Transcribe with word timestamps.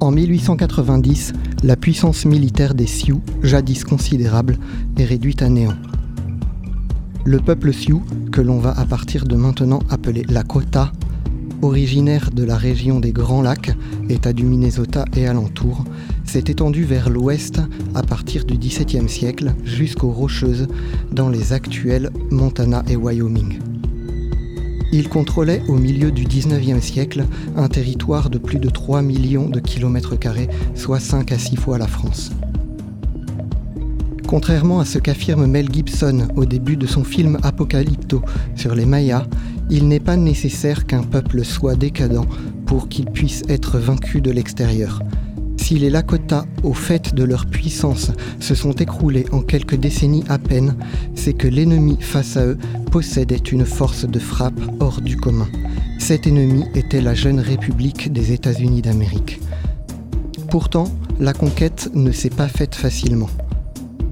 En 0.00 0.12
1890, 0.12 1.32
la 1.64 1.74
puissance 1.74 2.24
militaire 2.24 2.74
des 2.74 2.86
Sioux, 2.86 3.20
jadis 3.42 3.82
considérable, 3.82 4.56
est 4.96 5.04
réduite 5.04 5.42
à 5.42 5.48
néant. 5.48 5.74
Le 7.24 7.40
peuple 7.40 7.72
Sioux, 7.72 8.02
que 8.30 8.40
l'on 8.40 8.60
va 8.60 8.70
à 8.78 8.84
partir 8.84 9.24
de 9.24 9.34
maintenant 9.34 9.80
appeler 9.90 10.22
Lakota, 10.28 10.92
originaire 11.62 12.30
de 12.30 12.44
la 12.44 12.56
région 12.56 13.00
des 13.00 13.10
Grands 13.10 13.42
Lacs, 13.42 13.76
État 14.08 14.32
du 14.32 14.44
Minnesota 14.44 15.04
et 15.16 15.26
alentour, 15.26 15.82
s'est 16.24 16.44
étendu 16.46 16.84
vers 16.84 17.10
l'ouest 17.10 17.60
à 17.96 18.02
partir 18.02 18.44
du 18.44 18.56
XVIIe 18.56 19.08
siècle 19.08 19.52
jusqu'aux 19.64 20.12
Rocheuses 20.12 20.68
dans 21.10 21.28
les 21.28 21.52
actuels 21.52 22.10
Montana 22.30 22.84
et 22.88 22.94
Wyoming. 22.94 23.58
Il 24.90 25.08
contrôlait 25.08 25.62
au 25.68 25.74
milieu 25.74 26.10
du 26.10 26.24
XIXe 26.24 26.82
siècle 26.82 27.26
un 27.56 27.68
territoire 27.68 28.30
de 28.30 28.38
plus 28.38 28.58
de 28.58 28.70
3 28.70 29.02
millions 29.02 29.48
de 29.48 29.60
kilomètres 29.60 30.16
carrés, 30.18 30.48
soit 30.74 31.00
5 31.00 31.30
à 31.32 31.38
6 31.38 31.56
fois 31.56 31.76
la 31.76 31.86
France. 31.86 32.32
Contrairement 34.26 34.80
à 34.80 34.84
ce 34.84 34.98
qu'affirme 34.98 35.46
Mel 35.46 35.72
Gibson 35.72 36.28
au 36.36 36.44
début 36.44 36.76
de 36.76 36.86
son 36.86 37.04
film 37.04 37.38
Apocalypto 37.42 38.22
sur 38.56 38.74
les 38.74 38.86
Mayas, 38.86 39.26
il 39.70 39.88
n'est 39.88 40.00
pas 40.00 40.16
nécessaire 40.16 40.86
qu'un 40.86 41.02
peuple 41.02 41.44
soit 41.44 41.76
décadent 41.76 42.26
pour 42.66 42.88
qu'il 42.88 43.06
puisse 43.06 43.42
être 43.48 43.78
vaincu 43.78 44.20
de 44.20 44.30
l'extérieur. 44.30 45.02
Si 45.68 45.78
les 45.78 45.90
Lakota, 45.90 46.46
au 46.62 46.72
fait 46.72 47.14
de 47.14 47.24
leur 47.24 47.44
puissance, 47.44 48.10
se 48.40 48.54
sont 48.54 48.72
écroulés 48.72 49.26
en 49.32 49.42
quelques 49.42 49.74
décennies 49.74 50.24
à 50.30 50.38
peine, 50.38 50.74
c'est 51.14 51.34
que 51.34 51.46
l'ennemi 51.46 51.98
face 52.00 52.38
à 52.38 52.46
eux 52.46 52.56
possédait 52.90 53.36
une 53.36 53.66
force 53.66 54.06
de 54.06 54.18
frappe 54.18 54.58
hors 54.80 55.02
du 55.02 55.18
commun. 55.18 55.46
Cet 55.98 56.26
ennemi 56.26 56.64
était 56.74 57.02
la 57.02 57.12
jeune 57.12 57.38
République 57.38 58.10
des 58.10 58.32
États-Unis 58.32 58.80
d'Amérique. 58.80 59.40
Pourtant, 60.50 60.90
la 61.20 61.34
conquête 61.34 61.90
ne 61.92 62.12
s'est 62.12 62.30
pas 62.30 62.48
faite 62.48 62.74
facilement 62.74 63.28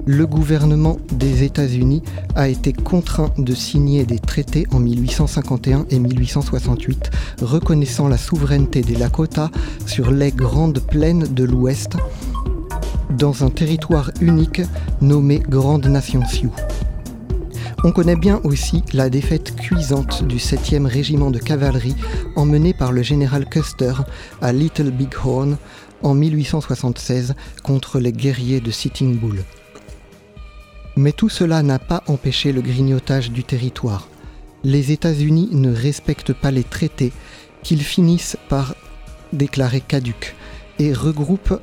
le 0.06 0.24
gouvernement 0.24 0.98
des 1.10 1.42
États-Unis 1.42 2.02
a 2.36 2.48
été 2.48 2.72
contraint 2.72 3.32
de 3.36 3.54
signer 3.54 4.06
des 4.06 4.20
traités 4.20 4.66
en 4.72 4.78
1851 4.78 5.86
et 5.90 5.98
1868 5.98 7.10
reconnaissant 7.42 8.06
la 8.06 8.16
souveraineté 8.16 8.82
des 8.82 8.94
Lakota 8.94 9.50
sur 9.84 10.12
les 10.12 10.30
grandes 10.30 10.78
plaines 10.78 11.26
de 11.34 11.42
l'Ouest 11.42 11.96
dans 13.10 13.44
un 13.44 13.50
territoire 13.50 14.12
unique 14.20 14.62
nommé 15.00 15.40
Grande 15.40 15.86
Nation 15.86 16.24
Sioux. 16.24 16.54
On 17.82 17.90
connaît 17.90 18.16
bien 18.16 18.40
aussi 18.44 18.84
la 18.92 19.10
défaite 19.10 19.56
cuisante 19.56 20.24
du 20.24 20.36
7e 20.36 20.86
régiment 20.86 21.30
de 21.30 21.38
cavalerie 21.38 21.96
emmené 22.36 22.74
par 22.74 22.92
le 22.92 23.02
général 23.02 23.46
Custer 23.48 23.94
à 24.40 24.52
Little 24.52 24.90
Big 24.90 25.12
Horn 25.24 25.56
en 26.02 26.14
1876 26.14 27.34
contre 27.64 27.98
les 27.98 28.12
guerriers 28.12 28.60
de 28.60 28.70
Sitting 28.70 29.18
Bull. 29.18 29.44
Mais 30.96 31.12
tout 31.12 31.28
cela 31.28 31.62
n'a 31.62 31.78
pas 31.78 32.02
empêché 32.06 32.52
le 32.52 32.62
grignotage 32.62 33.30
du 33.30 33.44
territoire. 33.44 34.08
Les 34.64 34.92
États-Unis 34.92 35.50
ne 35.52 35.72
respectent 35.72 36.32
pas 36.32 36.50
les 36.50 36.64
traités 36.64 37.12
qu'ils 37.62 37.82
finissent 37.82 38.38
par 38.48 38.74
déclarer 39.32 39.82
caducs 39.82 40.34
et 40.78 40.92
regroupent 40.94 41.60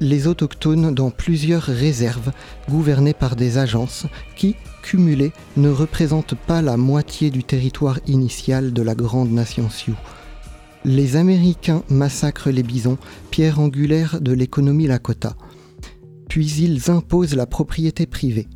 les 0.00 0.26
autochtones 0.26 0.94
dans 0.94 1.10
plusieurs 1.10 1.62
réserves 1.62 2.32
gouvernées 2.70 3.12
par 3.12 3.36
des 3.36 3.58
agences 3.58 4.06
qui, 4.34 4.56
cumulées, 4.82 5.32
ne 5.58 5.68
représentent 5.68 6.34
pas 6.34 6.62
la 6.62 6.78
moitié 6.78 7.30
du 7.30 7.44
territoire 7.44 8.00
initial 8.06 8.72
de 8.72 8.80
la 8.80 8.94
grande 8.94 9.30
nation 9.30 9.68
Sioux. 9.68 9.98
Les 10.86 11.16
Américains 11.16 11.82
massacrent 11.90 12.48
les 12.48 12.62
bisons, 12.62 12.96
pierre 13.30 13.60
angulaire 13.60 14.22
de 14.22 14.32
l'économie 14.32 14.86
Lakota. 14.86 15.36
Puis 16.30 16.50
ils 16.62 16.90
imposent 16.90 17.34
la 17.34 17.44
propriété 17.44 18.06
privée 18.06 18.48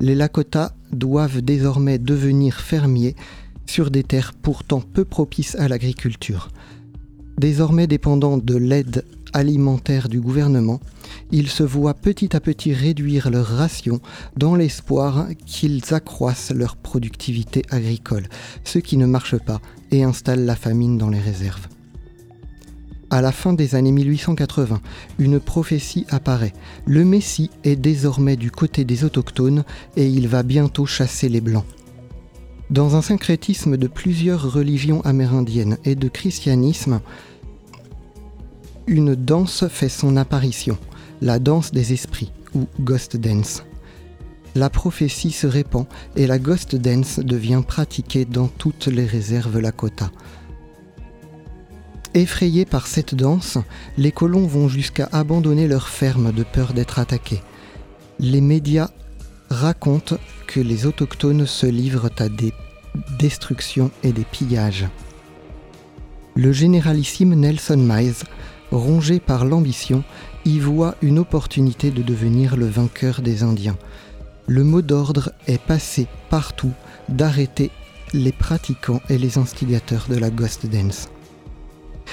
les 0.00 0.14
Lakota 0.14 0.74
doivent 0.92 1.42
désormais 1.42 1.98
devenir 1.98 2.60
fermiers 2.60 3.14
sur 3.66 3.90
des 3.90 4.02
terres 4.02 4.32
pourtant 4.32 4.80
peu 4.80 5.04
propices 5.04 5.54
à 5.56 5.68
l'agriculture. 5.68 6.48
Désormais 7.38 7.86
dépendants 7.86 8.38
de 8.38 8.56
l'aide 8.56 9.04
alimentaire 9.32 10.08
du 10.08 10.20
gouvernement, 10.20 10.80
ils 11.30 11.48
se 11.48 11.62
voient 11.62 11.94
petit 11.94 12.34
à 12.34 12.40
petit 12.40 12.72
réduire 12.74 13.30
leurs 13.30 13.46
rations 13.46 14.00
dans 14.36 14.56
l'espoir 14.56 15.28
qu'ils 15.46 15.94
accroissent 15.94 16.52
leur 16.52 16.76
productivité 16.76 17.62
agricole, 17.70 18.28
ce 18.64 18.78
qui 18.78 18.96
ne 18.96 19.06
marche 19.06 19.36
pas 19.36 19.60
et 19.92 20.02
installe 20.02 20.44
la 20.44 20.56
famine 20.56 20.98
dans 20.98 21.10
les 21.10 21.20
réserves. 21.20 21.68
À 23.12 23.20
la 23.20 23.32
fin 23.32 23.52
des 23.52 23.74
années 23.74 23.90
1880, 23.90 24.80
une 25.18 25.40
prophétie 25.40 26.06
apparaît. 26.10 26.52
Le 26.86 27.04
Messie 27.04 27.50
est 27.64 27.74
désormais 27.74 28.36
du 28.36 28.52
côté 28.52 28.84
des 28.84 29.04
autochtones 29.04 29.64
et 29.96 30.06
il 30.06 30.28
va 30.28 30.44
bientôt 30.44 30.86
chasser 30.86 31.28
les 31.28 31.40
Blancs. 31.40 31.64
Dans 32.70 32.94
un 32.94 33.02
syncrétisme 33.02 33.76
de 33.76 33.88
plusieurs 33.88 34.52
religions 34.52 35.00
amérindiennes 35.00 35.76
et 35.84 35.96
de 35.96 36.06
christianisme, 36.06 37.00
une 38.86 39.16
danse 39.16 39.66
fait 39.66 39.88
son 39.88 40.16
apparition, 40.16 40.78
la 41.20 41.40
danse 41.40 41.72
des 41.72 41.92
esprits, 41.92 42.30
ou 42.54 42.68
Ghost 42.78 43.16
Dance. 43.16 43.64
La 44.54 44.70
prophétie 44.70 45.32
se 45.32 45.48
répand 45.48 45.86
et 46.14 46.28
la 46.28 46.38
Ghost 46.38 46.76
Dance 46.76 47.18
devient 47.18 47.62
pratiquée 47.66 48.24
dans 48.24 48.46
toutes 48.46 48.86
les 48.86 49.04
réserves 49.04 49.58
Lakota. 49.58 50.12
Effrayés 52.14 52.64
par 52.64 52.88
cette 52.88 53.14
danse, 53.14 53.58
les 53.96 54.10
colons 54.10 54.46
vont 54.46 54.68
jusqu'à 54.68 55.08
abandonner 55.12 55.68
leur 55.68 55.88
ferme 55.88 56.32
de 56.32 56.42
peur 56.42 56.72
d'être 56.72 56.98
attaqués. 56.98 57.40
Les 58.18 58.40
médias 58.40 58.90
racontent 59.48 60.18
que 60.48 60.58
les 60.58 60.86
autochtones 60.86 61.46
se 61.46 61.66
livrent 61.66 62.10
à 62.18 62.28
des 62.28 62.52
destructions 63.18 63.92
et 64.02 64.12
des 64.12 64.24
pillages. 64.24 64.88
Le 66.34 66.52
généralissime 66.52 67.34
Nelson 67.34 67.76
Miles, 67.76 68.24
rongé 68.72 69.20
par 69.20 69.44
l'ambition, 69.44 70.02
y 70.44 70.58
voit 70.58 70.96
une 71.02 71.18
opportunité 71.20 71.92
de 71.92 72.02
devenir 72.02 72.56
le 72.56 72.66
vainqueur 72.66 73.20
des 73.22 73.44
Indiens. 73.44 73.78
Le 74.48 74.64
mot 74.64 74.82
d'ordre 74.82 75.32
est 75.46 75.62
passé 75.62 76.08
partout 76.28 76.72
d'arrêter 77.08 77.70
les 78.12 78.32
pratiquants 78.32 79.00
et 79.08 79.18
les 79.18 79.38
instigateurs 79.38 80.06
de 80.08 80.16
la 80.16 80.30
Ghost 80.30 80.66
Dance. 80.66 81.08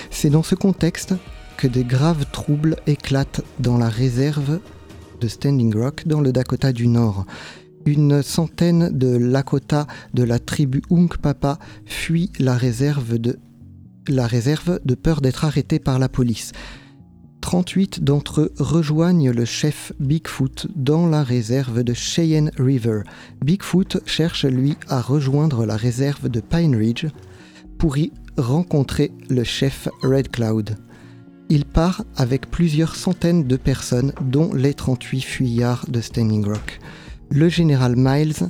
C'est 0.09 0.29
dans 0.29 0.43
ce 0.43 0.55
contexte 0.55 1.13
que 1.57 1.67
de 1.67 1.81
graves 1.81 2.25
troubles 2.31 2.75
éclatent 2.85 3.41
dans 3.59 3.77
la 3.77 3.89
réserve 3.89 4.59
de 5.19 5.27
Standing 5.27 5.75
Rock 5.75 6.07
dans 6.07 6.21
le 6.21 6.31
Dakota 6.31 6.71
du 6.71 6.87
Nord. 6.87 7.25
Une 7.85 8.21
centaine 8.21 8.89
de 8.91 9.17
Lakota 9.17 9.87
de 10.13 10.23
la 10.23 10.39
tribu 10.39 10.81
Unkpapa 10.91 11.57
fuient 11.85 12.31
la 12.39 12.55
réserve 12.55 13.17
de, 13.17 13.39
la 14.07 14.27
réserve 14.27 14.79
de 14.83 14.95
peur 14.95 15.21
d'être 15.21 15.45
arrêtés 15.45 15.79
par 15.79 15.97
la 15.97 16.09
police. 16.09 16.51
38 17.41 18.03
d'entre 18.03 18.41
eux 18.41 18.53
rejoignent 18.59 19.31
le 19.31 19.45
chef 19.45 19.93
Bigfoot 19.99 20.67
dans 20.75 21.07
la 21.07 21.23
réserve 21.23 21.83
de 21.83 21.93
Cheyenne 21.93 22.51
River. 22.59 23.03
Bigfoot 23.43 24.01
cherche 24.05 24.45
lui 24.45 24.75
à 24.89 25.01
rejoindre 25.01 25.65
la 25.65 25.77
réserve 25.77 26.27
de 26.27 26.41
Pine 26.41 26.75
Ridge 26.75 27.05
pour 27.77 27.97
y 27.97 28.11
rencontrer 28.37 29.11
le 29.29 29.43
chef 29.43 29.89
Red 30.03 30.29
Cloud. 30.29 30.77
Il 31.49 31.65
part 31.65 32.03
avec 32.15 32.51
plusieurs 32.51 32.95
centaines 32.95 33.47
de 33.47 33.55
personnes, 33.55 34.13
dont 34.21 34.53
les 34.53 34.73
38 34.73 35.21
fuyards 35.21 35.85
de 35.87 36.01
Standing 36.01 36.45
Rock. 36.45 36.79
Le 37.29 37.50
général 37.50 37.95
Miles 37.95 38.50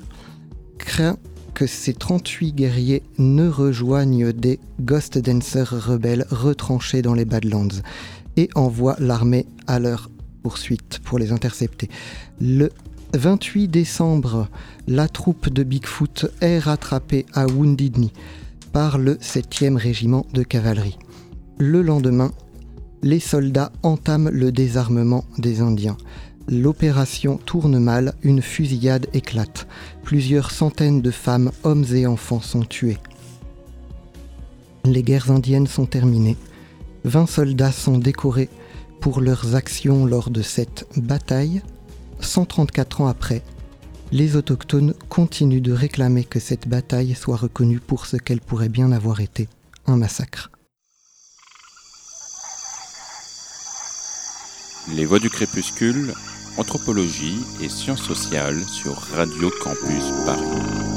craint 0.78 1.18
que 1.54 1.68
ces 1.68 1.94
38 1.94 2.54
guerriers 2.54 3.04
ne 3.18 3.48
rejoignent 3.48 4.32
des 4.32 4.60
Ghost 4.80 5.18
Dancers 5.18 5.88
rebelles 5.88 6.26
retranchés 6.30 7.02
dans 7.02 7.14
les 7.14 7.26
Badlands 7.26 7.82
et 8.36 8.50
envoie 8.56 8.96
l'armée 9.00 9.48
à 9.66 9.80
leur 9.80 10.10
poursuite 10.44 11.00
pour 11.04 11.18
les 11.18 11.32
intercepter. 11.32 11.90
Le 12.40 12.70
28 13.14 13.68
décembre, 13.68 14.48
la 14.88 15.08
troupe 15.08 15.50
de 15.50 15.64
Bigfoot 15.64 16.28
est 16.42 16.60
rattrapée 16.60 17.26
à 17.34 17.48
Wounded 17.48 17.98
Knee 17.98 18.12
le 18.78 19.16
7e 19.16 19.76
régiment 19.76 20.28
de 20.34 20.44
cavalerie. 20.44 21.00
Le 21.58 21.82
lendemain, 21.82 22.32
les 23.02 23.20
soldats 23.20 23.72
entament 23.82 24.30
le 24.30 24.52
désarmement 24.52 25.26
des 25.40 25.62
Indiens. 25.62 25.98
L'opération 26.48 27.38
tourne 27.38 27.80
mal, 27.80 28.14
une 28.22 28.42
fusillade 28.42 29.08
éclate. 29.14 29.68
Plusieurs 30.04 30.52
centaines 30.52 31.02
de 31.02 31.10
femmes, 31.10 31.52
hommes 31.64 31.86
et 31.92 32.06
enfants 32.06 32.40
sont 32.40 32.62
tués. 32.62 33.00
Les 34.86 35.02
guerres 35.02 35.32
indiennes 35.32 35.68
sont 35.68 35.88
terminées. 35.88 36.38
20 37.04 37.26
soldats 37.26 37.72
sont 37.72 37.98
décorés 37.98 38.50
pour 39.02 39.22
leurs 39.22 39.56
actions 39.56 40.06
lors 40.06 40.30
de 40.30 40.44
cette 40.44 40.86
bataille. 40.96 41.62
134 42.20 43.02
ans 43.02 43.08
après, 43.08 43.42
les 44.12 44.36
autochtones 44.36 44.94
continuent 45.10 45.62
de 45.62 45.74
réclamer 45.74 46.24
que 46.24 46.40
cette 46.40 46.68
bataille 46.68 47.16
soit 47.16 47.38
reconnue 47.38 47.80
pour 47.80 48.06
ce 48.06 48.18
qu'elle 48.18 48.42
pourrait 48.42 48.70
bien 48.70 48.92
avoir 48.92 49.20
été, 49.22 49.50
un 49.86 49.98
massacre. 49.98 50.52
Les 54.96 55.06
Voix 55.06 55.20
du 55.20 55.30
Crépuscule, 55.30 56.14
Anthropologie 56.58 57.40
et 57.62 57.68
Sciences 57.68 58.04
sociales 58.04 58.64
sur 58.64 58.94
Radio 58.94 59.52
Campus 59.62 60.12
Paris. 60.26 60.88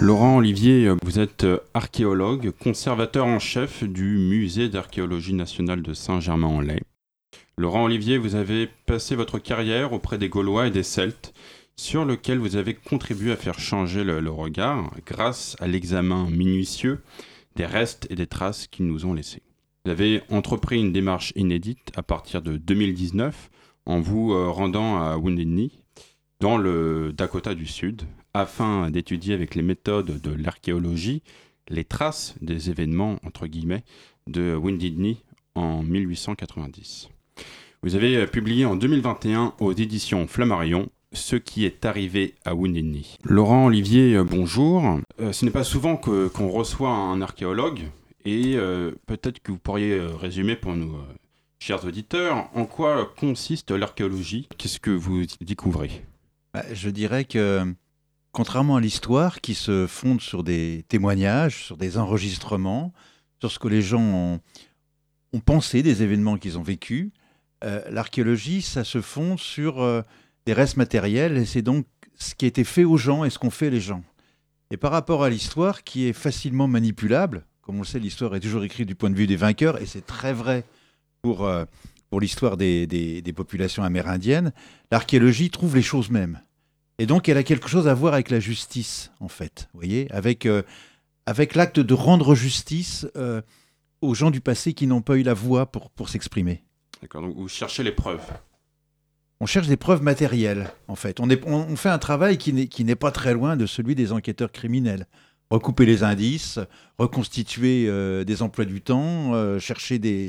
Laurent 0.00 0.36
Olivier, 0.36 0.92
vous 1.02 1.18
êtes 1.18 1.46
archéologue, 1.72 2.50
conservateur 2.62 3.26
en 3.26 3.38
chef 3.38 3.84
du 3.84 4.18
Musée 4.18 4.68
d'archéologie 4.68 5.32
nationale 5.32 5.80
de 5.80 5.94
Saint-Germain-en-Laye. 5.94 6.82
Laurent 7.56 7.84
Olivier, 7.84 8.18
vous 8.18 8.34
avez 8.34 8.68
passé 8.86 9.14
votre 9.14 9.38
carrière 9.38 9.92
auprès 9.92 10.18
des 10.18 10.28
Gaulois 10.28 10.66
et 10.66 10.72
des 10.72 10.82
Celtes, 10.82 11.32
sur 11.76 12.04
lequel 12.04 12.38
vous 12.38 12.56
avez 12.56 12.74
contribué 12.74 13.30
à 13.30 13.36
faire 13.36 13.60
changer 13.60 14.02
le, 14.02 14.28
regard 14.30 14.92
grâce 15.06 15.56
à 15.60 15.68
l'examen 15.68 16.28
minutieux 16.30 17.00
des 17.54 17.66
restes 17.66 18.08
et 18.10 18.16
des 18.16 18.26
traces 18.26 18.66
qu'ils 18.66 18.86
nous 18.86 19.06
ont 19.06 19.14
laissés. 19.14 19.42
Vous 19.84 19.92
avez 19.92 20.22
entrepris 20.30 20.80
une 20.80 20.92
démarche 20.92 21.32
inédite 21.36 21.92
à 21.94 22.02
partir 22.02 22.42
de 22.42 22.56
2019 22.56 23.50
en 23.86 24.00
vous 24.00 24.32
euh, 24.32 24.48
rendant 24.48 25.00
à 25.00 25.16
Wounded 25.16 25.46
Knee, 25.46 25.78
dans 26.40 26.56
le 26.56 27.12
Dakota 27.12 27.54
du 27.54 27.66
Sud, 27.66 28.02
afin 28.32 28.90
d'étudier 28.90 29.32
avec 29.32 29.54
les 29.54 29.62
méthodes 29.62 30.20
de 30.20 30.30
l'archéologie 30.32 31.22
les 31.68 31.84
traces 31.84 32.34
des 32.40 32.70
événements, 32.70 33.18
entre 33.24 33.46
guillemets, 33.46 33.84
de 34.26 34.54
Wounded 34.54 34.96
Knee 34.96 35.22
en 35.54 35.82
1890. 35.82 37.10
Vous 37.82 37.94
avez 37.94 38.16
euh, 38.16 38.26
publié 38.26 38.64
en 38.64 38.76
2021 38.76 39.54
aux 39.60 39.72
éditions 39.72 40.26
Flammarion 40.26 40.88
ce 41.12 41.36
qui 41.36 41.64
est 41.64 41.84
arrivé 41.84 42.34
à 42.44 42.54
Wounded. 42.56 43.04
Laurent 43.22 43.66
Olivier, 43.66 44.16
euh, 44.16 44.24
bonjour. 44.24 45.00
ce 45.18 45.44
n'est 45.44 45.52
pas 45.52 45.62
souvent 45.62 45.96
qu'on 45.96 46.48
reçoit 46.48 46.90
un 46.90 47.22
archéologue, 47.22 47.84
et 48.24 48.54
euh, 48.56 48.92
peut-être 49.06 49.40
que 49.40 49.52
vous 49.52 49.58
pourriez 49.58 49.92
euh, 49.92 50.14
résumer 50.16 50.56
pour 50.56 50.74
nous, 50.74 50.96
euh, 50.96 51.04
chers 51.58 51.84
auditeurs, 51.84 52.48
en 52.54 52.64
quoi 52.64 53.12
consiste 53.18 53.70
l'archéologie? 53.70 54.48
Qu'est-ce 54.56 54.80
que 54.80 54.90
vous 54.90 55.24
découvrez? 55.42 56.04
Bah, 56.54 56.64
Je 56.72 56.88
dirais 56.88 57.26
que, 57.26 57.74
contrairement 58.32 58.76
à 58.76 58.80
l'histoire 58.80 59.40
qui 59.42 59.54
se 59.54 59.86
fonde 59.86 60.22
sur 60.22 60.42
des 60.42 60.84
témoignages, 60.88 61.64
sur 61.64 61.76
des 61.76 61.98
enregistrements, 61.98 62.94
sur 63.40 63.52
ce 63.52 63.58
que 63.58 63.68
les 63.68 63.82
gens 63.82 64.40
ont 65.32 65.40
pensé 65.40 65.82
des 65.82 66.02
événements 66.02 66.38
qu'ils 66.38 66.58
ont 66.58 66.62
vécus, 66.62 67.10
l'archéologie, 67.90 68.60
ça 68.62 68.84
se 68.84 69.00
fonde 69.00 69.38
sur 69.38 70.04
des 70.46 70.52
restes 70.52 70.76
matériels 70.76 71.38
et 71.38 71.46
c'est 71.46 71.62
donc 71.62 71.86
ce 72.16 72.34
qui 72.34 72.44
a 72.44 72.48
été 72.48 72.64
fait 72.64 72.84
aux 72.84 72.96
gens 72.96 73.24
et 73.24 73.30
ce 73.30 73.38
qu'ont 73.38 73.50
fait 73.50 73.70
les 73.70 73.80
gens. 73.80 74.02
Et 74.70 74.76
par 74.76 74.92
rapport 74.92 75.22
à 75.22 75.30
l'histoire 75.30 75.84
qui 75.84 76.06
est 76.06 76.12
facilement 76.12 76.66
manipulable, 76.68 77.46
comme 77.62 77.76
on 77.76 77.80
le 77.80 77.86
sait, 77.86 77.98
l'histoire 77.98 78.34
est 78.34 78.40
toujours 78.40 78.64
écrite 78.64 78.88
du 78.88 78.94
point 78.94 79.10
de 79.10 79.14
vue 79.14 79.26
des 79.26 79.36
vainqueurs, 79.36 79.80
et 79.80 79.86
c'est 79.86 80.04
très 80.04 80.32
vrai 80.32 80.64
pour, 81.22 81.44
euh, 81.44 81.64
pour 82.10 82.20
l'histoire 82.20 82.56
des, 82.56 82.86
des, 82.86 83.32
populations 83.32 83.82
amérindiennes. 83.82 84.52
L'archéologie 84.90 85.50
trouve 85.50 85.74
les 85.74 85.82
choses 85.82 86.10
mêmes. 86.10 86.40
Et 86.98 87.06
donc, 87.06 87.28
elle 87.28 87.38
a 87.38 87.42
quelque 87.42 87.68
chose 87.68 87.88
à 87.88 87.94
voir 87.94 88.14
avec 88.14 88.30
la 88.30 88.40
justice, 88.40 89.10
en 89.18 89.28
fait, 89.28 89.68
vous 89.72 89.80
voyez, 89.80 90.10
avec, 90.12 90.46
euh, 90.46 90.62
avec 91.26 91.54
l'acte 91.54 91.80
de 91.80 91.94
rendre 91.94 92.34
justice 92.34 93.06
euh, 93.16 93.40
aux 94.00 94.14
gens 94.14 94.30
du 94.30 94.40
passé 94.40 94.74
qui 94.74 94.86
n'ont 94.86 95.02
pas 95.02 95.16
eu 95.16 95.22
la 95.22 95.34
voix 95.34 95.66
pour, 95.66 95.90
pour 95.90 96.08
s'exprimer. 96.08 96.62
Donc 97.12 97.36
vous 97.36 97.48
cherchez 97.48 97.82
les 97.82 97.92
preuves 97.92 98.24
on 99.40 99.46
cherche 99.46 99.66
des 99.66 99.76
preuves 99.76 100.00
matérielles, 100.00 100.70
en 100.86 100.94
fait. 100.94 101.18
On, 101.20 101.76
fait 101.76 101.88
un 101.88 101.98
travail 101.98 102.38
qui 102.38 102.84
n'est 102.84 102.94
pas 102.94 103.10
très 103.10 103.34
loin 103.34 103.56
de 103.56 103.66
celui 103.66 103.94
des 103.94 104.12
enquêteurs 104.12 104.52
criminels 104.52 105.06
recouper 105.50 105.86
les 105.86 106.02
indices, 106.02 106.58
reconstituer 106.98 107.86
euh, 107.88 108.24
des 108.24 108.42
emplois 108.42 108.64
du 108.64 108.80
temps, 108.80 109.34
euh, 109.34 109.58
chercher 109.58 109.98
des, 109.98 110.28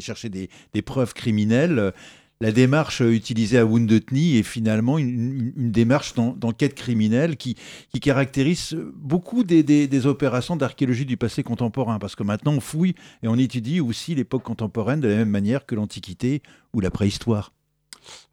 preuves 0.85 1.13
criminelles. 1.13 1.93
La 2.41 2.51
démarche 2.51 2.99
utilisée 2.99 3.57
à 3.57 3.65
Wounded 3.65 4.03
est 4.11 4.43
finalement 4.43 4.97
une, 4.97 5.53
démarche 5.55 6.15
d'enquête 6.15 6.75
criminelle 6.75 7.37
qui, 7.37 7.55
qui, 7.93 7.99
caractérise 7.99 8.77
beaucoup 8.95 9.43
des, 9.43 9.63
des 9.63 10.05
opérations 10.05 10.57
d'archéologie 10.57 11.05
du 11.05 11.15
passé 11.15 11.43
contemporain, 11.43 11.97
parce 11.97 12.15
que 12.15 12.23
maintenant 12.23 12.53
on 12.53 12.59
fouille 12.59 12.95
et 13.23 13.29
on 13.29 13.37
étudie 13.37 13.79
aussi 13.79 14.15
l'époque 14.15 14.43
contemporaine 14.43 14.99
de 14.99 15.07
la 15.07 15.15
même 15.15 15.29
manière 15.29 15.65
que 15.65 15.75
l'Antiquité 15.75 16.41
ou 16.73 16.81
la 16.81 16.91
préhistoire. 16.91 17.51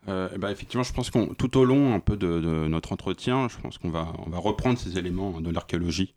Euh, 0.08 0.28
bah, 0.36 0.50
effectivement, 0.50 0.82
je 0.82 0.92
pense 0.92 1.10
qu'on 1.10 1.28
tout 1.28 1.56
au 1.56 1.64
long 1.64 1.94
un 1.94 2.00
peu 2.00 2.16
de, 2.16 2.66
notre 2.66 2.92
entretien, 2.92 3.48
je 3.48 3.56
pense 3.58 3.78
qu'on 3.78 3.90
va, 3.90 4.12
on 4.26 4.30
va 4.30 4.38
reprendre 4.38 4.78
ces 4.78 4.98
éléments 4.98 5.40
de 5.40 5.50
l'archéologie 5.50 6.14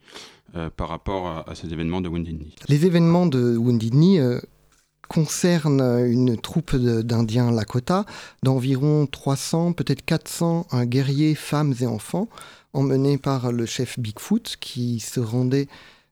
euh, 0.56 0.70
par 0.76 0.90
rapport 0.90 1.28
à, 1.48 1.56
ces 1.56 1.72
événements 1.72 2.02
de 2.02 2.10
Wounded 2.10 2.38
Knee. 2.38 2.56
Les 2.68 2.86
événements 2.86 3.28
de 3.28 3.56
Wounded 3.56 3.92
Knee 3.92 4.20
euh, 4.20 4.40
concernent 5.08 6.06
une 6.06 6.38
troupe 6.38 6.76
d'Indiens 6.76 7.52
Lakota 7.52 8.06
d'environ 8.44 9.08
300, 9.08 9.74
peut-être 9.74 10.04
400 10.06 10.68
guerriers, 10.84 11.36
femmes 11.36 11.74
et 11.80 11.86
enfants, 11.86 12.28
emmenés 12.74 13.18
par 13.18 13.52
le 13.52 13.66
chef 13.66 14.00
Bigfoot 14.00 14.58
qui 14.60 15.00
se 15.00 15.20
rendait 15.20 15.68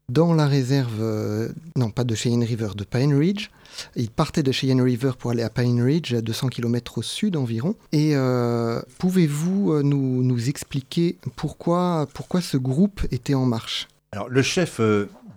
dans 0.10 0.34
la 0.34 0.48
réserve, 0.48 1.02
euh, 1.02 1.50
non 1.76 1.90
pas 1.90 2.04
de 2.04 2.16
Cheyenne 2.16 2.44
River, 2.44 2.70
de 2.76 2.84
Pine 2.84 3.14
Ridge. 3.14 3.50
Il 3.96 4.12
partait 4.12 4.44
de 4.44 4.52
Cheyenne 4.52 4.82
River 4.82 5.12
pour 5.18 5.32
aller 5.32 5.44
à 5.44 5.50
Pine 5.50 5.82
Ridge, 5.82 6.14
à 6.14 6.22
200 6.22 6.50
km 6.50 7.00
au 7.00 7.02
sud 7.02 7.36
environ. 7.36 7.76
Et 7.92 8.16
euh, 8.16 8.82
pouvez-vous 9.00 9.74
euh, 9.74 9.82
nous, 9.82 10.24
nous, 10.24 10.50
expliquer 10.50 11.18
pourquoi, 11.36 12.08
pourquoi 12.14 12.42
ce 12.42 12.58
groupe 12.58 13.02
était 13.12 13.34
en 13.34 13.46
marche? 13.46 13.88
Alors 14.12 14.30
le 14.30 14.42
chef 14.42 14.80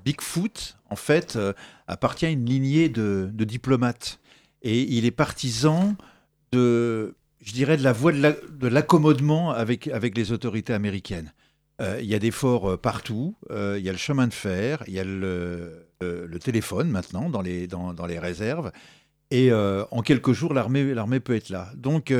Bigfoot, 0.04 0.75
en 0.90 0.96
fait, 0.96 1.38
appartient 1.86 2.26
à 2.26 2.30
une 2.30 2.46
lignée 2.46 2.88
de, 2.88 3.30
diplomates. 3.32 4.20
Et 4.62 4.82
il 4.82 5.04
est 5.04 5.10
partisan 5.10 5.96
de, 6.52 7.14
je 7.40 7.52
dirais, 7.52 7.76
de 7.76 7.82
la 7.82 7.92
voie 7.92 8.12
de 8.12 8.68
l'accommodement 8.68 9.50
avec, 9.50 9.88
avec 9.88 10.16
les 10.16 10.32
autorités 10.32 10.72
américaines. 10.72 11.32
Euh, 11.80 11.98
il 12.00 12.06
y 12.06 12.14
a 12.14 12.18
des 12.18 12.30
forts 12.30 12.70
euh, 12.70 12.76
partout, 12.78 13.36
euh, 13.50 13.76
il 13.78 13.84
y 13.84 13.88
a 13.90 13.92
le 13.92 13.98
chemin 13.98 14.26
de 14.26 14.32
fer, 14.32 14.82
il 14.86 14.94
y 14.94 15.00
a 15.00 15.04
le, 15.04 15.82
téléphone 16.40 16.88
maintenant 16.88 17.28
dans 17.28 17.42
les, 17.42 17.66
dans, 17.66 18.06
les 18.06 18.18
réserves. 18.18 18.70
Et 19.30 19.52
en 19.52 20.02
quelques 20.02 20.32
jours, 20.32 20.54
l'armée 20.54 21.20
peut 21.20 21.34
être 21.34 21.48
là. 21.48 21.72
Donc, 21.74 22.14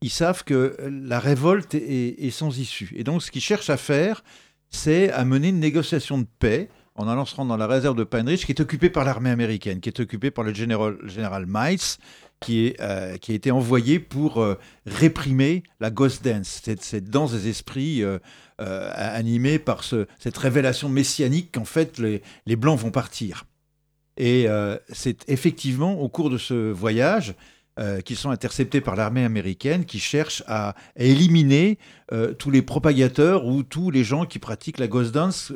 ils 0.00 0.10
savent 0.10 0.44
que 0.44 0.76
la 0.88 1.18
révolte 1.18 1.74
est, 1.74 2.30
sans 2.30 2.56
issue. 2.56 2.92
Et 2.94 3.02
donc, 3.02 3.22
ce 3.22 3.32
qu'ils 3.32 3.42
cherchent 3.42 3.70
à 3.70 3.76
faire, 3.76 4.22
c'est 4.70 5.10
à 5.10 5.24
mener 5.24 5.48
une 5.48 5.58
négociation 5.58 6.18
de 6.18 6.26
paix 6.38 6.68
en 6.96 7.08
allant 7.08 7.24
se 7.24 7.34
rendre 7.34 7.48
dans 7.48 7.56
la 7.56 7.66
réserve 7.66 7.96
de 7.96 8.04
Pine 8.04 8.28
Ridge, 8.28 8.44
qui 8.46 8.52
est 8.52 8.60
occupée 8.60 8.90
par 8.90 9.04
l'armée 9.04 9.30
américaine, 9.30 9.80
qui 9.80 9.88
est 9.88 10.00
occupée 10.00 10.30
par 10.30 10.44
le 10.44 10.54
général, 10.54 10.96
général 11.04 11.44
Miles, 11.46 11.78
qui, 12.40 12.66
est, 12.66 13.18
qui 13.20 13.32
a 13.32 13.34
été 13.34 13.50
envoyé 13.50 13.98
pour 13.98 14.44
réprimer 14.84 15.62
la 15.80 15.90
ghost 15.90 16.22
dance, 16.22 16.60
cette, 16.64 16.82
cette 16.82 17.08
danse 17.08 17.32
des 17.32 17.48
esprits 17.48 18.04
euh, 18.58 18.90
animé 18.94 19.58
par 19.58 19.84
cette 19.84 20.36
révélation 20.38 20.88
messianique 20.88 21.52
qu'en 21.52 21.66
fait 21.66 21.98
les, 21.98 22.56
Blancs 22.56 22.80
vont 22.80 22.90
partir. 22.90 23.44
Et 24.16 24.48
euh, 24.48 24.78
c'est 24.90 25.28
effectivement 25.28 26.00
au 26.00 26.08
cours 26.08 26.30
de 26.30 26.38
ce 26.38 26.72
voyage 26.72 27.34
euh, 27.78 28.00
qu'ils 28.00 28.16
sont 28.16 28.30
interceptés 28.30 28.80
par 28.80 28.96
l'armée 28.96 29.24
américaine 29.24 29.84
qui 29.84 29.98
cherche 29.98 30.42
à, 30.46 30.74
éliminer 30.96 31.78
tous 32.38 32.52
les 32.52 32.62
propagateurs 32.62 33.46
ou 33.46 33.64
tous 33.64 33.90
les 33.90 34.04
gens 34.04 34.26
qui 34.26 34.38
pratiquent 34.38 34.78
la 34.78 34.86
ghost 34.86 35.12
dance 35.12 35.52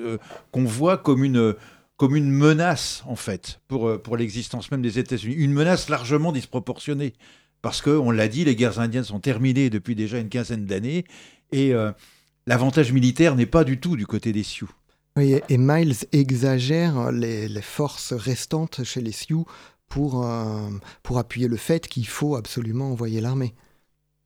qu'on 0.50 0.65
voit 0.65 0.99
comme 0.99 1.23
une, 1.23 1.55
comme 1.97 2.17
une 2.17 2.29
menace 2.29 3.05
en 3.07 3.15
fait 3.15 3.61
pour, 3.69 4.03
pour 4.03 4.17
l'existence 4.17 4.73
même 4.73 4.83
des 4.83 4.99
États-Unis. 4.99 5.37
Une 5.37 5.53
menace 5.53 5.89
largement 5.89 6.33
disproportionnée 6.33 7.12
parce 7.62 7.83
que, 7.83 7.91
on 7.91 8.11
l'a 8.11 8.27
dit, 8.27 8.45
les 8.45 8.57
guerres 8.57 8.81
indiennes 8.81 9.05
sont 9.05 9.21
terminées 9.21 9.71
depuis 9.71 9.95
déjà 9.95 10.19
une 10.19 10.29
quinzaine 10.29 10.67
d'années 10.67 11.05
et 11.53 11.73
l'avantage 12.47 12.93
militaire 12.93 13.37
n'est 13.37 13.47
pas 13.47 13.62
du 13.62 13.79
tout 13.79 13.97
du 13.97 14.07
côté 14.07 14.33
des 14.33 14.43
Sioux. 14.43 14.71
Oui, 15.17 15.41
et 15.49 15.59
Miles 15.59 15.97
exagère 16.12 17.11
les, 17.11 17.49
forces 17.62 18.12
restantes 18.12 18.85
chez 18.85 19.00
les 19.00 19.12
Sioux 19.12 19.45
pour, 19.91 20.25
euh, 20.25 20.71
pour 21.03 21.19
appuyer 21.19 21.49
le 21.49 21.57
fait 21.57 21.87
qu'il 21.87 22.07
faut 22.07 22.37
absolument 22.37 22.93
envoyer 22.93 23.21
l'armée. 23.21 23.53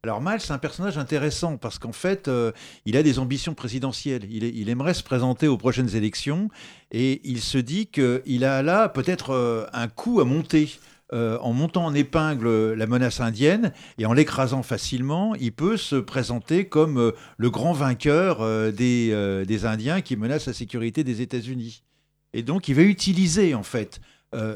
Alors 0.05 0.21
Miles, 0.21 0.41
c'est 0.41 0.53
un 0.53 0.59
personnage 0.59 0.99
intéressant 0.99 1.57
parce 1.57 1.79
qu'en 1.79 1.93
fait, 1.93 2.29
euh, 2.29 2.53
il 2.85 2.99
a 2.99 3.03
des 3.03 3.19
ambitions 3.19 3.55
présidentielles. 3.55 4.27
Il, 4.31 4.69
aimerait 4.69 4.93
se 4.93 5.03
présenter 5.03 5.49
aux 5.49 5.57
prochaines 5.57 5.97
élections 5.97 6.51
et 6.93 7.23
il 7.25 7.41
se 7.41 7.57
dit 7.57 7.87
qu'il 7.87 8.45
a 8.45 8.63
là 8.63 8.91
peut-être 8.91 9.31
euh, 9.31 9.65
un 9.73 9.89
coup 9.89 10.21
à 10.21 10.25
monter 10.25 10.79
en 11.13 11.53
montant 11.53 11.85
en 11.85 11.95
épingle 11.95 12.73
la 12.73 12.89
menace 12.89 13.21
indienne 13.21 13.73
et 13.99 14.07
en 14.07 14.13
l'écrasant 14.13 14.65
facilement, 14.65 15.37
il 15.37 15.53
peut 15.53 15.77
se 15.77 15.95
présenter 15.95 16.67
comme 16.67 17.13
le 17.37 17.51
grand 17.51 17.73
vainqueur 17.73 18.41
des, 18.73 19.45
des, 19.47 19.65
Indiens 19.65 20.01
qui 20.01 20.17
menacent 20.17 20.47
la 20.47 20.53
sécurité 20.53 21.05
des 21.05 21.23
États-Unis. 21.23 21.85
Et 22.33 22.43
donc, 22.43 22.67
il 22.67 22.75
va 22.75 22.83
utiliser 22.83 23.55
en 23.55 23.63
fait 23.63 24.01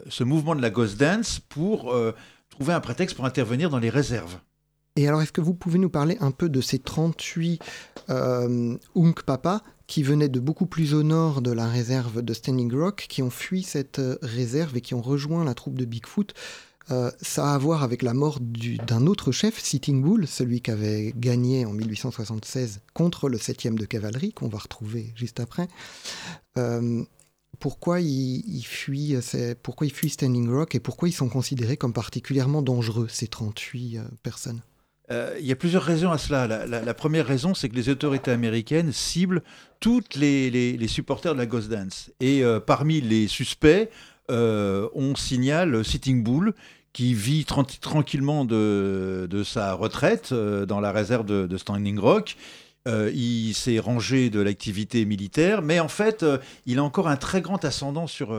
ce 0.09 0.25
mouvement 0.25 0.55
de 0.55 0.63
la 0.63 0.71
Ghost 0.71 0.99
Dance 0.99 1.41
pour 1.49 1.95
trouver 2.49 2.73
un 2.73 2.81
prétexte 2.81 3.17
pour 3.17 3.25
intervenir 3.25 3.71
dans 3.71 3.79
les 3.79 3.91
réserves. 3.91 4.41
Et 4.99 5.07
alors, 5.07 5.23
est-ce 5.23 5.31
que 5.31 5.41
vous 5.41 5.55
pouvez 5.55 5.79
nous 5.79 5.91
parler 5.91 6.17
un 6.19 6.33
peu 6.33 6.49
de 6.49 6.61
ces 6.61 6.81
38 6.81 7.63
euh, 8.11 8.77
qui 9.87 10.03
venaient 10.03 10.29
de 10.29 10.41
beaucoup 10.41 10.67
plus 10.67 10.93
au 10.93 11.05
nord 11.05 11.41
de 11.41 11.53
la 11.53 11.69
réserve 11.69 12.21
de 12.21 12.35
Standing 12.35 12.75
Rock, 12.75 13.07
qui 13.09 13.23
ont 13.23 13.31
fui 13.31 13.63
cette 13.63 14.01
euh, 14.01 14.19
réserve 14.23 14.77
et 14.77 14.81
qui 14.81 14.95
ont 14.95 15.01
rejoint 15.01 15.45
la 15.45 15.55
troupe 15.55 15.79
de 15.79 15.85
Bigfoot 15.85 16.35
Euh, 16.91 17.11
ça 17.21 17.51
a 17.51 17.55
à 17.55 17.59
voir 17.59 17.83
avec 17.83 18.03
la 18.03 18.15
mort 18.15 18.39
d'un 18.41 19.07
autre 19.07 19.31
chef, 19.31 19.59
Sitting 19.63 20.03
Bull, 20.03 20.27
celui 20.27 20.61
qui 20.61 20.71
avait 20.71 21.13
gagné 21.17 21.67
en 21.67 21.73
1876 21.73 22.81
contre 22.95 23.29
le 23.29 23.37
7e 23.37 23.77
de 23.77 23.85
cavalerie, 23.85 24.33
qu'on 24.33 24.49
va 24.49 24.59
retrouver 24.59 25.13
juste 25.15 25.41
après. 25.41 25.69
Euh, 26.57 27.05
pourquoi 27.59 28.01
ils, 28.01 28.63
fuient, 28.65 29.17
pourquoi 29.63 29.87
ils 29.87 29.93
fuient 29.93 30.11
Standing 30.11 30.51
Rock 30.51 30.75
et 30.75 30.81
pourquoi 30.81 31.09
ils 31.09 31.13
sont 31.13 31.29
considérés 31.29 31.77
comme 31.77 31.93
particulièrement 31.93 32.63
dangereux, 32.63 33.09
ces 33.09 33.27
38 33.27 34.01
personnes? 34.23 34.61
Euh, 35.11 35.37
il 35.41 35.47
y 35.47 35.53
a 35.53 35.57
plusieurs 35.57 35.83
raisons 35.83 36.11
à 36.11 36.19
cela. 36.19 36.67
La, 36.67 36.95
première 36.95 37.27
raison, 37.27 37.55
c'est 37.55 37.69
que 37.69 37.75
les 37.75 37.89
autorités 37.89 38.31
américaines 38.31 38.93
ciblent 38.93 39.43
toutes 39.81 40.15
les, 40.17 40.87
supporters 40.89 41.35
de 41.35 41.39
la 41.39 41.47
Ghost 41.47 41.69
Dance. 41.69 42.11
Et 42.21 42.45
euh, 42.45 42.61
parmi 42.61 43.01
les 43.01 43.27
suspects, 43.27 43.89
euh, 44.31 44.89
on 44.95 45.15
signale 45.15 45.85
Sitting 45.85 46.23
Bull, 46.23 46.53
qui 46.93 47.15
vit 47.15 47.45
tranquillement 47.45 48.45
de, 48.45 49.43
sa 49.45 49.73
retraite 49.75 50.35
dans 50.35 50.81
la 50.81 50.93
réserve 50.93 51.25
de, 51.25 51.57
Standing 51.57 51.99
Rock. 51.99 52.37
Il 52.87 53.53
s'est 53.53 53.79
rangé 53.79 54.31
de 54.31 54.41
l'activité 54.41 55.05
militaire, 55.05 55.61
mais 55.61 55.79
en 55.79 55.89
fait, 55.89 56.25
il 56.65 56.79
a 56.79 56.83
encore 56.83 57.09
un 57.09 57.17
très 57.17 57.43
grand 57.43 57.63
ascendant 57.65 58.07
sur, 58.07 58.35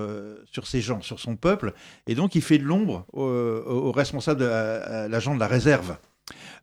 sur 0.52 0.66
ces 0.66 0.82
gens, 0.82 1.02
sur 1.02 1.20
son 1.20 1.36
peuple, 1.36 1.74
et 2.08 2.16
donc 2.16 2.34
il 2.34 2.42
fait 2.42 2.58
de 2.58 2.64
l'ombre 2.64 3.06
aux 3.14 3.92
responsables, 3.92 4.44
à 4.44 5.08
l'agent 5.08 5.36
de 5.36 5.40
la 5.40 5.48
réserve. 5.48 5.98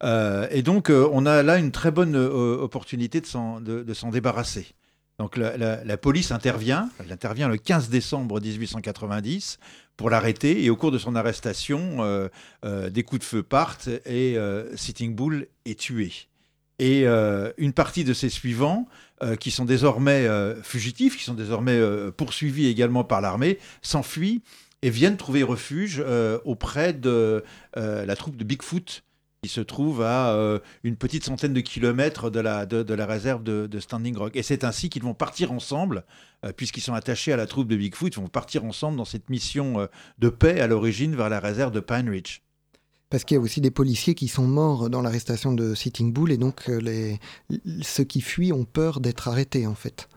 Euh, 0.03 0.47
et 0.51 0.63
donc, 0.63 0.91
euh, 0.91 1.09
on 1.13 1.27
a 1.27 1.43
là 1.43 1.59
une 1.59 1.73
très 1.73 1.91
bonne 1.91 2.17
euh, 2.17 2.59
opportunité 2.59 3.21
de 3.21 3.27
s'en 3.27 4.11
débarrasser. 4.11 4.67
Donc 5.19 5.39
la, 5.39 5.97
police 5.97 6.31
intervient, 6.31 6.91
elle 7.01 7.11
intervient 7.11 7.49
le 7.49 7.57
15 7.57 7.89
décembre 7.89 8.39
1890 8.39 9.59
pour 9.97 10.11
l'arrêter 10.11 10.63
et 10.63 10.69
au 10.69 10.77
cours 10.77 10.91
de 10.91 10.99
son 10.99 11.17
arrestation, 11.17 12.29
des 12.63 13.03
coups 13.03 13.21
de 13.21 13.25
feu 13.25 13.43
partent 13.43 13.89
et 14.05 14.37
Sitting 14.75 15.15
Bull 15.15 15.47
est 15.65 15.81
tué. 15.81 16.13
Et 16.79 17.07
une 17.07 17.73
partie 17.73 18.05
de 18.05 18.13
ses 18.13 18.29
suivants, 18.29 18.87
qui 19.41 19.51
sont 19.51 19.65
désormais 19.65 20.29
fugitifs, 20.63 21.17
qui 21.17 21.25
sont 21.25 21.35
désormais 21.35 21.81
poursuivis 22.17 22.67
également 22.67 23.03
par 23.03 23.23
l'armée, 23.23 23.59
s'enfuient 23.81 24.43
et 24.83 24.91
viennent 24.91 25.17
trouver 25.17 25.43
refuge 25.43 26.05
auprès 26.45 26.93
de 26.93 27.43
la 27.75 28.17
troupe 28.17 28.37
de 28.37 28.45
Bigfoot 28.45 29.05
qui 29.47 29.53
se 29.53 29.61
trouve 29.61 30.03
à 30.03 30.35
euh, 30.35 30.59
une 30.83 30.97
petite 30.97 31.25
centaine 31.25 31.53
de 31.53 31.61
kilomètres 31.61 32.31
de 32.31 32.41
la, 32.41 32.67
de, 32.67 32.95
la 32.95 33.07
réserve 33.07 33.45
de, 33.45 33.79
Standing 33.79 34.17
Rock. 34.17 34.35
Et 34.35 34.43
c'est 34.43 34.65
ainsi 34.65 34.89
qu'ils 34.89 35.05
vont 35.05 35.15
partir 35.15 35.53
ensemble, 35.53 36.05
euh, 36.45 36.53
puisqu'ils 36.53 36.81
sont 36.81 36.95
attachés 36.95 37.33
à 37.33 37.37
la 37.37 37.47
troupe 37.47 37.69
de 37.69 37.77
Bigfoot, 37.77 38.13
ils 38.13 38.21
vont 38.21 38.27
partir 38.27 38.65
ensemble 38.65 38.97
dans 38.97 39.05
cette 39.05 39.31
mission 39.31 39.81
euh, 39.81 39.87
de 40.19 40.31
paix 40.31 40.61
à 40.61 40.67
l'origine 40.67 41.15
vers 41.15 41.29
la 41.29 41.39
réserve 41.39 41.71
de 41.71 41.79
Pine 41.79 42.11
Ridge. 42.11 42.41
Parce 43.09 43.25
qu'il 43.25 43.37
y 43.37 43.39
a 43.39 43.41
aussi 43.41 43.61
des 43.61 43.71
policiers 43.71 44.15
qui 44.15 44.29
sont 44.29 44.47
morts 44.47 44.91
dans 44.91 45.01
l'arrestation 45.01 45.53
de 45.53 45.75
Sitting 45.75 46.13
Bull, 46.13 46.33
et 46.33 46.39
donc 46.39 46.67
les, 46.67 47.19
ceux 47.83 48.05
qui 48.05 48.21
fuient 48.21 48.53
ont 48.53 48.65
peur 48.65 49.01
d'être 49.01 49.29
arrêtés 49.29 49.67
en 49.67 49.75
fait. 49.75 50.09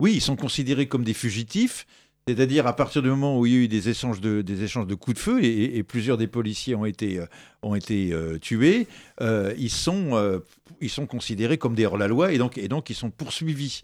Oui, 0.00 0.12
ils 0.14 0.20
sont 0.20 0.36
considérés 0.36 0.88
comme 0.88 1.04
des 1.04 1.14
fugitifs, 1.14 1.86
c'est-à-dire 2.28 2.66
à 2.66 2.74
partir 2.74 3.02
du 3.02 3.08
moment 3.08 3.38
où 3.38 3.46
il 3.46 3.52
y 3.52 3.54
a 3.54 3.58
eu 3.60 3.68
des 3.68 3.88
échanges 3.88 4.20
de, 4.20 4.42
des 4.42 4.64
échanges 4.64 4.88
de 4.88 4.94
coups 4.96 5.14
de 5.16 5.20
feu 5.20 5.44
et, 5.44 5.82
plusieurs 5.84 6.18
des 6.18 6.26
policiers 6.26 6.74
ont 6.74 6.84
été, 6.84 7.20
euh, 7.20 7.26
ont 7.62 7.76
été 7.76 8.12
euh, 8.12 8.36
tués, 8.38 8.88
euh, 9.20 9.54
ils, 9.56 9.70
sont, 9.70 10.42
ils 10.80 10.90
sont 10.90 11.06
considérés 11.06 11.56
comme 11.56 11.76
des 11.76 11.86
hors-la-loi 11.86 12.32
et 12.32 12.38
donc, 12.38 12.58
et 12.58 12.66
donc 12.66 12.90
ils 12.90 12.96
sont 12.96 13.10
poursuivis 13.10 13.82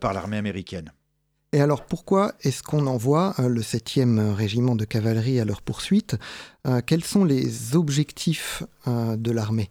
par 0.00 0.14
l'armée 0.14 0.36
américaine. 0.36 0.92
Et 1.54 1.60
alors 1.60 1.86
pourquoi 1.86 2.34
est-ce 2.42 2.64
qu'on 2.64 2.88
envoie 2.88 3.32
le 3.38 3.60
7e 3.60 4.32
régiment 4.34 4.74
de 4.74 4.84
cavalerie 4.84 5.38
à 5.38 5.44
leur 5.44 5.62
poursuite 5.62 6.16
Quels 6.84 7.04
sont 7.04 7.24
les 7.24 7.76
objectifs 7.76 8.64
de 8.88 9.30
l'armée? 9.30 9.70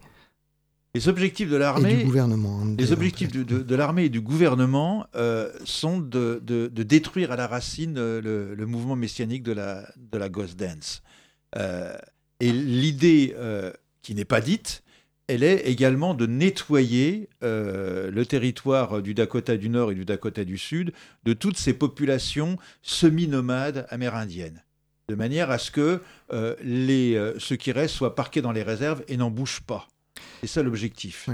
Les 0.94 1.08
objectifs 1.08 1.50
de 1.50 1.56
l'armée, 1.56 1.96
du 1.96 2.04
gouvernement, 2.04 2.60
hein, 2.62 2.76
les 2.78 2.92
objectifs 2.92 3.32
de, 3.32 3.74
l'armée 3.74 4.04
et 4.04 4.08
du 4.08 4.20
gouvernement 4.20 5.06
euh, 5.16 5.50
sont 5.64 5.98
de, 5.98 6.40
détruire 6.68 7.32
à 7.32 7.36
la 7.36 7.48
racine 7.48 7.96
euh, 7.98 8.54
le, 8.54 8.66
mouvement 8.66 8.94
messianique 8.94 9.42
de 9.42 9.50
la, 9.50 9.92
de 9.96 10.16
la 10.16 10.28
Ghost 10.28 10.56
Dance. 10.56 11.02
Euh, 11.56 11.96
et 12.38 12.52
l'idée 12.52 13.34
qui 14.02 14.14
n'est 14.14 14.24
pas 14.24 14.40
dite, 14.40 14.83
elle 15.26 15.42
est 15.42 15.66
également 15.66 16.14
de 16.14 16.26
nettoyer 16.26 17.28
le 17.40 18.22
territoire 18.24 19.00
du 19.02 19.14
Dakota 19.14 19.56
du 19.56 19.68
Nord 19.68 19.92
et 19.92 19.94
du 19.94 20.04
Dakota 20.04 20.44
du 20.44 20.58
Sud 20.58 20.92
de 21.24 21.32
toutes 21.32 21.56
ces 21.56 21.72
populations 21.72 22.58
semi-nomades 22.82 23.86
amérindiennes, 23.90 24.62
de 25.08 25.14
manière 25.14 25.50
à 25.50 25.58
ce 25.58 25.70
que 25.70 26.00
les, 26.62 27.32
ceux 27.38 27.56
qui 27.56 27.72
restent 27.72 27.94
soient 27.94 28.14
parqués 28.14 28.42
dans 28.42 28.52
les 28.52 28.62
réserves 28.62 29.02
et 29.08 29.16
n'en 29.16 29.30
bougent 29.30 29.62
pas. 29.62 29.88
C'est 30.40 30.46
ça 30.46 30.62
l'objectif. 30.62 31.30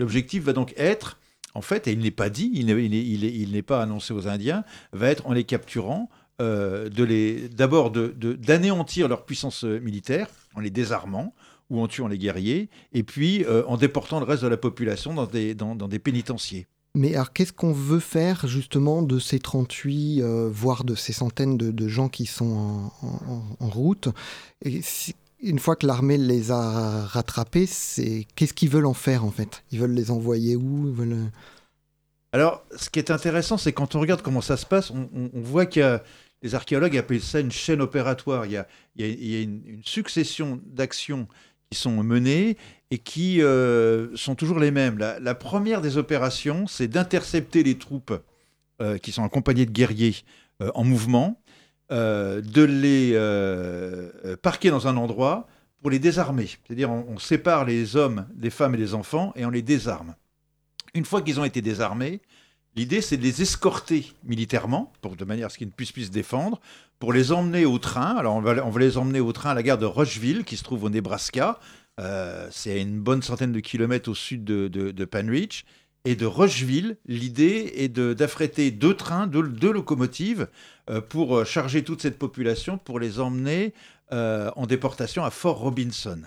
L'objectif 0.00 0.42
va 0.42 0.52
donc 0.52 0.74
être, 0.76 1.18
en 1.54 1.62
fait, 1.62 1.88
et 1.88 1.92
il 1.92 2.00
n'est 2.00 2.10
pas 2.10 2.28
dit, 2.28 2.50
il 2.54 3.52
n'est 3.52 3.62
pas 3.62 3.82
annoncé 3.82 4.12
aux 4.12 4.28
Indiens, 4.28 4.64
va 4.92 5.08
être 5.08 5.26
en 5.26 5.32
les 5.32 5.44
capturant, 5.44 6.10
euh, 6.42 6.90
d'abord 7.50 7.90
d'anéantir 7.90 9.08
leur 9.08 9.24
puissance 9.24 9.64
euh, 9.64 9.80
militaire 9.80 10.28
en 10.54 10.60
les 10.60 10.68
désarmant 10.68 11.34
ou 11.70 11.80
en 11.80 11.88
tuant 11.88 12.08
les 12.08 12.18
guerriers, 12.18 12.68
et 12.92 13.02
puis 13.02 13.44
euh, 13.44 13.64
en 13.66 13.76
déportant 13.76 14.20
le 14.20 14.24
reste 14.24 14.42
de 14.42 14.48
la 14.48 14.56
population 14.56 15.14
dans 15.14 15.26
des, 15.26 15.54
dans, 15.54 15.74
des 15.74 15.98
pénitenciers. 15.98 16.66
Mais 16.94 17.14
alors, 17.14 17.32
qu'est-ce 17.32 17.52
qu'on 17.52 17.72
veut 17.72 18.00
faire 18.00 18.46
justement 18.46 19.02
de 19.02 19.18
ces 19.18 19.38
38, 19.38 20.22
voire 20.50 20.82
de 20.82 20.94
ces 20.94 21.12
centaines 21.12 21.58
de, 21.58 21.88
gens 21.88 22.08
qui 22.08 22.24
sont 22.24 22.90
en, 23.60 23.68
route? 23.68 24.08
Et 24.64 24.80
une 25.40 25.58
fois 25.58 25.76
que 25.76 25.86
l'armée 25.86 26.16
les 26.16 26.50
a 26.50 27.04
rattrapés, 27.04 27.66
c'est 27.66 28.26
qu'est-ce 28.34 28.54
qu'ils 28.54 28.70
veulent 28.70 28.86
en 28.86 28.94
faire 28.94 29.24
en 29.24 29.30
fait? 29.30 29.62
Ils 29.72 29.78
veulent 29.78 29.92
les 29.92 30.10
envoyer 30.10 30.56
où? 30.56 30.90
Veulent... 30.92 31.30
Alors, 32.32 32.64
ce 32.76 32.90
qui 32.90 32.98
est 32.98 33.10
intéressant, 33.10 33.56
c'est 33.56 33.72
quand 33.72 33.94
on 33.94 34.00
regarde 34.00 34.22
comment 34.22 34.40
ça 34.40 34.56
se 34.56 34.66
passe, 34.66 34.90
on, 34.90 35.30
voit 35.34 35.66
qu'il 35.66 35.80
y 35.80 35.84
a 35.84 36.02
les 36.42 36.54
archéologues 36.54 36.96
appellent 36.96 37.22
ça 37.22 37.40
une 37.40 37.50
chaîne 37.50 37.80
opératoire. 37.80 38.46
Il 38.46 38.52
y 38.52 38.56
a, 38.58 39.40
une, 39.40 39.80
succession 39.84 40.60
d'actions 40.66 41.28
qui 41.70 41.78
sont 41.78 42.02
menées 42.02 42.56
et 42.90 42.98
qui 42.98 43.42
euh, 43.42 44.14
sont 44.16 44.34
toujours 44.34 44.58
les 44.58 44.70
mêmes. 44.70 44.98
La, 44.98 45.34
première 45.34 45.80
des 45.80 45.96
opérations, 45.96 46.66
c'est 46.66 46.88
d'intercepter 46.88 47.62
les 47.62 47.76
troupes 47.76 48.14
euh, 48.80 48.98
qui 48.98 49.12
sont 49.12 49.24
accompagnées 49.24 49.66
de 49.66 49.72
guerriers 49.72 50.16
euh, 50.62 50.70
en 50.74 50.84
mouvement 50.84 51.40
de 51.88 52.64
les 52.64 53.14
parquer 54.42 54.70
dans 54.70 54.88
un 54.88 54.96
endroit 54.96 55.46
pour 55.80 55.88
les 55.92 56.00
désarmer. 56.00 56.48
C'est-à-dire 56.48 56.90
on, 56.90 57.16
sépare 57.20 57.64
les 57.64 57.94
hommes 57.94 58.26
des 58.34 58.50
femmes 58.50 58.74
et 58.74 58.78
des 58.78 58.92
enfants 58.92 59.32
et 59.36 59.46
on 59.46 59.50
les 59.50 59.62
désarme. 59.62 60.16
Une 60.94 61.04
fois 61.04 61.22
qu'ils 61.22 61.38
ont 61.38 61.44
été 61.44 61.62
désarmés, 61.62 62.20
l'idée 62.74 63.00
c'est 63.00 63.16
de 63.16 63.22
les 63.22 63.40
escorter 63.40 64.12
militairement, 64.24 64.92
pour, 65.00 65.14
de 65.14 65.24
manière 65.24 65.46
à 65.46 65.48
ce 65.48 65.58
qu'ils 65.58 65.68
ne 65.68 65.72
puissent 65.72 65.92
plus 65.92 66.06
se 66.06 66.10
défendre, 66.10 66.60
pour 66.98 67.12
les 67.12 67.32
emmener 67.32 67.64
au 67.64 67.78
train. 67.78 68.16
Alors 68.16 68.36
on 68.36 68.40
va, 68.40 68.54
les 68.78 68.98
emmener 68.98 69.20
au 69.20 69.32
train 69.32 69.50
à 69.50 69.54
la 69.54 69.62
gare 69.62 69.78
de 69.78 69.86
Rushville, 69.86 70.44
qui 70.44 70.56
se 70.56 70.64
trouve 70.64 70.84
au 70.84 70.90
Nebraska. 70.90 71.58
c'est 72.50 72.72
à 72.72 72.76
une 72.76 73.00
bonne 73.00 73.22
centaine 73.22 73.52
de 73.52 73.60
kilomètres 73.60 74.10
au 74.10 74.14
sud 74.14 74.44
de, 74.44 74.68
de. 74.68 74.92
Et 76.06 76.14
de 76.14 76.24
Rushville, 76.24 76.98
l'idée 77.06 77.72
est 77.74 77.88
d'affréter 77.88 78.70
deux 78.70 78.94
trains, 78.94 79.26
deux, 79.26 79.72
locomotives, 79.72 80.46
euh, 80.88 81.00
pour 81.00 81.36
euh, 81.36 81.44
charger 81.44 81.82
toute 81.82 82.00
cette 82.00 82.16
population, 82.16 82.78
pour 82.78 83.00
les 83.00 83.18
emmener 83.18 83.74
euh, 84.12 84.52
en 84.54 84.66
déportation 84.66 85.24
à 85.24 85.30
Fort 85.30 85.58
Robinson, 85.58 86.22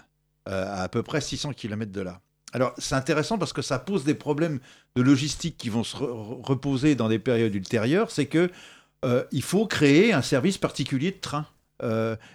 à 0.46 0.84
à 0.84 0.90
peu 0.90 1.02
près 1.02 1.22
600 1.22 1.54
km 1.54 1.94
de 1.94 2.02
là. 2.02 2.20
Alors 2.52 2.74
c'est 2.78 2.96
intéressant 2.96 3.38
parce 3.38 3.54
que 3.54 3.62
ça 3.62 3.80
pose 3.80 4.04
des 4.04 4.16
problèmes 4.16 4.60
de 4.98 5.02
logistique 5.02 5.56
qui 5.58 5.70
vont 5.70 5.86
se 5.86 5.96
reposer 5.96 6.96
dans 6.96 7.08
des 7.08 7.20
périodes 7.20 7.56
ultérieures. 7.56 8.12
C'est 8.12 8.26
que 8.26 8.52
il 9.32 9.44
faut 9.44 9.66
créer 9.66 10.14
un 10.14 10.22
service 10.22 10.58
particulier 10.58 11.12
de 11.12 11.20
train. 11.20 11.46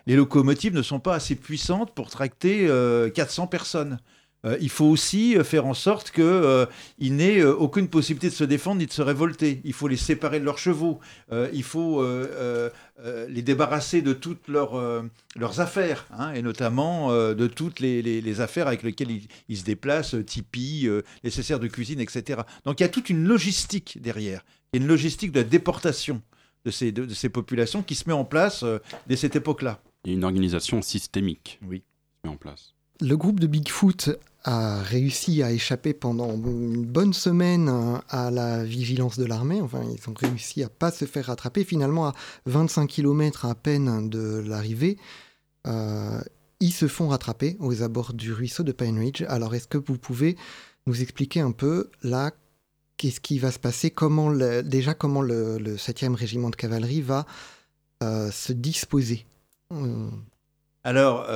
les 0.07 0.17
locomotives 0.17 0.75
ne 0.75 0.83
sont 0.83 1.01
pas 1.01 1.15
assez 1.15 1.35
puissantes 1.35 1.95
pour 1.95 2.11
tracter 2.11 2.69
400 3.15 3.47
personnes. 3.47 3.99
Euh, 4.45 4.59
il 4.61 4.69
faut 4.69 4.85
aussi 4.85 5.37
euh, 5.37 5.45
faire 5.45 5.67
en 5.67 5.75
sorte 5.75 6.11
qu'ils 6.11 6.25
euh, 6.25 6.67
n'aient 7.01 7.43
aucune 7.43 7.89
possibilité 7.89 8.29
de 8.29 8.35
se 8.35 8.45
défendre 8.45 8.79
ni 8.79 8.87
de 8.87 8.93
se 8.93 9.03
révolter. 9.03 9.61
Il 9.65 9.73
faut 9.73 9.89
les 9.89 9.97
séparer 9.97 10.41
de 10.41 10.45
leurs 10.45 10.59
chevaux. 10.59 11.01
il 11.53 11.63
faut 11.63 12.05
les 13.29 13.43
débarrasser 13.43 14.03
de 14.03 14.13
toutes 14.13 14.49
leurs, 14.49 15.61
affaires, 15.61 16.07
hein, 16.17 16.33
et 16.35 16.43
notamment 16.43 17.13
de 17.13 17.47
toutes 17.47 17.81
les, 17.81 18.41
affaires 18.41 18.67
avec 18.67 18.83
lesquelles 18.83 19.21
ils, 19.49 19.57
se 19.57 19.65
déplacent, 19.65 20.17
tipis, 20.27 20.89
nécessaires 21.23 21.61
de 21.61 21.69
cuisine, 21.69 22.01
etc. 22.01 22.43
Donc 22.65 22.81
il 22.81 22.83
y 22.83 22.87
a 22.87 22.89
toute 22.89 23.11
une 23.11 23.27
logistique 23.27 23.99
derrière. 24.01 24.45
Une 24.73 24.87
logistique 24.87 25.33
de 25.33 25.43
déportation 25.43 26.21
de 26.65 26.71
ces, 26.71 26.93
de, 26.93 27.13
ces 27.13 27.29
populations 27.29 27.83
qui 27.83 27.95
se 27.95 28.09
met 28.09 28.15
en 28.15 28.25
place 28.25 28.65
dès 29.07 29.17
cette 29.17 29.37
époque-là. 29.37 29.81
Il 30.05 30.11
y 30.11 30.15
a 30.15 30.17
une 30.17 30.25
organisation 30.25 30.83
systémique 30.83 31.59
oui. 31.67 31.81
qui 31.81 31.85
se 32.23 32.29
met 32.29 32.35
en 32.35 32.37
place. 32.37 32.75
Le 33.01 33.17
groupe 33.17 33.41
de 33.41 33.47
Bigfoot 33.47 34.11
a 34.45 34.83
réussi 34.83 35.43
à 35.43 35.51
échapper 35.51 35.95
pendant 35.95 36.33
une 36.33 36.85
bonne 36.85 37.13
semaine 37.13 37.71
à 38.09 38.31
la 38.31 38.63
vigilance 38.63 39.19
de 39.19 39.25
l'armée. 39.25 39.61
Enfin, 39.61 39.83
ils 39.83 40.09
ont 40.09 40.15
réussi 40.15 40.63
à 40.63 40.69
pas 40.69 40.91
se 40.91 41.07
faire 41.07 41.27
rattraper. 41.27 41.65
Finalement, 41.65 42.09
à 42.09 42.15
25 42.47 42.87
km 42.87 43.47
à 43.47 43.55
peine 43.55 44.09
de 44.09 44.45
l'arrivée, 44.47 44.99
ils 45.67 46.73
se 46.73 46.87
font 46.87 47.09
rattraper 47.09 47.57
aux 47.59 47.83
abords 47.83 48.13
du 48.13 48.33
ruisseau 48.33 48.63
de 48.63 48.73
Pine 48.73 48.99
Ridge. 48.99 49.25
Alors, 49.29 49.55
est-ce 49.55 49.67
que 49.67 49.79
vous 49.79 49.99
pouvez 49.99 50.37
nous 50.87 51.01
expliquer 51.01 51.41
un 51.41 51.53
peu 51.53 51.91
là 52.03 52.31
qu'est-ce 52.97 53.21
qui 53.21 53.39
va 53.39 53.51
se 53.51 53.59
passer 53.59 53.91
Comment 53.91 54.33
déjà 54.63 54.95
comment 54.95 55.23
le, 55.23 55.59
7e 55.77 56.15
régiment 56.15 56.51
de 56.51 56.57
cavalerie 56.57 57.03
va 57.03 57.27
se 58.01 58.53
disposer 58.53 59.27
Alors, 60.85 61.27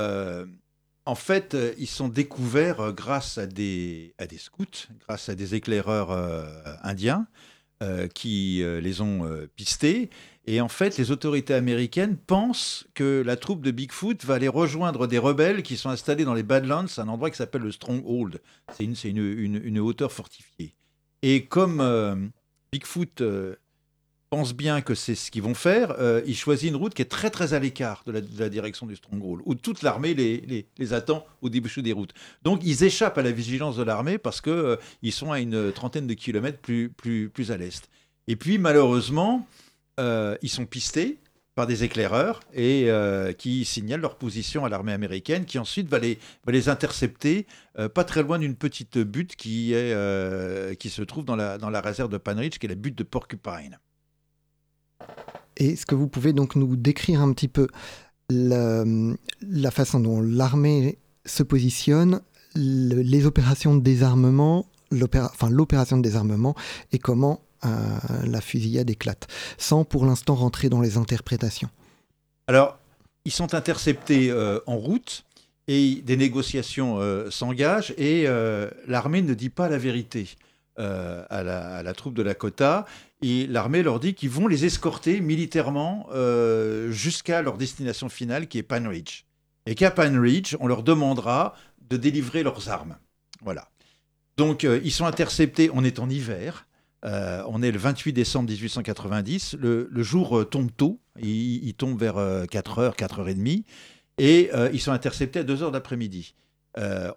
en 1.09 1.15
fait, 1.15 1.55
euh, 1.55 1.73
ils 1.79 1.89
sont 1.89 2.09
découverts 2.09 2.81
euh, 2.81 2.93
grâce 2.93 3.39
à 3.39 3.47
des, 3.47 4.13
scouts, 4.37 4.67
grâce 5.07 5.31
à 5.31 5.35
des 5.35 5.55
éclaireurs 5.55 6.11
euh, 6.11 6.45
indiens 6.83 7.27
qui 8.13 8.61
les 8.83 9.01
ont 9.03 9.25
pistés. 9.55 10.11
Et 10.47 10.61
en 10.61 10.67
fait, 10.67 10.99
les 10.99 11.13
autorités 11.13 11.55
américaines 11.55 12.17
pensent 12.17 12.89
que 12.95 13.23
la 13.25 13.37
troupe 13.37 13.63
de 13.63 13.71
Bigfoot 13.71 14.25
va 14.25 14.35
aller 14.35 14.49
rejoindre 14.49 15.07
des 15.07 15.19
rebelles 15.19 15.63
qui 15.63 15.77
sont 15.77 15.89
installés 15.89 16.25
dans 16.25 16.35
les 16.35 16.43
Badlands, 16.43 16.87
un 16.97 17.07
endroit 17.07 17.31
qui 17.31 17.37
s'appelle 17.37 17.63
le 17.63 17.71
Stronghold. 17.71 18.41
C'est 18.77 18.83
une, 18.83 18.97
une, 19.05 19.61
une, 19.63 19.79
hauteur 19.79 20.11
fortifiée. 20.11 20.75
Et 21.23 21.45
comme 21.45 22.31
Bigfoot 22.73 23.23
pense 24.31 24.55
bien 24.55 24.81
que 24.81 24.95
c'est 24.95 25.15
ce 25.15 25.31
qu'ils 25.31 25.43
vont 25.43 25.55
faire, 25.55 25.95
euh, 25.99 26.21
il 26.27 26.37
choisit 26.37 26.69
une 26.69 26.77
route 26.77 26.95
qui 26.95 27.03
est 27.03 27.07
très 27.07 27.31
très 27.31 27.55
à 27.55 27.59
l'écart 27.59 28.03
de, 28.07 28.13
la, 28.13 28.49
direction 28.49 28.87
du 28.87 28.97
Stronghold, 28.97 29.43
où 29.47 29.55
toute 29.55 29.83
l'armée 29.83 30.15
les, 30.15 30.93
attend 30.93 31.25
au 31.43 31.49
début 31.49 31.71
des 31.83 31.93
routes. 31.93 32.13
Donc 32.43 32.61
ils 32.65 32.85
échappent 32.85 33.19
à 33.19 33.23
la 33.23 33.31
vigilance 33.31 33.77
de 33.77 33.83
l'armée 33.83 34.19
parce 34.19 34.41
qu'ils 34.41 34.53
euh, 34.53 34.77
ils 35.03 35.13
sont 35.13 35.33
à 35.33 35.41
une 35.41 35.73
trentaine 35.73 36.07
de 36.07 36.15
kilomètres 36.15 36.59
plus, 36.59 36.91
plus, 36.91 37.29
plus 37.29 37.51
à 37.51 37.57
l'est. 37.57 37.89
Et 38.27 38.37
puis 38.37 38.59
malheureusement, 38.59 39.47
euh, 40.01 40.37
ils 40.43 40.51
sont 40.51 40.67
pistés 40.67 41.19
par 41.59 41.67
des 41.67 41.83
éclaireurs 41.83 42.39
et 42.55 42.89
qui 43.37 43.65
signalent 43.65 44.01
leur 44.01 44.15
position 44.15 44.65
à 44.65 44.69
l'armée 44.69 44.93
américaine, 44.93 45.45
qui 45.45 45.59
ensuite 45.59 45.89
va 45.89 45.99
les, 45.99 46.69
intercepter 46.69 47.49
pas 47.95 48.05
très 48.05 48.23
loin 48.23 48.39
d'une 48.39 48.55
petite 48.55 48.99
butte 48.99 49.35
qui, 49.35 49.73
est, 49.73 50.79
qui 50.79 50.89
se 50.89 51.03
trouve 51.03 51.25
dans 51.25 51.35
la, 51.35 51.59
dans 51.59 51.69
la 51.69 51.81
réserve 51.81 52.11
de 52.11 52.17
Panridge, 52.17 52.59
qui 52.59 52.67
est 52.67 52.69
la 52.69 52.77
butte 52.77 52.97
de 52.97 53.03
Porcupine. 53.03 53.81
Est-ce 55.57 55.85
que 55.85 55.97
vous 55.97 56.07
pouvez 56.07 56.33
donc 56.33 56.55
nous 56.55 56.77
décrire 56.77 57.23
un 57.23 57.33
petit 57.33 57.49
peu 57.49 57.67
la, 58.31 59.71
façon 59.73 59.99
dont 59.99 60.21
l'armée 60.21 60.99
se 61.25 61.43
positionne, 61.43 62.21
les 62.55 63.27
opérations 63.27 63.75
de 63.75 63.83
désarmement, 63.83 64.67
enfin 65.03 65.51
l'opération 65.51 65.97
de 65.97 66.03
désarmement 66.03 66.55
et 66.93 66.99
comment 66.99 67.41
euh, 67.41 67.48
la 67.63 68.41
fusillade 68.41 68.91
éclate, 68.91 69.27
sans 69.57 69.85
pour 69.85 70.07
l'instant 70.07 70.35
rentrer 70.35 70.69
dans 70.69 70.81
les 70.81 70.97
interprétations 70.97 71.69
Alors, 72.47 72.79
ils 73.25 73.33
sont 73.33 73.55
interceptés 73.55 74.31
euh, 74.31 74.61
en 74.67 74.77
route 74.77 75.25
et 75.67 75.97
des 76.03 76.17
négociations 76.17 76.99
euh, 76.99 77.31
s'engagent 77.31 77.93
et 77.99 78.27
l'armée 78.87 79.23
ne 79.23 79.35
dit 79.35 79.51
pas 79.51 79.69
la 79.69 79.79
vérité. 79.79 80.29
à, 80.77 81.43
la, 81.43 81.95
troupe 81.95 82.15
de 82.15 82.23
Lakota 82.23 82.87
et 83.21 83.47
l'armée 83.47 83.83
leur 83.83 83.99
dit 83.99 84.15
qu'ils 84.15 84.31
vont 84.31 84.47
les 84.47 84.65
escorter 84.65 85.21
militairement 85.21 86.07
euh, 86.13 86.91
jusqu'à 86.91 87.43
leur 87.43 87.57
destination 87.57 88.09
finale 88.09 88.47
qui 88.47 88.59
est 88.59 88.63
Pine 88.63 88.87
Ridge. 88.87 89.25
Et 89.67 89.75
qu'à 89.75 89.91
Pine 89.91 90.19
Ridge, 90.19 90.57
on 90.61 90.67
leur 90.67 90.83
demandera 90.83 91.55
de 91.91 91.97
délivrer 91.97 92.43
leurs 92.43 92.69
armes. 92.69 92.97
Voilà. 93.43 93.69
Donc 94.37 94.65
euh, 94.65 94.81
ils 94.85 94.93
sont 94.93 95.07
interceptés, 95.07 95.71
on 95.75 95.83
est 95.85 95.99
en 95.99 96.09
hiver, 96.09 96.67
euh, 97.05 97.43
on 97.47 97.63
est 97.63 97.71
le 97.71 97.79
28 97.79 98.13
décembre 98.13 98.51
1890, 98.51 99.57
le, 99.61 99.89
jour 100.03 100.49
tombe 100.49 100.71
tôt, 100.77 101.01
il, 101.21 101.73
tombe 101.75 101.99
vers 101.99 102.17
4h, 102.17 102.97
4h30, 102.97 103.65
et 104.19 104.51
ils 104.73 104.81
sont 104.81 104.93
interceptés 104.93 105.41
à 105.41 105.45
2h 105.45 105.71
d'après-midi. 105.71 106.35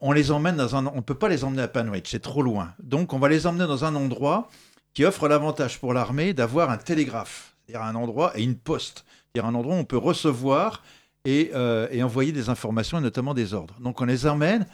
on 0.02 0.12
les 0.12 0.32
emmène 0.32 0.56
dans 0.56 0.76
un... 0.76 0.86
On 0.88 0.98
ne 0.98 1.02
peut 1.02 1.16
pas 1.16 1.30
les 1.30 1.44
emmener 1.44 1.64
à 1.64 1.72
Ridge, 1.74 2.08
c'est 2.10 2.22
trop 2.22 2.42
loin. 2.42 2.74
Donc 2.84 3.14
on 3.14 3.20
va 3.20 3.30
les 3.30 3.48
emmener 3.48 3.68
dans 3.68 3.86
un 3.86 3.96
endroit 3.96 4.50
qui 4.94 5.06
offre 5.06 5.28
l'avantage 5.28 5.80
pour 5.80 5.94
l'armée 5.94 6.34
d'avoir 6.34 6.70
un 6.70 6.78
télégraphe, 6.78 7.56
c'est-à-dire 7.66 7.86
un 7.86 7.96
endroit 7.96 8.38
et 8.38 8.44
une 8.44 8.56
poste, 8.56 9.06
c'est-à-dire 9.34 9.50
un 9.50 9.56
endroit 9.56 9.76
où 9.76 9.80
on 9.80 9.86
peut 9.86 9.98
recevoir 9.98 10.84
et, 11.26 11.52
euh, 11.54 12.04
envoyer 12.04 12.32
des 12.32 12.50
informations 12.50 12.98
et 12.98 13.02
notamment 13.02 13.34
des 13.34 13.54
ordres. 13.54 13.76
Donc 13.80 14.02
on 14.02 14.06
les 14.06 14.26
emmène 14.26 14.66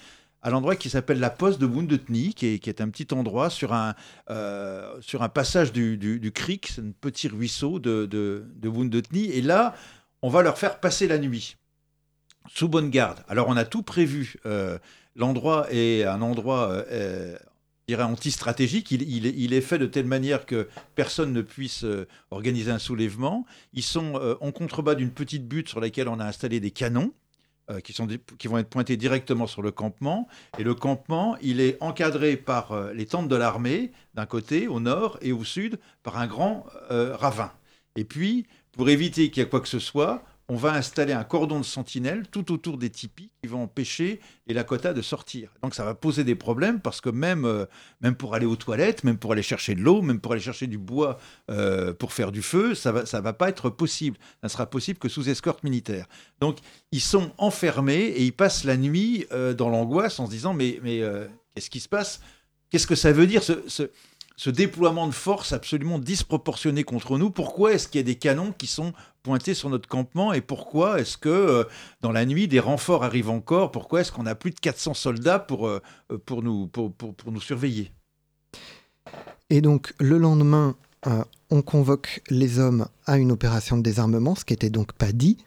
à 0.41 0.50
l'endroit 0.50 0.76
qui 0.76 0.89
s'appelle 0.89 1.19
la 1.19 1.30
poste 1.30 1.60
de 1.60 1.65
Woundetny, 1.65 2.34
qui 2.34 2.47
est, 2.47 2.60
qui 2.60 2.69
est 2.69 2.82
un 2.82 2.89
petit 2.89 3.13
endroit 3.13 3.50
sur 3.50 3.73
un, 3.73 3.95
euh, 4.30 5.00
passage 5.34 5.71
du, 5.71 6.32
creek, 6.34 6.67
c'est 6.73 6.82
un 6.82 6.91
petit 7.00 7.28
ruisseau 7.28 7.80
de, 7.80 8.06
de, 8.06 8.45
de 8.56 9.04
Et 9.15 9.41
là, 9.41 9.76
on 10.21 10.30
va 10.30 10.41
leur 10.41 10.58
faire 10.58 10.80
passer 10.80 11.08
la 11.08 11.17
nuit, 11.17 11.58
sous 12.54 12.69
bonne 12.69 12.89
garde. 12.89 13.19
Alors 13.28 13.47
on 13.47 13.58
a 13.58 13.65
tout 13.65 13.84
prévu. 13.84 14.36
Euh, 14.45 14.78
l'endroit 15.15 15.67
est 15.71 16.04
un 16.04 16.21
endroit 16.21 16.84
dirais, 17.88 18.04
anti-stratégique. 18.04 18.91
Il, 18.91 19.54
est 19.54 19.62
fait 19.62 19.78
de 19.78 19.86
telle 19.86 20.06
manière 20.06 20.45
que 20.45 20.67
personne 20.95 21.34
ne 21.34 21.41
puisse 21.41 21.84
euh, 21.84 22.08
organiser 22.32 22.71
un 22.71 22.80
soulèvement. 22.80 23.45
Ils 23.73 23.84
sont 23.84 24.15
euh, 24.15 24.36
en 24.41 24.52
contrebas 24.52 24.95
d'une 24.95 25.12
petite 25.12 25.47
butte 25.47 25.69
sur 25.69 25.80
laquelle 25.80 26.08
on 26.08 26.19
a 26.19 26.26
installé 26.26 26.60
des 26.60 26.71
canons. 26.71 27.13
Euh, 27.69 27.82
qui, 27.82 28.47
vont 28.47 28.58
être 28.58 28.69
pointés 28.69 28.95
directement 28.95 29.45
sur 29.45 29.62
le 29.62 29.71
campement. 29.71 30.27
Et 30.58 30.63
le 30.63 30.73
campement, 30.73 31.36
il 31.41 31.60
est 31.60 31.77
encadré 31.82 32.38
par 32.38 32.93
les 32.93 33.06
tentes 33.06 33.27
de 33.27 33.36
l'armée, 33.36 33.91
d'un 34.13 34.25
côté, 34.25 34.67
au 34.67 34.80
nord, 34.80 35.17
et 35.21 35.34
au 35.34 35.43
sud, 35.43 35.77
par 36.01 36.17
un 36.17 36.27
grand 36.27 36.65
ravin. 36.89 37.51
Et 37.97 38.06
puis, 38.06 38.47
pour 38.71 38.89
éviter 38.89 39.30
qu'il 39.30 39.43
y 39.43 39.45
ait 39.45 39.49
quoi 39.49 39.60
que 39.60 39.67
ce 39.67 39.80
soit, 39.80 40.23
on 40.49 40.55
va 40.55 40.73
installer 40.73 41.12
un 41.12 41.25
cordon 41.25 41.60
de 41.60 41.65
sentinelle 41.65 42.25
tout 42.31 42.53
autour 42.53 42.77
des 42.77 42.89
tipis 42.89 43.29
qui 43.41 43.47
vont 43.47 43.63
empêcher 43.63 44.21
les 44.47 44.53
Lakota 44.53 44.93
de 44.93 45.01
sortir. 45.01 45.51
Donc 45.62 45.75
ça 45.75 45.83
va 45.83 45.93
poser 45.93 46.23
des 46.23 46.36
problèmes 46.36 46.79
parce 46.79 47.01
que 47.01 47.10
même, 47.10 47.43
euh, 47.43 47.65
même 47.99 48.15
pour 48.15 48.33
aller 48.33 48.45
aux 48.45 48.55
toilettes, 48.55 49.03
même 49.03 49.17
pour 49.17 49.33
aller 49.33 49.41
chercher 49.41 49.75
de 49.75 49.81
l'eau, 49.81 50.01
même 50.01 50.21
pour 50.21 50.31
aller 50.31 50.41
chercher 50.41 50.67
du 50.67 50.77
bois 50.77 51.19
euh, 51.51 51.93
pour 51.93 52.13
faire 52.13 52.31
du 52.31 52.41
feu, 52.41 52.75
ça 52.75 52.93
va, 52.93 53.03
va 53.03 53.33
pas 53.33 53.49
être 53.49 53.69
possible. 53.69 54.17
Ça 54.41 54.47
ne 54.47 54.49
sera 54.49 54.65
possible 54.67 54.99
que 54.99 55.10
sous 55.10 55.27
escorte 55.27 55.63
militaire. 55.63 56.07
Donc 56.39 56.60
ils 56.93 57.01
sont 57.01 57.31
enfermés 57.38 58.05
et 58.05 58.23
ils 58.23 58.33
passent 58.33 58.63
la 58.63 58.77
nuit 58.77 59.25
euh, 59.33 59.53
dans 59.53 59.69
l'angoisse 59.69 60.19
en 60.19 60.27
se 60.27 60.31
disant 60.31 60.53
mais, 60.53 60.79
qu'est-ce 61.53 61.69
qui 61.69 61.81
se 61.81 61.89
passe? 61.89 62.21
Qu'est-ce 62.69 62.88
que 62.88 62.95
ça 62.95 63.12
veut 63.12 63.27
dire 63.27 63.43
déploiement 64.50 65.08
de 65.08 65.13
force 65.13 65.52
absolument 65.52 65.97
disproportionné 66.00 66.84
contre 66.84 67.17
nous. 67.17 67.32
Pourquoi 67.32 67.73
est-ce 67.73 67.88
qu'il 67.88 68.00
y 68.00 68.04
a 68.04 68.06
des 68.06 68.15
canons 68.15 68.54
qui 68.56 68.67
sont 68.67 68.93
pointés 69.23 69.56
sur 69.56 69.69
notre 69.69 69.89
campement 69.89 70.32
et 70.32 70.41
pourquoi 70.41 71.02
est-ce 71.02 71.17
que 71.17 71.28
euh, 71.28 71.63
dans 72.02 72.12
la 72.12 72.26
nuit 72.26 72.47
des 72.47 72.60
renforts 72.60 73.04
arrivent 73.04 73.32
encore? 73.32 73.71
Pourquoi 73.71 74.02
est-ce 74.02 74.12
qu'on 74.12 74.28
a 74.28 74.36
plus 74.36 74.52
de 74.52 74.60
400 74.60 74.93
soldats 74.93 75.39
pour, 75.39 75.67
euh, 75.67 75.82
pour, 76.26 76.43
nous, 76.43 76.67
pour, 76.67 76.93
pour, 76.93 77.32
nous 77.32 77.41
surveiller? 77.41 77.91
Et 79.50 79.62
donc 79.62 79.93
le 80.00 80.19
lendemain, 80.19 80.76
euh, 81.08 81.23
on 81.50 81.63
convoque 81.63 82.21
les 82.30 82.60
hommes 82.60 82.88
à 83.08 83.17
une 83.17 83.32
opération 83.32 83.76
de 83.76 83.82
désarmement, 83.82 84.36
ce 84.36 84.45
qui 84.45 84.54
n'était 84.54 84.69
donc 84.69 84.93
pas 84.93 85.12
dit. 85.12 85.38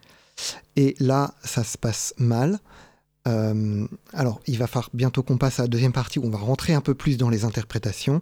Et 0.75 0.97
là, 0.99 1.35
ça 1.45 1.63
se 1.63 1.79
passe 1.79 2.13
mal. 2.19 2.59
Euh, 3.29 3.87
alors, 4.13 4.41
il 4.47 4.59
va 4.59 4.67
falloir 4.67 4.91
bientôt 4.95 5.23
qu'on 5.23 5.37
passe 5.37 5.61
à 5.61 5.63
la 5.63 5.69
deuxième 5.69 5.93
partie 5.93 6.19
où 6.19 6.25
on 6.25 6.31
va 6.31 6.39
rentrer 6.39 6.73
un 6.75 6.81
peu 6.81 6.95
plus 6.95 7.17
dans 7.17 7.29
les 7.29 7.45
interprétations. 7.45 8.21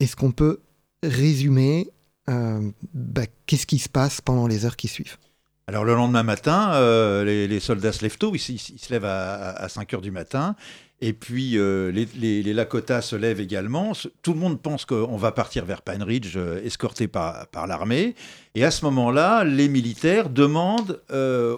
Est-ce 0.00 0.16
qu'on 0.16 0.32
peut 0.32 0.60
résumer 1.02 1.90
euh, 2.28 2.70
bah, 2.94 3.22
qu'est-ce 3.46 3.66
qui 3.66 3.78
se 3.78 3.88
passe 3.88 4.20
pendant 4.20 4.46
les 4.46 4.64
heures 4.64 4.76
qui 4.76 4.88
suivent? 4.88 5.16
Alors 5.68 5.84
le 5.84 5.94
lendemain 5.94 6.24
matin, 6.24 6.72
euh, 6.74 7.24
les, 7.24 7.60
soldats 7.60 7.92
se 7.92 8.02
lèvent 8.02 8.18
tôt, 8.18 8.32
ils, 8.34 8.38
se 8.40 8.92
lèvent 8.92 9.04
à, 9.04 9.68
5 9.68 9.94
heures 9.94 10.00
du 10.00 10.10
matin, 10.10 10.56
et 11.00 11.12
puis 11.12 11.52
les, 11.52 12.08
les, 12.16 12.52
Lakota 12.52 13.00
se 13.00 13.14
lèvent 13.14 13.40
également. 13.40 13.92
Tout 14.22 14.34
le 14.34 14.40
monde 14.40 14.60
pense 14.60 14.84
qu'on 14.84 15.16
va 15.16 15.30
partir 15.30 15.64
vers 15.64 15.82
Pine 15.82 16.02
Ridge, 16.02 16.36
escorté 16.36 17.06
par 17.06 17.66
l'armée, 17.68 18.16
et 18.56 18.64
à 18.64 18.72
ce 18.72 18.84
moment-là, 18.86 19.44
les 19.44 19.68
militaires 19.68 20.30
demandent 20.30 21.00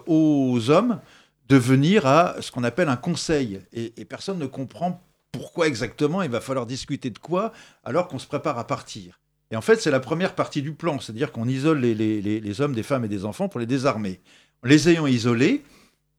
aux 0.07 0.70
hommes 0.70 1.01
de 1.49 1.57
venir 1.57 2.07
à 2.07 2.37
ce 2.41 2.51
qu'on 2.51 2.65
appelle 2.65 2.89
un 2.89 2.97
conseil. 2.97 3.61
Et, 3.73 4.05
personne 4.05 4.39
ne 4.39 4.47
comprend 4.47 5.03
pourquoi 5.33 5.67
exactement 5.67 6.23
il 6.23 6.31
va 6.31 6.41
falloir 6.41 6.67
discuter 6.67 7.11
de 7.11 7.19
quoi 7.19 7.53
alors 7.83 8.09
qu'on 8.09 8.19
se 8.19 8.27
prépare 8.27 8.59
à 8.59 8.67
partir. 8.67 9.21
Et 9.51 9.57
en 9.57 9.61
fait, 9.61 9.81
c'est 9.81 9.91
la 9.91 10.01
première 10.01 10.35
partie 10.35 10.63
du 10.63 10.73
plan, 10.73 10.99
c'est-à-dire 11.01 11.33
qu'on 11.33 11.49
isole 11.49 11.81
les, 11.81 12.61
hommes, 12.61 12.75
des 12.75 12.83
femmes 12.83 13.05
et 13.05 13.09
des 13.09 13.25
enfants 13.25 13.49
pour 13.49 13.61
les 13.61 13.67
désarmer. 13.67 14.21
En 14.65 14.69
les 14.69 14.89
ayant 14.89 15.07
isolés, 15.07 15.63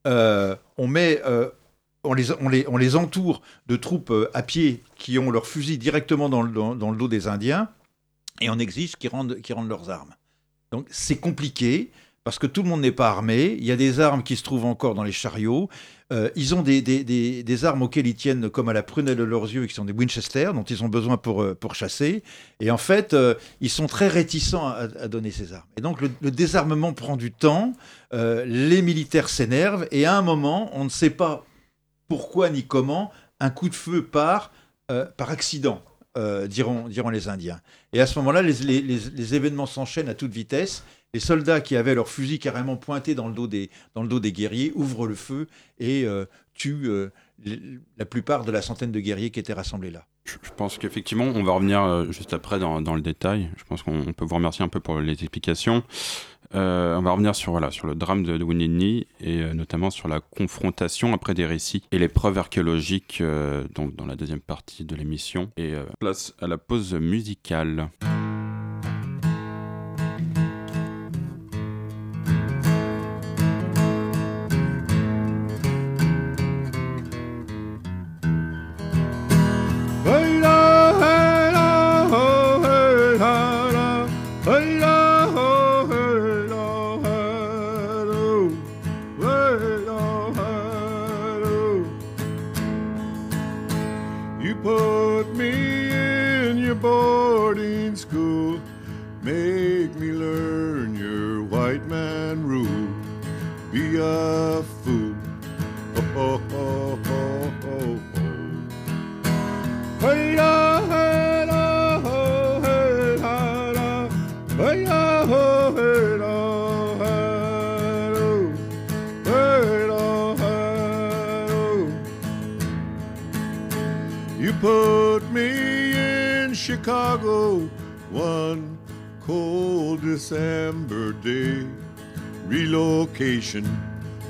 euh, 0.06 0.56
on, 0.78 0.88
met, 0.88 1.22
euh, 1.26 1.50
on, 2.04 2.14
les, 2.14 2.32
on, 2.32 2.50
les, 2.50 2.68
on, 2.68 2.78
les, 2.78 2.96
entoure 2.96 3.42
de 3.66 3.76
troupes 3.76 4.12
euh, 4.12 4.30
à 4.36 4.44
pied 4.44 4.84
qui 4.96 5.18
ont 5.18 5.32
leurs 5.32 5.48
fusils 5.48 5.80
directement 5.80 6.30
dans 6.30 6.44
le, 6.44 6.52
dans, 6.52 6.92
le 6.92 6.98
dos 6.98 7.08
des 7.08 7.28
Indiens 7.28 7.70
et 8.42 8.50
on 8.50 8.60
exige 8.60 8.96
qu'ils 8.98 9.10
rendent, 9.10 9.38
rendent 9.50 9.70
leurs 9.70 9.90
armes. 9.90 10.14
Donc 10.72 10.86
c'est 10.92 11.18
compliqué 11.18 11.92
parce 12.26 12.40
que 12.40 12.48
tout 12.48 12.64
le 12.64 12.70
monde 12.70 12.82
n'est 12.82 12.92
pas 12.92 13.08
armé. 13.08 13.56
Il 13.60 13.64
y 13.64 13.72
a 13.72 13.76
des 13.76 14.00
armes 14.00 14.24
qui 14.24 14.36
se 14.36 14.42
trouvent 14.42 14.66
encore 14.66 14.96
dans 14.96 15.04
les 15.04 15.12
chariots. 15.12 15.70
Euh, 16.12 16.32
ils 16.36 16.56
ont 16.56 16.64
des, 16.64 16.82
des, 16.82 17.04
des, 17.04 17.66
armes 17.66 17.84
auxquelles 17.84 18.08
ils 18.08 18.16
tiennent 18.16 18.50
comme 18.50 18.68
à 18.68 18.74
la 18.74 18.82
prunelle 18.82 19.16
de 19.16 19.24
leurs 19.24 19.44
yeux, 19.44 19.68
qui 19.68 19.76
sont 19.76 19.86
des 19.86 19.94
Winchester, 19.94 20.50
dont 20.56 20.64
ils 20.64 20.84
ont 20.84 20.90
besoin 20.90 21.18
pour, 21.18 21.44
euh, 21.44 21.54
pour 21.54 21.76
chasser. 21.76 22.24
Et 22.60 22.72
en 22.72 22.78
fait, 22.78 23.14
euh, 23.14 23.36
ils 23.62 23.70
sont 23.70 23.86
très 23.86 24.08
réticents 24.08 24.68
à, 24.68 24.88
à, 25.00 25.08
donner 25.08 25.30
ces 25.30 25.54
armes. 25.54 25.68
Et 25.78 25.82
donc, 25.82 26.02
le, 26.02 26.10
le 26.20 26.32
désarmement 26.32 26.94
prend 26.94 27.16
du 27.16 27.32
temps. 27.32 27.74
les 28.12 28.82
militaires 28.82 29.30
s'énervent. 29.30 29.88
Et 29.92 30.08
à 30.08 30.18
un 30.18 30.24
moment, 30.24 30.72
on 30.74 30.84
ne 30.84 30.90
sait 30.90 31.12
pas 31.12 31.46
pourquoi 32.08 32.50
ni 32.50 32.64
comment, 32.66 33.12
un 33.40 33.52
coup 33.52 33.70
de 33.70 33.76
feu 33.76 34.04
part 34.04 34.52
par 34.88 35.30
accident. 35.30 35.84
diront, 36.48 36.88
diront 36.88 37.10
les 37.10 37.28
Indiens. 37.28 37.60
Et 37.94 38.02
à 38.02 38.08
ce 38.08 38.18
moment-là, 38.18 38.42
les, 38.42 38.54
les, 38.54 38.82
les 38.82 39.36
événements 39.36 39.68
s'enchaînent 39.68 40.10
à 40.10 40.16
toute 40.16 40.32
vitesse 40.32 40.84
les 41.16 41.22
soldats 41.22 41.62
qui 41.62 41.78
avaient 41.78 41.96
leurs 41.96 42.10
fusils 42.10 42.40
carrément 42.40 42.76
pointés 42.76 43.16
dans 43.16 43.30
le 43.30 43.34
dos 43.34 43.48
des, 43.48 43.70
dans 43.94 44.04
le 44.04 44.10
dos 44.10 44.20
des 44.20 44.34
guerriers 44.34 44.74
ouvrent 44.76 45.08
le 45.08 45.16
feu 45.16 45.48
et 45.80 46.04
euh, 46.06 46.26
tuent 46.54 46.90
euh, 46.90 47.10
la 47.98 48.06
plupart 48.06 48.44
de 48.44 48.52
la 48.52 48.62
centaine 48.62 48.92
de 48.92 49.00
guerriers 49.00 49.30
qui 49.30 49.40
étaient 49.40 49.54
rassemblés 49.54 49.92
là. 49.92 50.06
Je 50.26 50.50
pense 50.58 50.78
qu'effectivement, 50.78 51.24
on 51.24 51.44
va 51.44 51.54
revenir 51.54 51.82
euh, 51.84 52.12
juste 52.12 52.34
après 52.34 52.60
dans, 52.60 52.82
dans, 52.82 52.96
le 52.96 53.02
détail. 53.02 53.50
Je 53.56 53.64
pense 53.64 53.82
qu'on 53.82 54.12
peut 54.12 54.26
vous 54.26 54.36
remercier 54.36 54.66
un 54.66 54.68
peu 54.68 54.82
pour 54.82 55.00
les 55.00 55.14
explications. 55.14 55.84
On 56.52 57.02
va 57.02 57.12
revenir 57.12 57.36
sur, 57.36 57.52
voilà, 57.52 57.70
sur 57.72 57.86
le 57.86 57.96
drame 57.96 58.24
de, 58.24 58.38
de 58.38 58.44
Winnie 58.44 59.08
et 59.20 59.44
notamment 59.54 59.90
sur 59.90 60.08
la 60.08 60.22
confrontation 60.22 61.14
après 61.14 61.34
des 61.34 61.46
récits 61.46 61.84
et 61.92 62.00
les 62.00 62.08
preuves 62.08 62.38
archéologiques 62.38 63.22
donc 63.74 63.96
dans 63.96 64.06
la 64.06 64.16
deuxième 64.16 64.40
partie 64.40 64.86
de 64.86 64.96
l'émission. 64.96 65.52
Et 65.58 65.74
place 66.00 66.34
à 66.40 66.48
la 66.48 66.58
pause 66.58 66.94
musicale. 66.94 67.90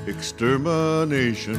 extermination. 0.06 1.58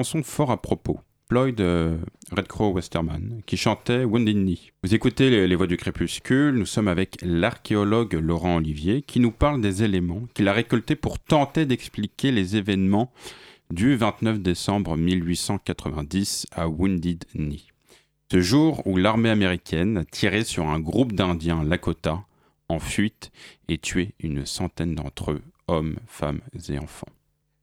Chanson 0.00 0.22
fort 0.22 0.50
à 0.50 0.56
propos. 0.56 0.98
Floyd 1.28 1.60
euh, 1.60 1.98
Red 2.32 2.48
Crow 2.48 2.72
Westerman, 2.72 3.42
qui 3.44 3.58
chantait 3.58 4.04
Wounded 4.04 4.34
Knee. 4.34 4.72
Vous 4.82 4.94
écoutez 4.94 5.28
les, 5.28 5.46
les 5.46 5.54
voix 5.54 5.66
du 5.66 5.76
crépuscule, 5.76 6.54
nous 6.54 6.64
sommes 6.64 6.88
avec 6.88 7.18
l'archéologue 7.20 8.14
Laurent 8.14 8.56
Olivier, 8.56 9.02
qui 9.02 9.20
nous 9.20 9.30
parle 9.30 9.60
des 9.60 9.82
éléments 9.82 10.22
qu'il 10.32 10.48
a 10.48 10.54
récoltés 10.54 10.96
pour 10.96 11.18
tenter 11.18 11.66
d'expliquer 11.66 12.32
les 12.32 12.56
événements 12.56 13.12
du 13.70 13.94
29 13.94 14.40
décembre 14.40 14.96
1890 14.96 16.46
à 16.52 16.66
Wounded 16.66 17.24
Knee. 17.34 17.66
Ce 18.32 18.40
jour 18.40 18.80
où 18.86 18.96
l'armée 18.96 19.28
américaine 19.28 19.98
a 19.98 20.04
tiré 20.06 20.44
sur 20.44 20.66
un 20.66 20.80
groupe 20.80 21.12
d'Indiens 21.12 21.62
Lakota 21.62 22.24
en 22.70 22.78
fuite 22.78 23.32
et 23.68 23.76
tué 23.76 24.14
une 24.18 24.46
centaine 24.46 24.94
d'entre 24.94 25.32
eux, 25.32 25.42
hommes, 25.68 25.96
femmes 26.06 26.40
et 26.70 26.78
enfants. 26.78 27.06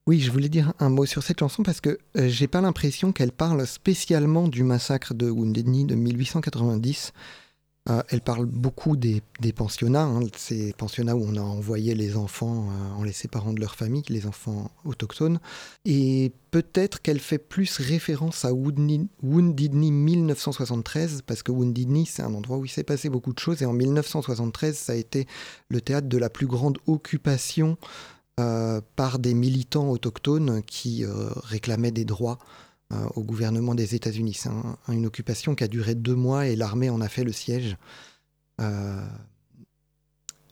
Oui, 0.07 0.21
je 0.21 0.31
voulais 0.31 0.47
dire 0.47 0.71
un 0.79 0.87
mot 0.87 1.05
sur 1.05 1.21
cette 1.21 1.41
chanson 1.41 1.63
parce 1.63 1.81
que 1.81 1.99
euh, 2.17 2.29
j'ai 2.29 2.47
pas 2.47 2.61
l'impression 2.61 3.11
qu'elle 3.11 3.33
parle 3.33 3.67
spécialement 3.67 4.47
du 4.47 4.63
massacre 4.63 5.13
de 5.13 5.29
Wounded 5.29 5.65
Knee 5.65 5.83
de 5.83 5.95
1890. 5.95 7.11
Euh, 7.89 8.01
elle 8.07 8.21
parle 8.21 8.45
beaucoup 8.45 8.95
des, 8.95 9.21
pensionnats, 9.53 10.03
hein, 10.03 10.21
ces 10.37 10.71
pensionnats 10.71 11.17
où 11.17 11.25
on 11.27 11.35
a 11.35 11.41
envoyé 11.41 11.93
les 11.93 12.15
enfants 12.15 12.69
euh, 12.69 12.99
en 12.99 13.03
les 13.03 13.11
séparant 13.11 13.51
de 13.51 13.59
leur 13.59 13.75
famille, 13.75 14.03
les 14.07 14.27
enfants 14.27 14.71
autochtones. 14.85 15.41
Et 15.83 16.31
peut-être 16.51 17.01
qu'elle 17.01 17.19
fait 17.19 17.37
plus 17.37 17.77
référence 17.77 18.45
à 18.45 18.53
Wounded 18.53 19.07
Knee 19.73 19.91
1973, 19.91 21.23
parce 21.23 21.43
que 21.43 21.51
Wounded 21.51 21.85
Knee, 21.85 22.05
c'est 22.05 22.23
un 22.23 22.33
endroit 22.33 22.57
où 22.57 22.63
il 22.63 22.69
s'est 22.69 22.83
passé 22.83 23.09
beaucoup 23.09 23.33
de 23.33 23.39
choses. 23.39 23.61
Et 23.61 23.65
en 23.65 23.73
1973, 23.73 24.77
ça 24.77 24.93
a 24.93 24.95
été 24.95 25.27
le 25.67 25.81
théâtre 25.81 26.07
de 26.07 26.17
la 26.17 26.29
plus 26.29 26.47
grande 26.47 26.77
occupation 26.87 27.77
euh, 28.39 28.81
par 28.95 29.17
des 29.17 29.33
militants 29.33 29.89
autochtones 29.89 30.61
qui 30.63 31.03
euh, 31.03 31.29
réclamaient 31.43 31.91
des 31.91 32.05
droits 32.05 32.37
euh, 32.93 33.07
au 33.15 33.23
gouvernement 33.23 33.73
des 33.73 33.95
États-Unis. 33.95 34.35
C'est 34.35 34.49
un- 34.49 34.77
une 34.89 35.05
occupation 35.07 35.55
qui 35.55 35.63
a 35.63 35.67
duré 35.67 35.95
deux 35.95 36.15
mois 36.15 36.45
et 36.47 36.55
l'armée 36.55 36.89
en 36.91 37.01
a 37.01 37.09
fait 37.09 37.23
le 37.23 37.31
siège. 37.31 37.77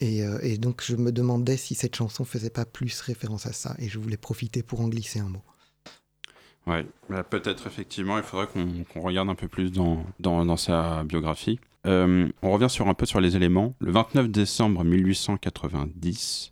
Et, 0.01 0.57
donc 0.57 0.83
je 0.83 0.95
me 0.95 1.11
demandais 1.11 1.57
si 1.57 1.73
cette 1.73 1.95
chanson 1.95 2.25
faisait 2.25 2.49
pas 2.49 2.65
plus 2.65 2.99
référence 3.01 3.45
à 3.45 3.53
ça, 3.53 3.75
et 3.79 3.87
je 3.87 3.97
voulais 3.97 4.17
profiter 4.17 4.61
pour 4.61 4.81
en 4.81 4.87
glisser 4.87 5.19
un 5.19 5.29
mot. 5.29 5.41
Ouais, 6.67 6.85
bah, 7.09 7.23
peut-être 7.23 7.65
effectivement, 7.67 8.17
il 8.17 8.23
faudrait 8.23 8.47
qu'on 8.47 9.01
regarde 9.01 9.29
un 9.29 9.35
peu 9.35 9.47
plus 9.47 9.71
dans, 9.71 10.05
dans, 10.19 10.57
sa 10.57 11.03
biographie. 11.03 11.59
On 11.85 12.31
revient 12.43 12.69
sur 12.69 12.87
un 12.87 12.93
peu 12.93 13.05
sur 13.05 13.21
les 13.21 13.35
éléments. 13.35 13.73
Le 13.79 13.91
29 13.91 14.29
décembre 14.29 14.83
1890, 14.83 16.51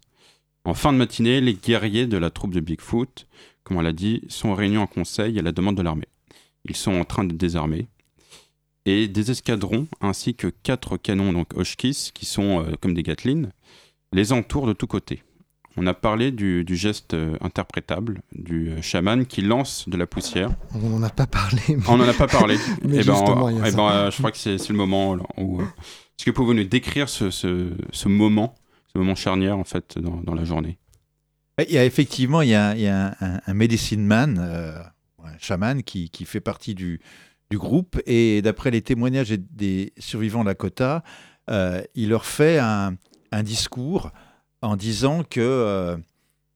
en 0.66 0.74
fin 0.74 0.94
de 0.94 0.98
matinée, 0.98 1.42
les 1.42 1.54
guerriers 1.54 2.08
de 2.08 2.18
la 2.18 2.30
troupe 2.30 2.54
de 2.54 2.60
Bigfoot, 2.60 3.28
comme 3.64 3.78
on 3.78 3.82
l'a 3.82 3.94
dit, 3.94 4.22
sont 4.30 4.54
réunis 4.54 4.78
en 4.78 4.88
conseil 4.88 5.38
à 5.40 5.42
la 5.42 5.52
demande 5.52 5.76
de 5.78 5.82
l'armée. 5.82 6.08
Ils 6.66 6.76
sont 6.76 6.94
en 6.94 7.04
train 7.06 7.24
de 7.26 7.34
désarmer. 7.34 7.88
Et 8.86 9.08
des 9.08 9.32
escadrons, 9.32 9.88
ainsi 10.02 10.36
que 10.36 10.48
quatre 10.48 10.98
canons 10.98 11.32
donc 11.34 11.48
Hotchkiss, 11.56 12.12
qui 12.14 12.26
sont 12.26 12.60
euh, 12.66 12.74
comme 12.82 12.94
des 12.94 13.04
Gatlin, 13.04 13.44
les 14.12 14.34
entourent 14.34 14.68
de 14.68 14.74
tous 14.74 14.88
côtés. 14.88 15.24
On 15.78 15.88
a 15.88 15.94
parlé 15.94 16.32
du, 16.32 16.64
du 16.66 16.76
geste 16.76 17.14
euh, 17.14 17.36
interprétable 17.42 18.22
du 18.34 18.70
euh, 18.70 18.82
chaman 18.82 19.26
qui 19.26 19.42
lance 19.42 19.88
de 19.90 19.98
la 19.98 20.06
poussière. 20.06 20.52
On 20.76 20.90
n'en 20.90 21.02
a 21.04 21.10
pas 21.10 21.26
parlé. 21.28 21.62
mais- 21.70 21.78
On 21.88 21.98
n'en 21.98 22.08
a 22.08 22.14
pas 22.14 22.28
parlé. 22.28 22.58
Mais 22.84 22.98
ben, 22.98 23.16
justement, 23.16 23.50
il 23.50 23.58
y 23.58 23.62
a 23.62 23.72
ça. 23.72 23.78
ben, 23.78 24.10
je 24.12 24.18
crois 24.18 24.32
que 24.32 24.38
c'est 24.38 24.70
le 24.70 24.76
moment 24.76 25.18
où. 25.38 25.62
Est-ce 25.62 26.26
que 26.26 26.30
vous 26.30 26.36
pouvez 26.36 26.54
nous 26.54 26.64
décrire 26.66 27.10
ce, 27.10 27.32
ce, 27.32 27.72
ce 27.92 28.08
moment, 28.08 28.54
ce 28.94 29.00
moment 29.00 29.16
charnière 29.16 29.58
en 29.58 29.64
fait 29.64 29.98
dans, 29.98 30.34
la 30.34 30.44
journée. 30.44 30.78
Il 31.60 31.74
y 31.74 31.78
a 31.78 31.86
effectivement 31.86 32.42
il 32.42 32.50
y 32.50 32.56
a, 32.56 32.72
un, 32.72 33.40
un, 33.46 33.54
medicine 33.54 34.06
man, 34.06 34.40
euh, 34.40 34.80
un 35.24 35.38
chaman 35.40 35.84
qui, 35.84 36.10
qui, 36.10 36.26
fait 36.26 36.42
partie 36.42 36.76
du, 36.76 37.00
du 37.50 37.58
groupe. 37.58 38.00
Et 38.06 38.42
d'après 38.42 38.72
les 38.72 38.82
témoignages 38.82 39.30
des 39.30 39.94
survivants 39.98 40.44
Lakota, 40.44 41.04
euh, 41.50 41.82
il 41.96 42.10
leur 42.10 42.26
fait 42.26 42.60
un, 42.60 42.96
un, 43.32 43.44
discours 43.44 44.12
en 44.62 44.76
disant 44.76 45.24
que 45.24 45.42
euh, 45.42 45.98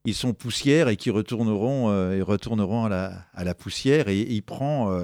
ils 0.05 0.15
sont 0.15 0.33
poussière 0.33 0.87
et 0.89 0.95
qu'ils 0.95 1.11
retourneront, 1.11 1.89
euh, 1.89 2.23
retourneront 2.23 2.85
à 2.85 2.89
la, 2.89 3.25
à 3.33 3.43
la, 3.43 3.53
poussière. 3.53 4.07
Et, 4.07 4.21
il, 4.21 4.41
prend, 4.41 4.95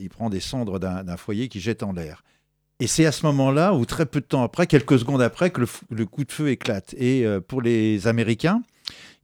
il 0.00 0.08
prend 0.08 0.30
des 0.30 0.40
cendres 0.40 0.78
d'un 0.78 1.16
foyer 1.16 1.48
qui 1.48 1.60
jette 1.60 1.82
en 1.82 1.92
l'air. 1.92 2.22
Et 2.82 2.88
c'est 2.88 3.06
à 3.06 3.12
ce 3.12 3.24
moment-là, 3.26 3.74
ou 3.74 3.84
très 3.84 4.06
peu 4.06 4.20
de 4.20 4.26
temps 4.26 4.42
après, 4.42 4.66
quelques 4.66 4.98
secondes 4.98 5.22
après, 5.22 5.50
que 5.50 5.60
le, 5.90 6.04
coup 6.04 6.24
de 6.24 6.32
feu 6.32 6.48
éclate. 6.48 6.94
Et 6.98 7.24
pour 7.46 7.62
les 7.62 8.08
Américains, 8.08 8.60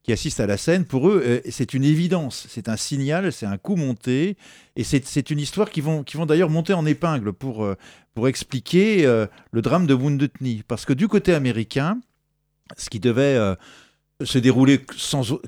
qui 0.08 0.12
assistent 0.14 0.40
à 0.40 0.46
la 0.46 0.56
scène, 0.56 0.86
pour 0.86 1.10
eux, 1.10 1.22
euh, 1.22 1.40
c'est 1.50 1.74
une 1.74 1.84
évidence, 1.84 2.46
c'est 2.48 2.70
un 2.70 2.78
signal, 2.78 3.30
c'est 3.30 3.44
un 3.44 3.58
coup 3.58 3.76
monté, 3.76 4.38
et 4.74 4.82
c'est 4.82 5.30
une 5.30 5.38
histoire 5.38 5.68
qui 5.68 5.82
vont, 5.82 6.02
qui 6.02 6.16
vont 6.16 6.24
d'ailleurs 6.24 6.48
monter 6.48 6.72
en 6.72 6.86
épingle 6.86 7.34
pour, 7.34 7.62
euh, 7.62 7.76
pour 8.14 8.26
expliquer 8.26 9.04
euh, 9.04 9.26
le 9.52 9.60
drame 9.60 9.86
de 9.86 9.92
Wounded 9.92 10.30
Knee. 10.40 10.62
Parce 10.66 10.86
que 10.86 10.94
du 10.94 11.08
côté 11.08 11.34
américain, 11.34 12.00
ce 12.78 12.88
qui 12.88 13.00
devait 13.00 13.38
se 14.22 14.38
dérouler 14.38 14.80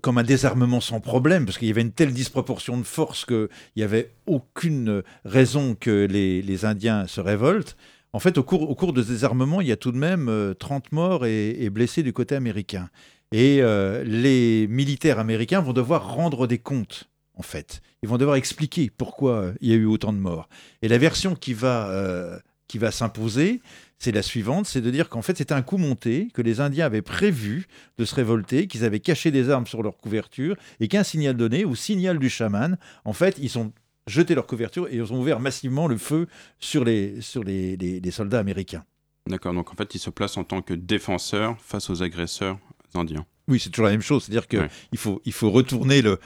comme 0.03 0.19
un 0.19 0.25
désarmement 0.25 0.83
sans 0.83 1.01
problème, 1.01 1.47
parce 1.47 1.57
qu'il 1.57 1.69
y 1.69 1.71
avait 1.71 1.81
une 1.81 1.93
telle 1.93 2.13
disproportion 2.13 2.77
de 2.77 2.83
force 2.83 3.25
qu'il 3.25 3.49
n'y 3.77 3.83
avait 3.83 4.11
aucune 4.27 5.03
raison 5.25 5.75
que 5.75 6.07
les, 6.11 6.43
les, 6.43 6.65
Indiens 6.67 7.07
se 7.07 7.23
révoltent. 7.23 7.79
En 8.13 8.19
fait, 8.19 8.39
au 8.39 8.43
cours, 8.43 8.69
au 8.69 8.75
cours 8.75 8.93
de 8.93 9.03
ce 9.03 9.09
désarmement, 9.09 9.61
il 9.61 9.69
y 9.69 9.73
a 9.73 9.77
tout 9.77 9.93
de 9.93 9.99
même 9.99 10.55
30 10.59 10.93
morts 10.93 11.27
et, 11.27 11.71
blessés 11.71 12.03
du 12.03 12.13
côté 12.13 12.35
américain. 12.35 12.89
Et 13.33 13.59
euh, 13.63 14.03
les 14.05 14.67
militaires 14.69 15.21
américains 15.21 15.61
vont 15.61 15.73
devoir 15.73 16.15
rendre 16.15 16.49
des 16.49 16.59
comptes, 16.59 17.09
en 17.35 17.43
fait. 17.43 17.81
Ils 18.03 18.09
vont 18.09 18.19
devoir 18.19 18.37
expliquer 18.37 18.91
pourquoi 18.91 19.35
euh, 19.35 19.53
il 19.61 19.71
y 19.71 19.73
a 19.73 19.77
eu 19.77 19.85
autant 19.85 20.13
de 20.13 20.19
morts. 20.19 20.49
Et 20.83 20.89
la 20.89 20.99
version 20.99 21.37
qui 21.37 21.55
va, 21.55 21.89
euh, 21.91 22.39
va 22.75 22.91
s'imposer, 22.91 23.63
c'est 24.01 24.11
la 24.11 24.23
suivante, 24.23 24.67
c'est 24.67 24.81
de 24.81 24.91
dire 24.91 25.09
qu'en 25.09 25.23
fait 25.23 25.39
c'était 25.39 25.55
un 25.55 25.63
coup 25.63 25.77
monté, 25.77 26.29
que 26.35 26.43
les 26.43 26.61
Indiens 26.61 26.87
avaient 26.87 27.03
prévu 27.03 27.69
de 27.99 28.05
se 28.05 28.15
révolter, 28.17 28.67
qu'ils 28.67 28.85
avaient 28.85 29.01
caché 29.01 29.31
des 29.31 29.49
armes 29.49 29.67
sur 29.67 29.83
leur 29.83 29.97
couverture, 29.97 30.57
et 30.81 30.89
qu'un 30.89 31.05
signal 31.05 31.37
donné, 31.37 31.65
ou 31.65 31.77
signal 31.77 32.19
du 32.19 32.31
chaman, 32.31 32.79
en 33.05 33.13
fait 33.13 33.37
ils 33.39 33.59
ont 33.59 33.73
jeté 34.11 34.35
leur 34.35 34.47
couverture 34.47 34.89
et 34.89 34.97
ils 34.97 35.13
ont 35.13 35.21
ouvert 35.21 35.41
massivement 35.41 35.87
le 35.87 35.97
feu 35.97 36.27
sur 36.59 36.85
les, 36.85 37.21
sur 37.21 37.45
les, 37.45 37.77
les, 37.77 38.01
les 38.01 38.11
soldats 38.11 38.39
américains. 38.39 38.85
D'accord, 39.27 39.55
donc 39.55 39.73
en 39.73 39.77
fait 39.77 39.95
ils 39.95 39.99
se 39.99 40.11
placent 40.11 40.37
en 40.37 40.45
tant 40.45 40.63
que 40.63 40.75
défenseurs 40.75 41.57
face 41.61 41.89
aux 41.91 42.03
agresseurs 42.03 42.59
indiens. 42.95 43.27
Oui, 43.51 43.59
c'est 43.59 43.71
toujours 43.71 43.87
la 43.87 43.93
même 43.93 44.01
chose. 44.01 44.25
C'est-à-dire 44.25 44.47
qu'il 44.47 44.61
ouais. 44.61 44.69
faut, 44.97 45.21
il 45.25 45.33
faut 45.33 45.51
retourner 45.51 46.03
le. 46.03 46.19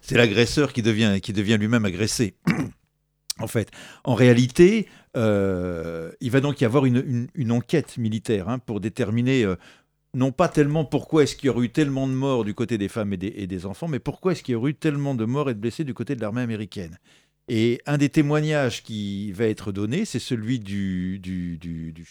C'est 0.00 0.16
l'agresseur 0.16 0.72
qui 0.72 0.82
devient, 0.82 1.20
qui 1.22 1.32
devient 1.32 1.58
lui-même 1.60 1.84
agressé. 1.84 2.36
en 3.38 3.46
fait, 3.46 3.70
en 4.02 4.14
réalité, 4.14 4.88
euh, 5.16 6.10
il 6.20 6.30
va 6.30 6.40
donc 6.40 6.60
y 6.60 6.64
avoir 6.64 6.86
une, 6.86 7.04
une, 7.06 7.28
une 7.34 7.52
enquête 7.52 7.98
militaire 7.98 8.48
hein, 8.48 8.58
pour 8.58 8.80
déterminer. 8.80 9.44
Euh, 9.44 9.56
non 10.14 10.32
pas 10.32 10.48
tellement 10.48 10.84
pourquoi 10.84 11.24
est-ce 11.24 11.36
qu'il 11.36 11.48
y 11.48 11.50
aurait 11.50 11.66
eu 11.66 11.70
tellement 11.70 12.06
de 12.06 12.12
morts 12.12 12.44
du 12.44 12.54
côté 12.54 12.78
des 12.78 12.88
femmes 12.88 13.12
et 13.12 13.16
des, 13.46 13.66
enfants, 13.66 13.88
mais 13.88 13.98
pourquoi 13.98 14.32
est-ce 14.32 14.42
qu'il 14.42 14.52
y 14.52 14.56
aurait 14.56 14.70
eu 14.70 14.74
tellement 14.74 15.14
de 15.14 15.24
morts 15.24 15.50
et 15.50 15.54
de 15.54 15.60
blessés 15.60 15.84
du 15.84 15.94
côté 15.94 16.16
de 16.16 16.20
l'armée 16.20 16.42
américaine. 16.42 16.98
Et 17.46 17.82
un 17.84 17.98
des 17.98 18.08
témoignages 18.08 18.82
qui 18.82 19.30
va 19.32 19.44
être 19.44 19.70
donné, 19.70 20.06
c'est 20.06 20.18
celui 20.18 20.60
du, 20.60 21.20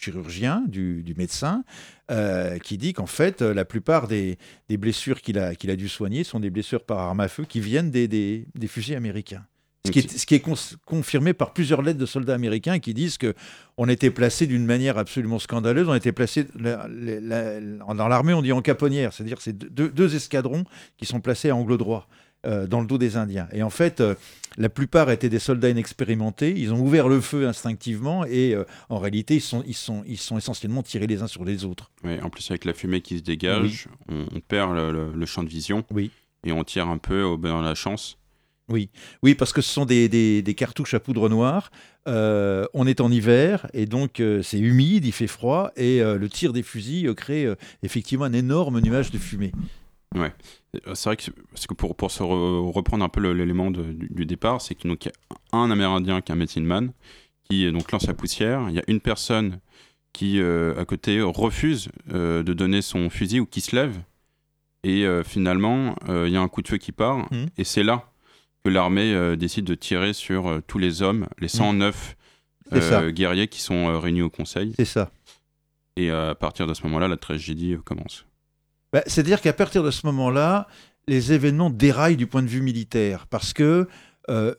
chirurgien, 0.00 0.62
du, 0.68 1.14
médecin, 1.16 1.64
euh, 2.12 2.58
qui 2.58 2.78
dit 2.78 2.92
qu'en 2.92 3.06
fait, 3.06 3.42
la 3.42 3.64
plupart 3.64 4.06
des, 4.06 4.38
blessures 4.70 5.20
qu'il 5.20 5.38
a, 5.38 5.48
a 5.48 5.76
dû 5.76 5.88
soigner 5.88 6.22
sont 6.22 6.38
des 6.38 6.50
blessures 6.50 6.84
par 6.84 7.00
arme 7.00 7.20
à 7.20 7.28
feu 7.28 7.44
qui 7.44 7.58
viennent 7.58 7.90
des, 7.90 8.06
des, 8.06 8.46
des 8.54 8.68
fusils 8.68 8.94
américains. 8.94 9.44
Ce 9.86 9.92
qui 9.92 9.98
est, 9.98 10.10
ce 10.10 10.24
qui 10.24 10.34
est 10.34 10.40
con 10.40 10.54
confirmé 10.86 11.34
par 11.34 11.52
plusieurs 11.52 11.82
lettres 11.82 11.98
de 11.98 12.06
soldats 12.06 12.32
américains 12.32 12.78
qui 12.78 12.94
disent 12.94 13.18
que 13.18 13.34
on 13.76 13.86
était 13.86 14.10
placé 14.10 14.46
d'une 14.46 14.64
manière 14.64 14.96
absolument 14.96 15.38
scandaleuse. 15.38 15.88
On 15.90 15.94
était 15.94 16.12
placé 16.12 16.46
dans 16.54 18.08
l'armée, 18.08 18.32
on 18.32 18.40
dit 18.40 18.52
en 18.52 18.62
caponnière, 18.62 19.12
c'est-à-dire 19.12 19.42
c'est 19.42 19.52
deux, 19.52 19.90
deux, 19.90 20.16
escadrons 20.16 20.64
qui 20.96 21.04
sont 21.04 21.20
placés 21.20 21.50
à 21.50 21.56
angle 21.56 21.76
droit 21.76 22.08
euh, 22.46 22.66
dans 22.66 22.80
le 22.80 22.86
dos 22.86 22.96
des 22.96 23.18
Indiens. 23.18 23.46
Et 23.52 23.62
en 23.62 23.68
fait, 23.68 24.00
euh, 24.00 24.14
la 24.56 24.70
plupart 24.70 25.10
étaient 25.10 25.28
des 25.28 25.38
soldats 25.38 25.68
inexpérimentés. 25.68 26.54
Ils 26.56 26.72
ont 26.72 26.80
ouvert 26.80 27.06
le 27.06 27.20
feu 27.20 27.46
instinctivement 27.46 28.24
et 28.24 28.54
euh, 28.54 28.64
en 28.88 28.98
réalité, 28.98 29.34
ils 29.34 29.42
sont, 29.42 29.62
ils, 29.66 29.74
sont, 29.74 30.02
ils 30.06 30.16
sont 30.16 30.38
essentiellement 30.38 30.82
tirés 30.82 31.06
les 31.06 31.20
uns 31.20 31.26
sur 31.26 31.44
les 31.44 31.66
autres. 31.66 31.90
Oui, 32.04 32.18
en 32.22 32.30
plus, 32.30 32.50
avec 32.50 32.64
la 32.64 32.72
fumée 32.72 33.02
qui 33.02 33.18
se 33.18 33.22
dégage, 33.22 33.86
oui. 34.08 34.24
on, 34.32 34.36
on, 34.36 34.40
perd 34.40 34.74
le, 34.74 34.92
le, 34.92 35.12
le, 35.12 35.26
champ 35.26 35.42
de 35.42 35.50
vision. 35.50 35.84
Oui. 35.90 36.10
Et 36.46 36.52
on 36.52 36.64
tire 36.64 36.88
un 36.88 36.98
peu 36.98 37.22
au 37.22 37.36
dans 37.36 37.60
la 37.60 37.74
chance. 37.74 38.16
Oui, 38.68 38.88
oui, 39.22 39.34
parce 39.34 39.52
que 39.52 39.60
ce 39.60 39.70
sont 39.70 39.84
des, 39.84 40.08
des, 40.08 40.40
des 40.40 40.54
cartouches 40.54 40.94
à 40.94 41.00
poudre 41.00 41.28
noire. 41.28 41.70
Euh, 42.08 42.64
on 42.72 42.86
est 42.86 43.00
en 43.00 43.10
hiver 43.10 43.66
et 43.72 43.86
donc 43.86 44.20
euh, 44.20 44.42
c'est 44.42 44.58
humide, 44.58 45.04
il 45.06 45.12
fait 45.12 45.26
froid 45.26 45.70
et 45.74 46.02
euh, 46.02 46.18
le 46.18 46.28
tir 46.28 46.52
des 46.52 46.62
fusils 46.62 47.14
crée 47.14 47.46
effectivement 47.82 48.26
un 48.26 48.32
énorme 48.32 48.80
nuage 48.80 49.10
de 49.10 49.18
fumée. 49.18 49.52
Ouais, 50.14 50.32
c'est 50.94 51.04
vrai 51.06 51.16
que, 51.16 51.30
parce 51.50 51.66
que 51.66 51.74
pour, 51.74 51.96
pour 51.96 52.10
se 52.10 52.22
re 52.22 52.72
reprendre 52.72 53.04
un 53.04 53.08
peu 53.08 53.20
l'élément 53.32 53.70
du, 53.70 53.94
du, 53.94 54.26
départ, 54.26 54.60
c'est 54.60 54.74
qu'il 54.74 54.90
y 54.90 55.08
a 55.52 55.56
un 55.56 55.70
Amérindien 55.70 56.20
qui 56.20 56.30
est 56.30 56.34
un 56.34 56.38
medicine 56.38 56.64
man 56.64 56.92
qui 57.50 57.70
donc 57.72 57.90
lance 57.90 58.06
la 58.06 58.14
poussière. 58.14 58.66
Il 58.68 58.76
y 58.76 58.78
a 58.78 58.84
une 58.86 59.00
personne 59.00 59.58
qui 60.12 60.40
à 60.40 60.84
côté 60.84 61.20
refuse 61.20 61.88
de 62.06 62.52
donner 62.52 62.80
son 62.80 63.10
fusil 63.10 63.40
ou 63.40 63.46
qui 63.46 63.60
se 63.60 63.74
lève 63.74 63.96
et 64.84 65.04
finalement 65.24 65.96
il 66.08 66.28
y 66.28 66.36
a 66.36 66.40
un 66.40 66.48
coup 66.48 66.62
de 66.62 66.68
feu 66.68 66.76
qui 66.76 66.92
part 66.92 67.18
mmh. 67.32 67.46
et 67.58 67.64
c'est 67.64 67.82
là 67.82 68.13
que 68.64 68.70
l'armée 68.70 69.12
euh, 69.12 69.36
décide 69.36 69.64
de 69.64 69.74
tirer 69.74 70.12
sur 70.12 70.48
euh, 70.48 70.62
tous 70.66 70.78
les 70.78 71.02
hommes, 71.02 71.26
les 71.38 71.48
109 71.48 72.16
mmh. 72.72 72.76
euh, 72.76 73.10
guerriers 73.10 73.48
qui 73.48 73.60
sont 73.60 74.00
réunis 74.00 74.22
au 74.22 74.30
Conseil. 74.30 74.72
C'est 74.76 74.84
ça. 74.84 75.10
Et 75.96 76.10
à 76.10 76.34
partir 76.34 76.66
de 76.66 76.74
ce 76.74 76.82
moment-là, 76.84 77.06
la 77.06 77.16
tragédie 77.16 77.76
commence. 77.84 78.24
Bah, 78.92 79.02
C'est-à-dire 79.06 79.40
qu'à 79.40 79.52
partir 79.52 79.84
de 79.84 79.92
ce 79.92 80.06
moment-là, 80.06 80.66
les 81.06 81.32
événements 81.32 81.70
déraillent 81.70 82.16
du 82.16 82.26
point 82.26 82.42
de 82.42 82.48
vue 82.48 82.62
militaire, 82.62 83.26
parce 83.26 83.52
que 83.52 83.86
euh, 84.30 84.54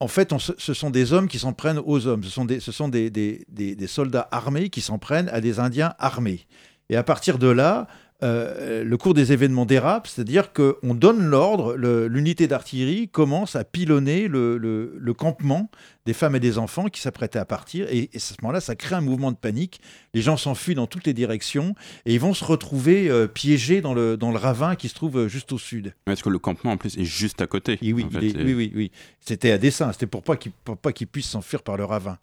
en 0.00 0.08
fait, 0.08 0.32
on, 0.32 0.38
ce 0.38 0.74
sont 0.74 0.90
des 0.90 1.12
hommes 1.12 1.28
qui 1.28 1.38
s'en 1.38 1.52
prennent 1.52 1.80
aux 1.84 2.06
hommes. 2.06 2.22
Ce 2.22 2.30
sont 2.30 2.44
des, 2.44 2.60
ce 2.60 2.70
sont 2.70 2.88
des, 2.88 3.08
des, 3.08 3.44
des, 3.48 3.74
des 3.74 3.86
soldats 3.86 4.28
armés 4.30 4.68
qui 4.68 4.80
s'en 4.82 4.98
prennent 4.98 5.28
à 5.30 5.40
des 5.40 5.58
Indiens 5.58 5.94
armés. 5.98 6.46
Et 6.90 6.96
à 6.96 7.02
partir 7.02 7.38
de 7.38 7.48
là, 7.48 7.86
euh, 8.22 8.82
le 8.82 8.96
cours 8.96 9.12
des 9.12 9.32
événements 9.32 9.66
dérape, 9.66 10.06
c'est-à-dire 10.06 10.52
qu'on 10.54 10.94
donne 10.94 11.26
l'ordre, 11.26 11.74
l'unité 11.74 12.48
d'artillerie 12.48 13.08
commence 13.08 13.56
à 13.56 13.64
pilonner 13.64 14.26
le, 14.26 14.56
le, 14.56 14.96
le, 14.98 15.14
campement 15.14 15.70
des 16.06 16.14
femmes 16.14 16.34
et 16.34 16.40
des 16.40 16.56
enfants 16.56 16.86
qui 16.86 17.02
s'apprêtaient 17.02 17.38
à 17.38 17.44
partir, 17.44 17.86
et, 17.90 18.08
et 18.12 18.16
à 18.16 18.18
ce 18.18 18.34
moment-là, 18.40 18.60
ça 18.60 18.74
crée 18.74 18.94
un 18.94 19.02
mouvement 19.02 19.32
de 19.32 19.36
panique. 19.36 19.80
Les 20.14 20.22
gens 20.22 20.38
s'enfuient 20.38 20.74
dans 20.74 20.86
toutes 20.86 21.06
les 21.06 21.12
directions, 21.12 21.74
et 22.06 22.14
ils 22.14 22.20
vont 22.20 22.32
se 22.32 22.44
retrouver 22.44 23.10
euh, 23.10 23.26
piégés 23.26 23.82
dans 23.82 23.92
le, 23.92 24.16
dans 24.16 24.30
le 24.30 24.38
ravin 24.38 24.76
qui 24.76 24.88
se 24.88 24.94
trouve 24.94 25.18
euh, 25.18 25.28
juste 25.28 25.52
au 25.52 25.58
sud. 25.58 25.94
Est-ce 26.06 26.22
que 26.22 26.30
le 26.30 26.38
campement, 26.38 26.72
en 26.72 26.76
plus, 26.78 26.96
est 26.96 27.04
juste 27.04 27.42
à 27.42 27.46
côté 27.46 27.78
et 27.82 27.92
oui, 27.92 28.04
en 28.04 28.10
fait, 28.10 28.26
est, 28.28 28.36
oui, 28.42 28.54
oui, 28.54 28.72
oui. 28.74 28.92
C'était 29.20 29.50
à 29.50 29.58
dessein, 29.58 29.92
c'était 29.92 30.06
pour 30.06 30.22
pas 30.22 30.36
qu'ils 30.36 30.52
qu 30.52 31.06
puissent 31.06 31.28
s'enfuir 31.28 31.62
par 31.62 31.76
le 31.76 31.84
ravin. 31.84 32.18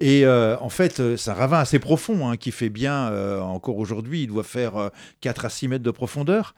Et 0.00 0.24
euh, 0.24 0.56
en 0.60 0.68
fait, 0.68 1.16
c'est 1.16 1.30
un 1.30 1.34
ravin 1.34 1.58
assez 1.58 1.78
profond 1.78 2.28
hein, 2.28 2.36
qui 2.36 2.50
fait 2.50 2.68
bien, 2.68 3.10
euh, 3.10 3.40
encore 3.40 3.78
aujourd'hui, 3.78 4.22
il 4.22 4.26
doit 4.26 4.42
faire 4.42 4.76
euh, 4.76 4.88
4 5.20 5.44
à 5.44 5.48
6 5.48 5.68
mètres 5.68 5.84
de 5.84 5.90
profondeur, 5.90 6.54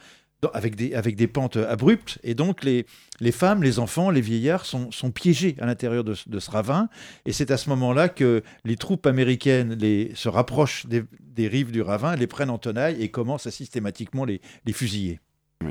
avec 0.54 0.76
des, 0.76 0.94
avec 0.94 1.16
des 1.16 1.26
pentes 1.26 1.56
abruptes. 1.56 2.18
Et 2.22 2.34
donc, 2.34 2.64
les, 2.64 2.86
les 3.20 3.32
femmes, 3.32 3.62
les 3.62 3.78
enfants, 3.78 4.10
les 4.10 4.20
vieillards 4.20 4.64
sont, 4.64 4.90
sont 4.90 5.10
piégés 5.10 5.56
à 5.60 5.66
l'intérieur 5.66 6.04
de, 6.04 6.14
ce 6.14 6.50
ravin. 6.50 6.88
Et 7.24 7.32
c'est 7.32 7.50
à 7.50 7.56
ce 7.56 7.68
moment-là 7.70 8.08
que 8.08 8.42
les 8.64 8.76
troupes 8.76 9.06
américaines 9.06 9.78
se 10.14 10.28
rapprochent 10.28 10.86
des, 10.86 11.04
rives 11.48 11.72
du 11.72 11.82
ravin, 11.82 12.16
les 12.16 12.26
prennent 12.26 12.50
en 12.50 12.58
tenaille 12.58 13.02
et 13.02 13.10
commencent 13.10 13.46
à 13.46 13.50
systématiquement 13.50 14.24
les, 14.24 14.40
les 14.64 14.72
fusiller. 14.72 15.20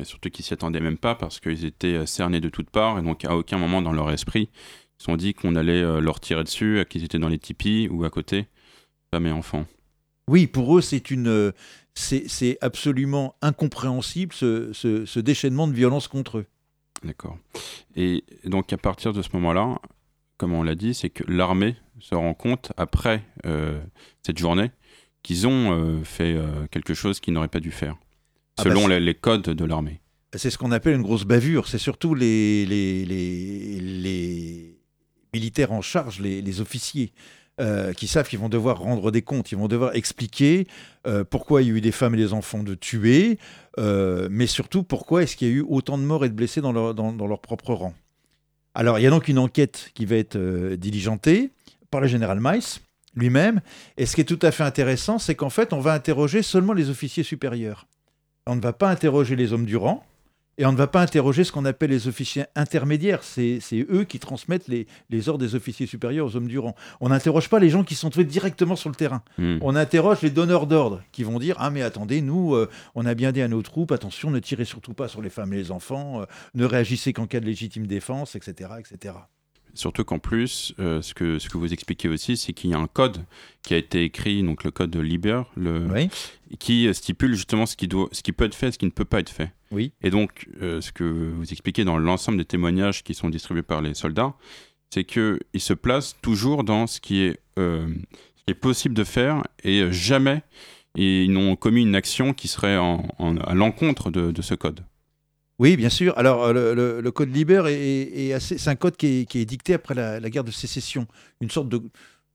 Surtout 0.03 0.29
qu'ils 0.29 0.43
s'y 0.43 0.53
attendaient 0.53 0.81
même 0.81 0.97
pas 0.97 1.15
parce 1.15 1.39
qu'ils 1.39 1.63
étaient 1.63 2.05
cernés 2.05 2.41
de 2.41 2.49
toutes 2.49 2.69
parts 2.69 2.99
et 2.99 3.01
donc 3.01 3.23
à 3.23 3.35
aucun 3.35 3.57
moment 3.57 3.81
dans 3.81 3.93
leur 3.93 4.11
esprit 4.11 4.49
se 4.97 5.05
sont 5.05 5.15
dit 5.15 5.33
qu'on 5.33 5.55
allait 5.55 5.81
euh, 5.81 5.99
leur 5.99 6.19
tirer 6.19 6.43
dessus, 6.43 6.85
qu'ils 6.89 7.03
étaient 7.03 7.19
dans 7.19 7.29
les 7.29 7.39
tipis 7.39 7.87
ou 7.89 8.03
à 8.05 8.09
côté, 8.09 8.47
femmes 9.11 9.27
et 9.27 9.31
enfants. 9.31 9.65
Oui, 10.27 10.47
pour 10.47 10.77
eux, 10.77 10.81
c'est 10.81 11.11
une, 11.11 11.53
c'est 11.93 12.57
absolument 12.61 13.35
incompréhensible 13.41 14.33
ce, 14.33 14.73
ce, 14.73 15.05
ce, 15.05 15.19
déchaînement 15.19 15.67
de 15.67 15.73
violence 15.73 16.07
contre 16.07 16.39
eux. 16.39 16.45
D'accord. 17.03 17.37
Et 17.95 18.23
donc 18.43 18.73
à 18.73 18.77
partir 18.77 19.13
de 19.13 19.21
ce 19.21 19.29
moment-là, 19.33 19.79
comme 20.37 20.53
on 20.53 20.63
l'a 20.63 20.75
dit, 20.75 20.93
c'est 20.93 21.09
que 21.09 21.23
l'armée 21.27 21.75
se 21.99 22.15
rend 22.15 22.33
compte 22.33 22.73
après 22.77 23.23
euh, 23.45 23.79
cette 24.23 24.37
journée 24.37 24.71
qu'ils 25.23 25.47
ont 25.47 25.71
euh, 25.71 26.03
fait 26.03 26.33
euh, 26.33 26.67
quelque 26.69 26.93
chose 26.93 27.19
qu'ils 27.19 27.33
n'auraient 27.33 27.47
pas 27.47 27.59
dû 27.59 27.71
faire, 27.71 27.95
selon 28.59 28.85
ah 28.85 28.89
bah 28.89 28.93
les, 28.95 28.99
les 28.99 29.15
codes 29.15 29.49
de 29.49 29.65
l'armée. 29.65 30.01
C'est 30.35 30.49
ce 30.49 30.57
qu'on 30.57 30.71
appelle 30.71 30.95
une 30.95 31.01
grosse 31.01 31.23
bavure. 31.23 31.67
C'est 31.67 31.77
surtout 31.77 32.13
les, 32.13 32.65
les, 32.65 33.05
les, 33.05 33.79
les 33.79 34.74
militaires 35.35 35.73
en 35.73 35.81
charge, 35.81 36.21
les, 36.21 36.61
officiers, 36.61 37.11
euh, 37.59 37.91
qui 37.91 38.07
savent 38.07 38.27
qu'ils 38.27 38.39
vont 38.39 38.47
devoir 38.47 38.79
rendre 38.79 39.11
des 39.11 39.21
comptes, 39.21 39.51
ils 39.51 39.57
vont 39.57 39.67
devoir 39.67 39.93
expliquer 39.95 40.65
euh, 41.07 41.25
pourquoi 41.29 41.61
il 41.61 41.67
y 41.67 41.71
a 41.71 41.73
eu 41.73 41.81
des 41.81 41.91
femmes 41.91 42.15
et 42.15 42.17
des 42.17 42.31
enfants 42.31 42.63
de 42.63 42.73
tués, 42.73 43.37
euh, 43.77 44.29
mais 44.31 44.47
surtout 44.47 44.83
pourquoi 44.83 45.23
est-ce 45.23 45.35
qu'il 45.35 45.49
y 45.49 45.51
a 45.51 45.53
eu 45.53 45.65
autant 45.67 45.97
de 45.97 46.03
morts 46.03 46.23
et 46.23 46.29
de 46.29 46.33
blessés 46.33 46.61
dans 46.61 46.71
leur, 46.71 46.93
dans, 46.93 47.11
dans 47.11 47.37
propre 47.37 47.73
rang. 47.73 47.93
Alors 48.75 48.97
il 48.97 49.03
y 49.03 49.07
a 49.07 49.09
donc 49.09 49.27
une 49.27 49.39
enquête 49.39 49.91
qui 49.93 50.05
va 50.05 50.15
être 50.15 50.37
diligentée 50.75 51.51
par 51.91 51.99
le 51.99 52.07
général 52.07 52.39
Mice 52.41 52.81
lui-même, 53.15 53.61
et 53.97 54.05
ce 54.05 54.15
qui 54.15 54.21
est 54.21 54.25
tout 54.25 54.39
à 54.41 54.51
fait 54.51 54.63
intéressant, 54.63 55.19
c'est 55.19 55.35
qu'en 55.35 55.49
fait 55.49 55.73
on 55.73 55.79
va 55.81 55.93
interroger 55.93 56.43
seulement 56.43 56.73
les 56.73 56.89
officiers 56.89 57.23
supérieurs. 57.23 57.87
On 58.47 58.55
ne 58.55 58.61
va 58.61 58.73
pas 58.73 58.89
interroger 58.89 59.35
les 59.35 59.51
hommes 59.51 59.65
du 59.65 59.75
rang, 59.75 60.05
et 60.57 60.65
on 60.65 60.71
ne 60.71 60.77
va 60.77 60.87
pas 60.87 61.01
interroger 61.01 61.43
ce 61.43 61.51
qu'on 61.51 61.65
appelle 61.65 61.89
les 61.89 62.07
officiers 62.07 62.45
intermédiaires. 62.55 63.23
C'est 63.23 63.59
eux 63.89 64.03
qui 64.03 64.19
transmettent 64.19 64.67
les, 64.67 64.87
les 65.09 65.29
ordres 65.29 65.45
des 65.45 65.55
officiers 65.55 65.85
supérieurs 65.85 66.27
aux 66.27 66.35
hommes 66.35 66.47
du 66.47 66.59
rang. 66.59 66.75
On 67.01 67.09
n'interroge 67.09 67.49
pas 67.49 67.59
les 67.59 67.69
gens 67.69 67.83
qui 67.83 67.95
sont 67.95 68.09
trouvés 68.09 68.25
directement 68.25 68.75
sur 68.75 68.89
le 68.89 68.95
terrain. 68.95 69.23
Hmm. 69.37 69.57
On 69.61 69.75
interroge 69.75 70.21
les 70.21 70.29
donneurs 70.29 70.67
d'ordre 70.67 71.01
qui 71.11 71.23
vont 71.23 71.39
dire 71.39 71.55
Ah, 71.59 71.69
mais 71.69 71.81
attendez, 71.81 72.21
nous, 72.21 72.55
euh, 72.55 72.69
on 72.95 73.05
a 73.05 73.13
bien 73.13 73.31
dit 73.31 73.41
à 73.41 73.47
nos 73.47 73.61
troupes, 73.61 73.91
attention, 73.91 74.31
ne 74.31 74.39
tirez 74.39 74.65
surtout 74.65 74.93
pas 74.93 75.07
sur 75.07 75.21
les 75.21 75.29
femmes 75.29 75.53
et 75.53 75.57
les 75.57 75.71
enfants, 75.71 76.21
euh, 76.21 76.25
ne 76.53 76.65
réagissez 76.65 77.13
qu'en 77.13 77.27
cas 77.27 77.39
de 77.39 77.45
légitime 77.45 77.87
défense, 77.87 78.35
etc. 78.35 78.71
etc. 78.79 79.15
Surtout 79.75 80.03
qu'en 80.03 80.19
plus, 80.19 80.73
euh, 80.79 81.01
ce, 81.01 81.13
que, 81.13 81.37
ce 81.37 81.49
que 81.49 81.57
vous 81.57 81.71
expliquez 81.73 82.07
aussi, 82.09 82.37
c'est 82.37 82.53
qu'il 82.53 82.69
y 82.69 82.73
a 82.73 82.79
un 82.79 82.87
code 82.87 83.17
qui 83.61 83.73
a 83.73 83.77
été 83.77 84.03
écrit, 84.03 84.41
donc 84.41 84.63
le 84.63 84.71
code 84.71 84.89
de 84.89 84.99
Liber, 84.99 85.41
le, 85.55 85.87
Oui, 85.93 86.09
qui 86.59 86.91
stipule 86.93 87.35
justement 87.35 87.65
ce 87.65 87.75
qui, 87.75 87.87
doit, 87.87 88.07
ce 88.11 88.23
qui 88.23 88.31
peut 88.31 88.45
être 88.45 88.55
fait 88.55 88.69
et 88.69 88.71
ce 88.71 88.77
qui 88.77 88.85
ne 88.85 88.91
peut 88.91 89.05
pas 89.05 89.19
être 89.19 89.29
fait. 89.29 89.51
oui, 89.71 89.91
Et 90.01 90.09
donc, 90.09 90.47
euh, 90.61 90.79
ce 90.81 90.91
que 90.91 91.03
vous 91.03 91.51
expliquez 91.51 91.83
dans 91.83 91.97
l'ensemble 91.97 92.37
des 92.37 92.45
témoignages 92.45 93.03
qui 93.03 93.13
sont 93.13 93.29
distribués 93.29 93.63
par 93.63 93.81
les 93.81 93.93
soldats, 93.93 94.33
c'est 94.91 95.03
qu'ils 95.03 95.39
se 95.57 95.73
placent 95.73 96.15
toujours 96.21 96.63
dans 96.63 96.87
ce 96.87 97.01
qui 97.01 97.21
est, 97.21 97.39
euh, 97.59 97.87
ce 98.37 98.43
qui 98.45 98.51
est 98.51 98.53
possible 98.53 98.95
de 98.95 99.03
faire 99.03 99.43
et 99.63 99.91
jamais 99.91 100.41
ils 100.95 101.29
n'ont 101.31 101.57
commis 101.57 101.81
une 101.81 101.95
action 101.95 102.33
qui 102.33 102.47
serait 102.47 102.77
en- 102.77 103.05
en- 103.19 103.35
à 103.37 103.53
l'encontre 103.55 104.09
de, 104.11 104.31
de 104.31 104.41
ce 104.41 104.55
code. 104.55 104.85
Oui, 105.59 105.77
bien 105.77 105.89
sûr. 105.89 106.17
Alors, 106.17 106.43
euh, 106.43 107.01
le, 107.01 107.11
code 107.11 107.33
Liber 107.33 107.63
est, 107.67 108.33
assez. 108.33 108.57
C'est 108.57 108.69
un 108.69 108.75
code 108.75 108.97
qui 108.97 109.27
est, 109.33 109.45
dicté 109.45 109.73
après 109.73 109.93
la, 109.93 110.29
guerre 110.29 110.43
de 110.43 110.51
sécession, 110.51 111.07
une 111.41 111.49
sorte 111.49 111.69
de, 111.69 111.81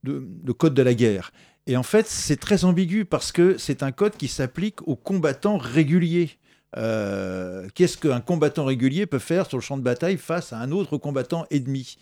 de, 0.04 0.24
de 0.26 0.52
code 0.52 0.74
de 0.74 0.82
la 0.82 0.94
guerre. 0.94 1.32
Et 1.66 1.76
en 1.76 1.82
fait, 1.82 2.06
c'est 2.06 2.38
très 2.38 2.64
ambigu 2.64 3.04
parce 3.04 3.32
que 3.32 3.58
c'est 3.58 3.82
un 3.82 3.92
code 3.92 4.16
qui 4.16 4.28
s'applique 4.28 4.86
aux 4.88 4.96
combattants 4.96 5.58
réguliers. 5.58 6.30
Euh, 6.76 7.68
Qu'est-ce 7.74 7.98
qu'un 7.98 8.20
combattant 8.20 8.64
régulier 8.64 9.06
peut 9.06 9.18
faire 9.18 9.46
sur 9.46 9.58
le 9.58 9.62
champ 9.62 9.76
de 9.76 9.82
bataille 9.82 10.16
face 10.16 10.52
à 10.52 10.58
un 10.58 10.70
autre 10.70 10.96
combattant 10.96 11.46
ennemi? 11.50 11.96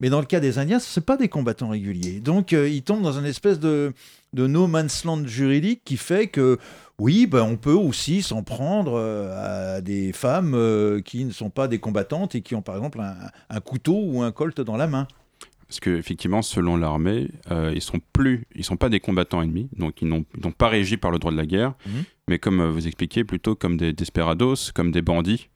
Mais 0.00 0.10
dans 0.10 0.20
le 0.20 0.26
cas 0.26 0.40
des 0.40 0.58
Indiens, 0.58 0.80
ce 0.80 0.98
pas 0.98 1.16
des 1.16 1.28
combattants 1.28 1.68
réguliers. 1.68 2.20
Donc, 2.20 2.52
euh, 2.52 2.68
ils 2.68 2.82
tombent 2.82 3.02
dans 3.02 3.18
une 3.18 3.26
espèce 3.26 3.60
de, 3.60 3.92
de 4.32 4.46
no 4.46 4.66
man's 4.66 5.04
land 5.04 5.24
juridique 5.26 5.82
qui 5.84 5.96
fait 5.96 6.26
que, 6.26 6.58
oui, 7.02 7.26
ben, 7.26 7.42
on 7.42 7.56
peut 7.56 7.72
aussi 7.72 8.22
s'en 8.22 8.42
prendre 8.44 8.92
euh, 8.94 9.76
à 9.76 9.80
des 9.80 10.12
femmes 10.12 10.54
euh, 10.54 11.00
qui 11.00 11.24
ne 11.24 11.32
sont 11.32 11.50
pas 11.50 11.66
des 11.66 11.78
combattantes 11.80 12.34
et 12.36 12.42
qui 12.42 12.54
ont 12.54 12.62
par 12.62 12.76
exemple 12.76 13.00
un, 13.00 13.16
un 13.50 13.60
couteau 13.60 14.00
ou 14.06 14.22
un 14.22 14.30
colt 14.30 14.60
dans 14.60 14.76
la 14.76 14.86
main. 14.86 15.08
Parce 15.66 15.80
qu'effectivement, 15.80 16.42
selon 16.42 16.76
l'armée, 16.76 17.28
euh, 17.50 17.72
ils 17.74 17.80
sont 17.80 17.98
plus, 18.12 18.46
ils 18.54 18.62
sont 18.62 18.76
pas 18.76 18.88
des 18.88 19.00
combattants 19.00 19.42
ennemis, 19.42 19.68
donc 19.76 20.00
ils 20.02 20.08
n'ont 20.08 20.24
pas 20.56 20.68
régi 20.68 20.96
par 20.96 21.10
le 21.10 21.18
droit 21.18 21.32
de 21.32 21.36
la 21.36 21.46
guerre, 21.46 21.74
Mhm. 21.86 22.04
mais 22.28 22.38
comme 22.38 22.62
vous 22.70 22.86
expliquez, 22.86 23.24
plutôt 23.24 23.54
comme 23.56 23.76
des 23.78 23.92
desperados, 23.92 24.70
comme 24.74 24.92
des 24.92 25.02
bandits, 25.02 25.48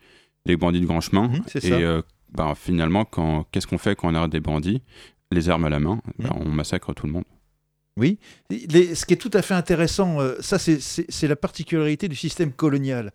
les 0.47 0.57
bandits 0.57 0.81
de 0.81 0.87
grand 0.87 1.01
chemin. 1.03 1.29
Mhm, 1.29 1.43
et 1.63 1.73
euh, 1.73 2.03
ben, 2.33 2.55
finalement, 2.57 3.05
qu'est-ce 3.53 3.67
qu'on 3.67 3.79
fait 3.79 3.95
quand 3.95 4.09
on 4.11 4.15
arrête 4.15 4.33
des 4.33 4.41
bandits? 4.41 4.83
Les 5.31 5.49
armes 5.51 5.67
à 5.67 5.71
la 5.71 5.81
main, 5.81 6.01
ben, 6.19 6.31
on 6.35 6.49
massacre 6.49 6.93
tout 6.95 7.07
le 7.07 7.13
monde. 7.13 7.25
Oui. 7.99 8.19
Ce 8.51 9.07
qui 9.07 9.15
est 9.15 9.19
tout 9.19 9.31
à 9.33 9.43
fait 9.43 9.55
intéressant, 9.55 10.21
euh, 10.21 10.35
ça 10.41 10.59
c'est- 10.59 11.23
la 11.29 11.37
particularité 11.37 12.09
du 12.09 12.17
système 12.17 12.53
colonial. 12.53 13.13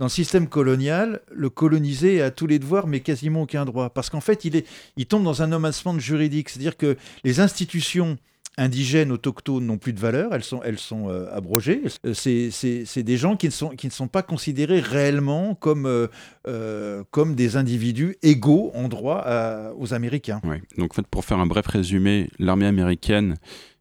Dans 0.00 0.06
le 0.06 0.10
système 0.10 0.48
colonial, 0.48 1.20
le 1.32 1.50
colonisé 1.50 2.20
a 2.20 2.32
tous 2.32 2.48
les 2.48 2.58
devoirs 2.58 2.88
mais 2.88 2.98
quasiment 3.00 3.42
aucun 3.42 3.64
droit. 3.64 3.90
Parce 3.90 4.10
qu'en 4.10 4.20
fait, 4.20 4.44
il, 4.44 4.56
est, 4.56 4.66
il 4.96 5.06
tombe 5.06 5.22
dans 5.22 5.42
un 5.42 5.46
land 5.46 5.98
juridique. 5.98 6.48
C'est-à-dire 6.48 6.76
que 6.76 6.96
les 7.22 7.38
institutions 7.38 8.18
indigènes, 8.56 9.10
autochtones 9.12 9.64
n'ont 9.66 9.78
plus 9.78 9.92
de 9.92 9.98
valeur, 10.00 10.32
elles 10.34 10.42
sont, 10.44 11.08
euh, 11.08 11.26
abrogées. 11.32 11.82
Euh, 12.06 12.14
C'est 12.14 13.02
des 13.02 13.16
gens 13.16 13.36
qui 13.36 13.46
ne, 13.46 13.50
sont, 13.90 14.08
pas 14.08 14.22
considérés 14.22 14.80
réellement 14.80 15.54
comme, 15.54 15.88
des 16.44 17.56
individus 17.56 18.16
égaux 18.22 18.72
en 18.74 18.88
droit 18.88 19.24
aux 19.78 19.94
Américains. 19.94 20.40
Ouais. 20.44 20.60
Donc, 20.76 20.92
en 20.92 20.94
fait, 20.94 21.06
pour 21.06 21.24
faire 21.24 21.38
un 21.38 21.46
bref 21.46 21.66
résumé, 21.68 22.28
l'armée 22.40 22.66
américaine 22.66 23.36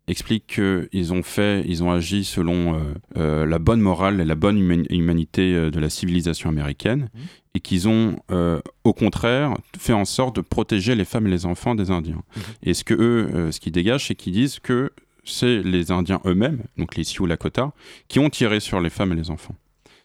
explique 0.08 0.48
qu'ils 0.48 1.14
ont 1.14 1.24
fait, 1.24 1.64
ils 1.66 1.84
ont 1.84 1.92
agi 1.92 2.24
selon 2.26 2.76
euh, 2.76 2.80
euh, 3.18 3.46
la 3.46 3.58
bonne 3.60 3.80
morale 3.80 4.20
et 4.20 4.26
la 4.26 4.36
bonne 4.36 4.60
huma- 4.60 4.86
humanité 4.90 5.54
euh, 5.56 5.72
de 5.72 5.80
la 5.80 5.90
civilisation 5.90 6.50
américaine, 6.50 7.10
Mhm. 7.14 7.22
et 7.56 7.60
qu'ils 7.62 7.88
ont, 7.88 8.18
euh, 8.32 8.60
au 8.84 8.94
contraire, 8.94 9.54
fait 9.78 9.94
en 9.94 10.06
sorte 10.06 10.36
de 10.36 10.42
protéger 10.42 10.96
les 10.96 11.06
femmes 11.06 11.28
et 11.28 11.30
les 11.32 11.46
enfants 11.46 11.74
des 11.76 11.90
Indiens. 11.92 12.22
Mhm. 12.36 12.42
Et 12.64 12.74
ce 12.74 12.84
que 12.84 12.94
eux, 12.94 13.30
euh, 13.34 13.52
ce 13.52 13.60
qu'ils 13.60 13.72
dégagent, 13.72 14.08
c'est 14.08 14.16
qu'ils 14.16 14.34
disent 14.34 14.60
que 14.60 14.92
c'est 15.24 15.62
les 15.64 15.90
Indiens 15.92 16.20
eux-mêmes, 16.26 16.64
donc 16.78 16.96
les 16.98 17.06
Sioux 17.06 17.26
Lakota, 17.26 17.72
qui 18.10 18.20
ont 18.20 18.30
tiré 18.30 18.60
sur 18.60 18.82
les 18.82 18.90
femmes 18.90 19.14
et 19.14 19.16
les 19.16 19.30
enfants. 19.32 19.56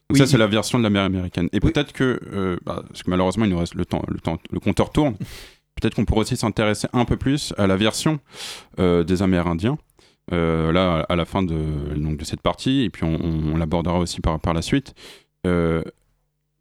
Donc 0.08 0.14
Oui. 0.14 0.18
ça, 0.20 0.26
c'est 0.26 0.38
la 0.38 0.46
version 0.46 0.78
de 0.78 0.84
la 0.84 0.90
mer 0.90 1.02
américaine. 1.02 1.48
Et 1.52 1.58
Oui. 1.60 1.72
peut-être 1.72 1.92
que, 1.92 2.58
bah, 2.64 2.84
parce 2.88 3.02
que 3.02 3.10
malheureusement, 3.10 3.44
il 3.44 3.50
nous 3.50 3.58
reste 3.58 3.74
le 3.74 3.84
temps, 3.84 4.04
le 4.08 4.20
temps, 4.20 4.38
le 4.52 4.60
compteur 4.60 4.90
tourne. 4.90 5.16
Peut-être 5.74 5.94
qu'on 5.96 6.04
pourrait 6.04 6.20
aussi 6.22 6.36
s'intéresser 6.36 6.88
un 6.92 7.04
peu 7.04 7.16
plus 7.16 7.52
à 7.58 7.66
la 7.66 7.76
version 7.76 8.18
des 8.78 9.22
Amérindiens. 9.22 9.76
Euh, 10.32 10.72
là, 10.72 11.06
à 11.08 11.16
la 11.16 11.24
fin 11.24 11.42
de, 11.42 11.56
donc, 11.96 12.16
de 12.16 12.24
cette 12.24 12.40
partie, 12.40 12.82
et 12.82 12.90
puis 12.90 13.04
on, 13.04 13.56
l'abordera 13.56 13.98
aussi 13.98 14.20
par, 14.20 14.38
par 14.40 14.54
la 14.54 14.62
suite. 14.62 14.94
Euh, 15.46 15.82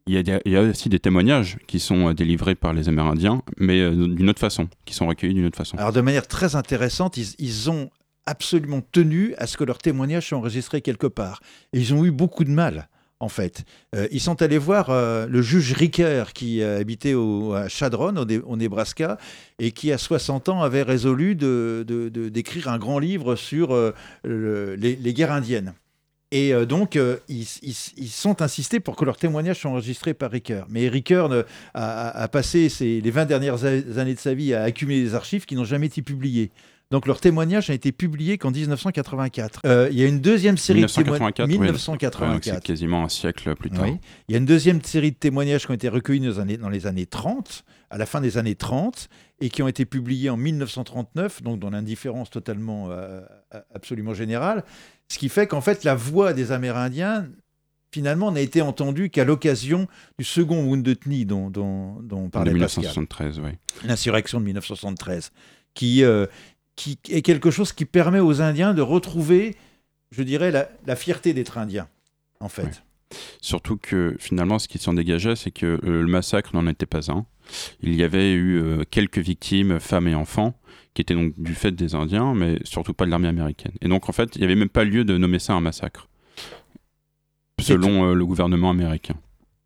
il 0.05 0.13
y, 0.15 0.31
a, 0.31 0.39
y 0.45 0.55
a 0.55 0.61
aussi 0.61 0.87
des 0.87 0.99
témoignages 0.99 1.57
qui 1.67 1.79
sont 1.79 2.09
euh, 2.09 2.13
délivrés 2.13 2.55
par 2.55 2.73
les 2.73 2.87
Amérindiens, 2.87 3.41
mais 3.57 3.91
d'une 3.91 4.29
autre 4.29 4.39
façon, 4.39 4.69
qui 4.85 4.93
sont 4.93 5.07
recueillis 5.07 5.33
d'une 5.33 5.45
autre 5.45 5.57
façon. 5.57 5.77
Alors 5.77 5.91
de 5.91 6.01
manière 6.01 6.27
très 6.27 6.55
intéressante, 6.55 7.17
ils, 7.17 7.35
ils 7.39 7.69
ont 7.69 7.89
absolument 8.25 8.81
tenu 8.91 9.33
à 9.37 9.47
ce 9.47 9.57
que 9.57 9.63
leurs 9.63 9.79
témoignages 9.79 10.27
soient 10.27 10.37
enregistrés 10.37 10.81
quelque 10.81 11.07
part. 11.07 11.41
Et 11.73 11.79
ils 11.79 11.93
ont 11.93 12.05
eu 12.05 12.11
beaucoup 12.11 12.43
de 12.43 12.51
mal, 12.51 12.89
en 13.19 13.29
fait. 13.29 13.63
Euh, 13.95 14.07
ils 14.11 14.21
sont 14.21 14.41
allés 14.41 14.57
voir 14.57 14.89
euh, 14.89 15.27
le 15.27 15.41
juge 15.41 15.73
Ricker, 15.73 16.25
qui 16.33 16.61
euh, 16.61 16.79
habitait 16.79 17.13
au, 17.13 17.53
à 17.53 17.67
Chadron, 17.67 18.15
au, 18.15 18.57
Nebraska, 18.57 19.17
et 19.59 19.71
qui, 19.71 19.91
à 19.91 19.97
60 19.97 20.49
ans, 20.49 20.61
avait 20.61 20.83
résolu 20.83 21.35
d'écrire 21.35 22.69
un 22.69 22.77
grand 22.77 22.99
livre 22.99 23.35
sur 23.35 23.75
le- 24.23 24.75
les, 24.75 25.13
guerres 25.13 25.31
indiennes. 25.31 25.73
Et 26.31 26.53
donc, 26.65 26.99
ils, 27.29 27.45
sont 27.45 28.41
insistés 28.41 28.79
pour 28.79 28.95
que 28.95 29.05
leurs 29.05 29.17
témoignages 29.17 29.61
soient 29.61 29.71
enregistrés 29.71 30.13
par 30.13 30.31
Ricker. 30.31 30.63
Mais 30.69 30.89
Ricker 30.89 31.25
a, 31.73 32.27
passé 32.27 32.69
les 32.81 33.11
20 33.11 33.25
dernières 33.25 33.63
années 33.63 34.13
de 34.13 34.19
sa 34.19 34.33
vie 34.33 34.53
à 34.53 34.63
accumuler 34.63 35.01
des 35.01 35.15
archives 35.15 35.45
qui 35.45 35.55
n'ont 35.55 35.65
jamais 35.65 35.87
été 35.87 36.01
publiées. 36.01 36.51
Donc 36.89 37.05
leur 37.05 37.19
témoignage 37.19 37.67
n'a 37.67 37.75
été 37.75 37.91
publié 37.91 38.37
qu'en 38.37 38.51
1984. 38.51 39.61
Euh, 39.65 39.89
il 39.91 39.99
y 39.99 40.03
a 40.03 40.07
une 40.07 40.21
deuxième 40.21 40.57
série 40.57 40.81
de 40.81 40.85
1984, 40.85 41.35
témoignages. 41.35 41.49
oui. 41.49 41.57
Ouais, 41.57 41.67
donc 41.67 41.75
1984. 41.75 42.55
c'est 42.55 42.63
quasiment 42.63 43.03
un 43.03 43.09
siècle 43.09 43.55
plus 43.55 43.69
tard. 43.69 43.83
Oui. 43.83 43.97
Il 44.29 44.31
y 44.31 44.35
a 44.35 44.37
une 44.37 44.45
deuxième 44.45 44.81
série 44.81 45.11
de 45.11 45.17
témoignages 45.17 45.65
qui 45.65 45.71
ont 45.71 45.75
été 45.75 45.89
recueillis 45.89 46.21
dans 46.21 46.27
les, 46.27 46.39
années, 46.39 46.57
dans 46.57 46.69
les 46.69 46.87
années 46.87 47.05
30, 47.05 47.65
à 47.89 47.97
la 47.97 48.05
fin 48.05 48.21
des 48.21 48.37
années 48.37 48.55
30, 48.55 49.09
et 49.41 49.49
qui 49.49 49.61
ont 49.61 49.67
été 49.67 49.85
publiés 49.85 50.29
en 50.29 50.37
1939, 50.37 51.43
donc 51.43 51.59
dans 51.59 51.69
l'indifférence 51.69 52.29
totalement, 52.29 52.87
euh, 52.89 53.21
absolument 53.75 54.13
générale. 54.13 54.63
Ce 55.09 55.17
qui 55.17 55.27
fait 55.27 55.45
qu'en 55.45 55.61
fait, 55.61 55.83
la 55.83 55.95
voix 55.95 56.31
des 56.31 56.53
Amérindiens, 56.53 57.27
finalement, 57.91 58.31
n'a 58.31 58.41
été 58.41 58.61
entendue 58.61 59.09
qu'à 59.09 59.25
l'occasion 59.25 59.87
du 60.17 60.23
second 60.23 60.63
Wounded 60.63 60.99
Knee 61.05 61.25
dont, 61.25 61.49
dont, 61.49 62.01
dont 62.01 62.25
De 62.25 62.29
parlait 62.29 62.51
Pascal 62.57 62.83
1973, 62.83 63.39
oui. 63.39 63.51
l'insurrection 63.85 64.39
de 64.39 64.45
1973, 64.45 65.31
qui, 65.73 66.03
euh, 66.03 66.25
qui 66.77 66.97
est 67.09 67.23
quelque 67.23 67.51
chose 67.51 67.73
qui 67.73 67.83
permet 67.83 68.21
aux 68.21 68.41
Indiens 68.41 68.73
de 68.73 68.81
retrouver, 68.81 69.57
je 70.11 70.23
dirais, 70.23 70.51
la, 70.51 70.69
la 70.85 70.95
fierté 70.95 71.33
d'être 71.33 71.57
Indiens, 71.57 71.89
en 72.39 72.47
fait. 72.47 72.63
Ouais. 72.63 72.71
Surtout 73.41 73.77
que 73.77 74.15
finalement, 74.19 74.59
ce 74.59 74.67
qui 74.67 74.77
s'en 74.77 74.93
dégageait, 74.93 75.35
c'est 75.35 75.51
que 75.51 75.65
euh, 75.65 75.79
le 76.01 76.07
massacre 76.07 76.51
n'en 76.53 76.67
était 76.67 76.85
pas 76.85 77.11
un. 77.11 77.25
Il 77.81 77.95
y 77.95 78.03
avait 78.03 78.31
eu 78.33 78.61
euh, 78.61 78.83
quelques 78.89 79.17
victimes, 79.17 79.79
femmes 79.79 80.07
et 80.07 80.15
enfants, 80.15 80.59
qui 80.93 81.01
étaient 81.01 81.15
donc 81.15 81.33
du 81.37 81.55
fait 81.55 81.71
des 81.71 81.95
Indiens, 81.95 82.33
mais 82.35 82.59
surtout 82.63 82.93
pas 82.93 83.05
de 83.05 83.11
l'armée 83.11 83.27
américaine. 83.27 83.71
Et 83.81 83.87
donc, 83.87 84.07
en 84.07 84.11
fait, 84.11 84.35
il 84.35 84.39
n'y 84.39 84.45
avait 84.45 84.55
même 84.55 84.69
pas 84.69 84.83
lieu 84.83 85.03
de 85.03 85.17
nommer 85.17 85.39
ça 85.39 85.53
un 85.53 85.61
massacre, 85.61 86.07
selon 87.59 88.09
euh, 88.09 88.13
le 88.13 88.25
gouvernement 88.25 88.69
américain. 88.69 89.15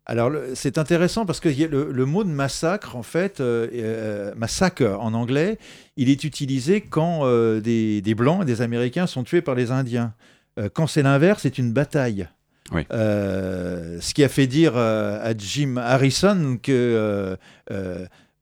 Alors, 0.04 0.32
c'est 0.54 0.78
intéressant 0.78 1.24
parce 1.26 1.38
que 1.38 1.48
le, 1.48 1.92
le 1.92 2.06
mot 2.06 2.24
de 2.24 2.28
massacre, 2.28 2.96
en 2.96 3.04
fait, 3.04 3.40
euh, 3.40 3.68
euh, 3.72 4.34
massacre 4.34 4.82
en 4.82 5.14
anglais, 5.14 5.58
il 5.96 6.08
est 6.10 6.24
utilisé 6.24 6.80
quand 6.80 7.20
euh, 7.22 7.60
des, 7.60 8.02
des 8.02 8.14
Blancs 8.14 8.42
et 8.42 8.44
des 8.44 8.62
Américains 8.62 9.06
sont 9.06 9.22
tués 9.22 9.42
par 9.42 9.54
les 9.54 9.70
Indiens. 9.70 10.12
Euh, 10.58 10.68
quand 10.72 10.88
c'est 10.88 11.02
l'inverse, 11.02 11.42
c'est 11.42 11.56
une 11.56 11.72
bataille. 11.72 12.28
Oui. 12.72 12.82
Ce 12.90 14.14
qui 14.14 14.24
a 14.24 14.28
fait 14.28 14.46
dire 14.46 14.76
à 14.76 15.36
Jim 15.36 15.76
Harrison 15.76 16.58
que 16.60 17.36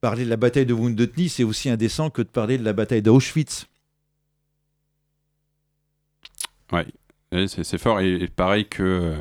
parler 0.01 0.25
de 0.25 0.31
la 0.31 0.37
bataille 0.37 0.67
de 0.67 0.73
Wounded 0.73 1.13
Knee, 1.15 1.29
c'est 1.29 1.43
aussi 1.43 1.69
indécent 1.69 2.11
que 2.11 2.23
de 2.23 2.29
parler 2.29 2.57
de 2.57 2.65
la 2.65 2.73
bataille 2.73 3.03
d'Auschwitz. 3.03 3.67
Ouais. 6.71 6.87
C'est 7.47 7.79
fort 7.79 8.01
et, 8.01 8.15
et 8.15 8.27
pareil 8.29 8.67
que 8.67 8.83
euh, 8.83 9.21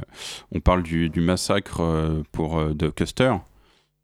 on 0.51 0.59
parle 0.59 0.81
du, 0.81 1.09
du 1.09 1.21
massacre 1.21 1.81
euh, 1.81 2.23
pour 2.31 2.57
euh, 2.57 2.73
de 2.73 2.89
Custer, 2.89 3.35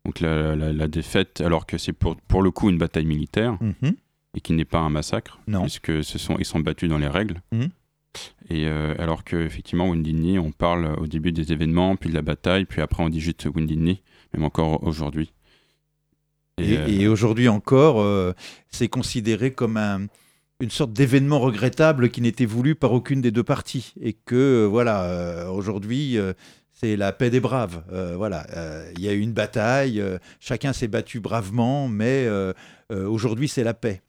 donc 0.05 0.19
la, 0.19 0.55
la- 0.55 0.71
la 0.73 0.87
défaite, 0.87 1.41
alors 1.41 1.65
que 1.65 1.79
c'est 1.79 1.91
pour, 1.93 2.15
pour 2.27 2.43
le 2.43 2.51
coup 2.51 2.69
une 2.69 2.77
bataille 2.77 3.05
militaire 3.05 3.57
Mhm. 3.61 3.95
et 4.35 4.41
qui 4.41 4.53
n'est 4.53 4.63
pas 4.65 4.77
un 4.77 4.91
massacre, 4.91 5.39
Non. 5.47 5.61
puisque 5.61 6.03
ce 6.03 6.19
sont 6.19 6.35
ils 6.37 6.45
sont 6.45 6.59
battus 6.59 6.87
dans 6.87 6.99
les 6.99 7.07
règles. 7.07 7.41
Mhm. 7.51 7.69
Et 8.49 8.67
euh, 8.67 8.93
alors 8.99 9.23
que 9.23 9.37
effectivement 9.37 9.91
Knee, 9.91 10.37
on 10.37 10.51
parle 10.51 10.85
au 10.99 11.07
début 11.07 11.31
des 11.31 11.51
événements, 11.51 11.95
puis 11.95 12.09
de 12.11 12.15
la 12.15 12.21
bataille, 12.21 12.65
puis 12.65 12.81
après 12.83 13.01
on 13.03 13.09
dit 13.09 13.19
juste 13.19 13.45
Wounded 13.45 13.75
Knee, 13.79 14.03
même 14.35 14.43
encore 14.43 14.83
aujourd'hui. 14.83 15.33
Et, 16.61 16.73
et 17.01 17.07
aujourd'hui 17.07 17.49
encore, 17.49 17.99
euh, 18.01 18.33
c'est 18.69 18.87
considéré 18.87 19.51
comme 19.51 19.77
un- 19.77 20.05
une 20.61 20.69
sorte 20.69 20.93
d'événement 20.93 21.39
regrettable 21.39 22.09
qui 22.09 22.21
n'était 22.21 22.45
voulu 22.45 22.75
par 22.75 22.93
aucune 22.93 23.21
des 23.21 23.31
deux 23.31 23.43
parties. 23.43 23.93
Et 24.01 24.13
que, 24.13 24.35
euh, 24.35 24.65
voilà, 24.65 25.03
euh, 25.03 25.47
aujourd'hui, 25.49 26.17
euh, 26.17 26.33
c'est 26.71 26.95
la 26.95 27.11
paix 27.11 27.29
des 27.29 27.39
braves. 27.39 27.83
Voilà, 28.17 28.45
il 28.97 29.01
y 29.01 29.07
a 29.07 29.13
eu 29.13 29.19
une 29.19 29.31
bataille, 29.31 30.03
chacun 30.41 30.73
s'est 30.73 30.89
battu 30.89 31.21
bravement, 31.21 31.87
mais 31.87 32.27
aujourd'hui, 32.91 33.47
c'est 33.47 33.63
la 33.63 33.73
paix. 33.73 34.01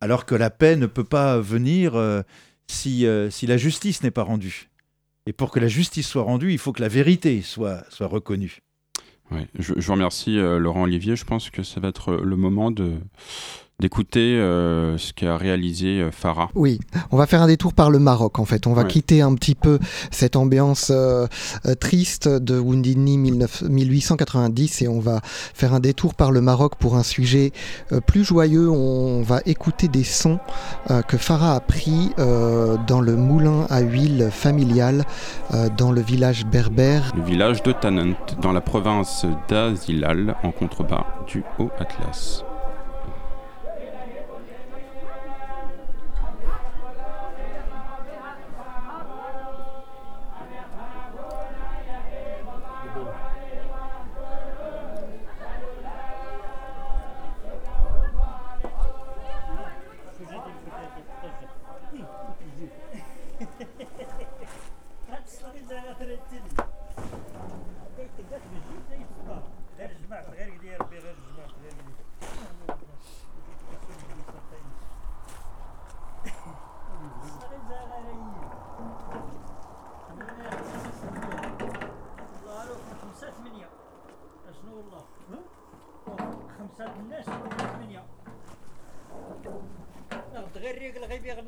Alors 0.00 0.26
que 0.26 0.34
la 0.34 0.50
paix 0.50 0.74
ne 0.74 0.86
peut 0.86 1.04
pas 1.04 1.38
venir 1.38 1.94
si, 2.66 3.06
si 3.30 3.46
la 3.46 3.56
justice 3.56 4.02
n'est 4.02 4.10
pas 4.10 4.24
rendue. 4.24 4.70
Et 5.26 5.32
pour 5.32 5.52
que 5.52 5.60
la 5.60 5.68
justice 5.68 6.08
soit 6.08 6.24
rendue, 6.24 6.50
il 6.50 6.58
faut 6.58 6.72
que 6.72 6.82
la 6.82 6.88
vérité 6.88 7.42
soit, 7.42 7.84
soit 7.90 8.08
reconnue. 8.08 8.58
Ouais, 9.30 9.46
je, 9.56 9.74
je 9.76 9.86
vous 9.86 9.92
remercie 9.92 10.34
Laurent 10.34 10.82
Olivier. 10.82 11.14
Je 11.14 11.24
pense 11.24 11.48
que 11.48 11.62
ça 11.62 11.78
va 11.78 11.86
être 11.86 12.16
le 12.16 12.34
moment 12.34 12.72
de 12.72 12.94
d'écouter 13.80 14.38
euh, 14.38 14.96
ce 14.98 15.12
qu'a 15.12 15.36
réalisé 15.36 16.00
euh, 16.00 16.10
Farah. 16.12 16.48
Oui, 16.54 16.78
on 17.10 17.16
va 17.16 17.26
faire 17.26 17.42
un 17.42 17.48
détour 17.48 17.72
par 17.74 17.90
le 17.90 17.98
Maroc 17.98 18.38
en 18.38 18.44
fait. 18.44 18.66
On 18.66 18.72
va 18.72 18.82
Ouais. 18.82 18.88
quitter 18.88 19.20
un 19.20 19.34
petit 19.34 19.54
peu 19.54 19.78
cette 20.10 20.36
ambiance 20.36 20.90
euh, 20.94 21.26
triste 21.80 22.28
de 22.28 22.60
19 22.62 23.62
1890 23.68 24.82
et 24.82 24.88
on 24.88 25.00
va 25.00 25.20
faire 25.24 25.74
un 25.74 25.80
détour 25.80 26.14
par 26.14 26.30
le 26.30 26.40
Maroc 26.40 26.74
pour 26.78 26.96
un 26.96 27.02
sujet 27.02 27.52
euh, 27.92 28.00
plus 28.00 28.24
joyeux. 28.24 28.70
On 28.70 29.22
va 29.22 29.40
écouter 29.46 29.88
des 29.88 30.04
sons 30.04 30.38
que 31.08 31.16
Farah 31.16 31.54
a 31.56 31.60
pris 31.60 32.10
dans 32.16 33.00
le 33.00 33.16
moulin 33.16 33.66
à 33.70 33.80
huile 33.80 34.28
familial 34.30 35.04
dans 35.76 35.92
le 35.92 36.00
village 36.00 36.44
berbère. 36.46 37.12
Le 37.16 37.22
village 37.22 37.62
de 37.62 37.72
Tannant, 37.72 38.14
dans 38.42 38.52
la 38.52 38.60
province 38.60 39.26
d'Azilal, 39.48 40.36
en 40.42 40.50
contrebas 40.52 41.06
du 41.26 41.42
Haut 41.58 41.70
Atlas. 41.78 42.44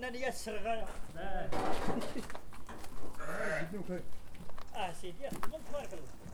أنا 0.07 0.15
اللي 0.15 0.29
السرغه 0.29 0.71
آه 4.77 4.93
سيدي 4.93 5.29
تبارك 5.71 5.93
الله 5.93 6.26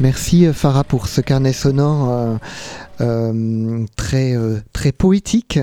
Merci 0.00 0.46
euh, 0.46 0.52
Farah 0.54 0.82
pour 0.84 1.08
ce 1.08 1.20
carnet 1.20 1.52
sonore 1.52 2.10
euh, 2.10 2.36
euh, 3.02 3.84
très, 3.96 4.34
très 4.72 4.92
poétique 4.92 5.58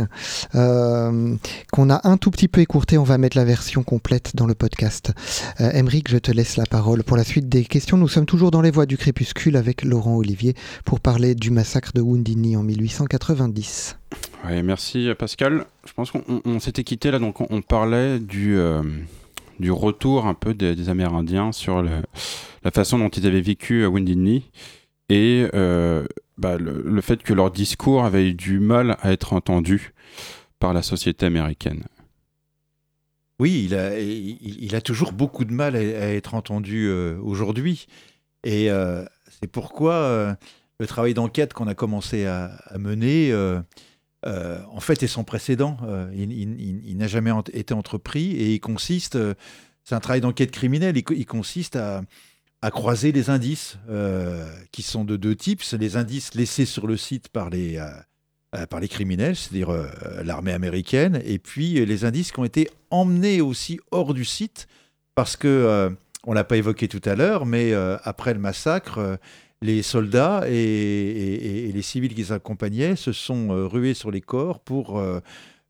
qu'on 0.53 1.89
a 1.89 2.07
un 2.07 2.17
tout 2.17 2.31
petit 2.31 2.47
peu 2.47 2.61
écourté. 2.61 2.97
On 2.97 3.03
va 3.03 3.17
mettre 3.17 3.37
la 3.37 3.45
version 3.45 3.83
complète 3.83 4.35
dans 4.35 4.45
le 4.47 4.55
podcast. 4.55 5.11
Emeric, 5.59 6.09
je 6.09 6.17
te 6.17 6.31
laisse 6.31 6.57
la 6.57 6.65
parole 6.65 7.03
pour 7.03 7.15
la 7.17 7.23
suite 7.23 7.47
des 7.49 7.63
questions. 7.63 7.97
Nous 7.97 8.07
sommes 8.07 8.25
toujours 8.25 8.49
dans 8.51 8.61
les 8.61 8.71
voies 8.71 8.85
du 8.87 8.97
crépuscule 8.97 9.55
avec 9.55 9.83
Laurent 9.83 10.15
Olivier 10.15 10.55
pour 10.85 10.99
parler 10.99 11.35
du 11.35 11.51
massacre 11.51 11.91
de 11.93 12.01
Woundini 12.01 12.57
en 12.57 12.63
1890. 12.63 13.97
Ouais, 14.45 14.63
merci 14.63 15.09
Pascal. 15.17 15.65
Je 15.85 15.93
pense 15.93 16.09
qu'on 16.11 16.23
on- 16.27 16.41
on 16.45 16.59
s'était 16.59 16.83
quitté 16.83 17.11
là, 17.11 17.19
donc 17.19 17.39
on, 17.51 17.61
parlait 17.61 18.17
du, 18.19 18.57
du 19.59 19.71
retour 19.71 20.25
un 20.25 20.33
peu 20.33 20.53
des, 20.53 20.89
Amérindiens 20.89 21.51
sur 21.51 21.81
la 21.83 22.71
façon 22.71 22.99
dont 22.99 23.09
ils 23.09 23.25
avaient 23.27 23.41
vécu 23.41 23.83
à 23.83 23.89
Wounded 23.89 24.17
Knee 24.17 24.43
et 25.09 25.47
euh, 25.53 26.05
bah, 26.37 26.57
le, 26.57 27.01
fait 27.01 27.23
que 27.23 27.33
leur 27.33 27.51
discours 27.51 28.03
avait 28.03 28.29
eu 28.29 28.33
du 28.33 28.59
mal 28.59 28.97
à 29.01 29.11
être 29.11 29.33
entendu 29.33 29.93
par 30.59 30.73
la 30.73 30.81
société 30.81 31.25
américaine. 31.25 31.83
Oui, 33.39 33.69
il 33.69 34.75
a, 34.75 34.81
toujours 34.81 35.11
beaucoup 35.11 35.45
de 35.45 35.53
mal 35.53 35.75
à, 35.75 35.79
être 35.79 36.33
entendu 36.33 36.87
euh, 36.87 37.17
aujourd'hui. 37.21 37.87
Et 38.43 38.71
euh, 38.71 39.05
c'est 39.39 39.49
pourquoi 39.49 40.35
le 40.79 40.87
travail 40.87 41.13
d'enquête 41.13 41.53
qu'on 41.53 41.67
a 41.67 41.75
commencé 41.75 42.25
à 42.25 42.57
mener, 42.77 43.31
euh, 44.27 44.59
en 44.71 44.79
fait, 44.81 45.01
est 45.01 45.07
sans 45.07 45.23
précédent. 45.23 45.77
Euh, 45.83 46.11
il 46.13 46.97
n'a 46.97 47.07
jamais 47.07 47.31
été 47.53 47.73
entrepris 47.73 48.31
et 48.33 48.53
il 48.53 48.59
consiste, 48.59 49.15
euh, 49.15 49.33
c'est 49.83 49.95
un 49.95 49.99
travail 49.99 50.21
d'enquête 50.21 50.51
criminelle, 50.51 50.97
il, 50.97 51.03
co- 51.03 51.13
il 51.13 51.25
consiste 51.25 51.77
à, 51.77 52.03
croiser 52.71 53.13
les 53.13 53.29
indices 53.29 53.77
qui 54.73 54.81
sont 54.81 55.05
de 55.05 55.15
deux 55.15 55.35
types. 55.35 55.61
Les 55.79 55.95
indices 55.95 56.33
laissés 56.35 56.65
sur 56.65 56.85
le 56.85 56.97
site 56.97 57.29
par 57.29 57.49
les, 57.49 57.81
par 58.69 58.81
les 58.81 58.89
criminels, 58.89 59.37
c'est-à-dire 59.37 59.69
l'armée 60.25 60.51
américaine, 60.51 61.21
et 61.23 61.39
puis 61.39 61.85
les 61.85 62.03
indices 62.03 62.33
qui 62.33 62.39
ont 62.39 62.45
été 62.45 62.69
emmenés 62.89 63.39
aussi 63.39 63.79
hors 63.91 64.13
du 64.13 64.25
site, 64.25 64.67
parce 65.15 65.37
que, 65.37 65.95
on 66.25 66.33
l'a 66.33 66.43
pas 66.43 66.57
évoqué 66.57 66.89
tout 66.89 67.01
à 67.05 67.15
l'heure, 67.15 67.45
mais 67.45 67.73
après 68.03 68.33
le 68.33 68.39
massacre, 68.41 69.17
les 69.61 69.81
soldats 69.81 70.43
et, 70.47 70.53
et- 70.53 71.69
et 71.69 71.71
les 71.71 71.81
civils 71.81 72.13
qui 72.13 72.21
les 72.21 72.31
accompagnaient 72.31 72.95
se 72.95 73.11
sont 73.11 73.49
euh, 73.51 73.65
rués 73.67 73.93
sur 73.93 74.11
les 74.11 74.21
corps 74.21 74.59
pour 74.59 74.99
euh, 74.99 75.19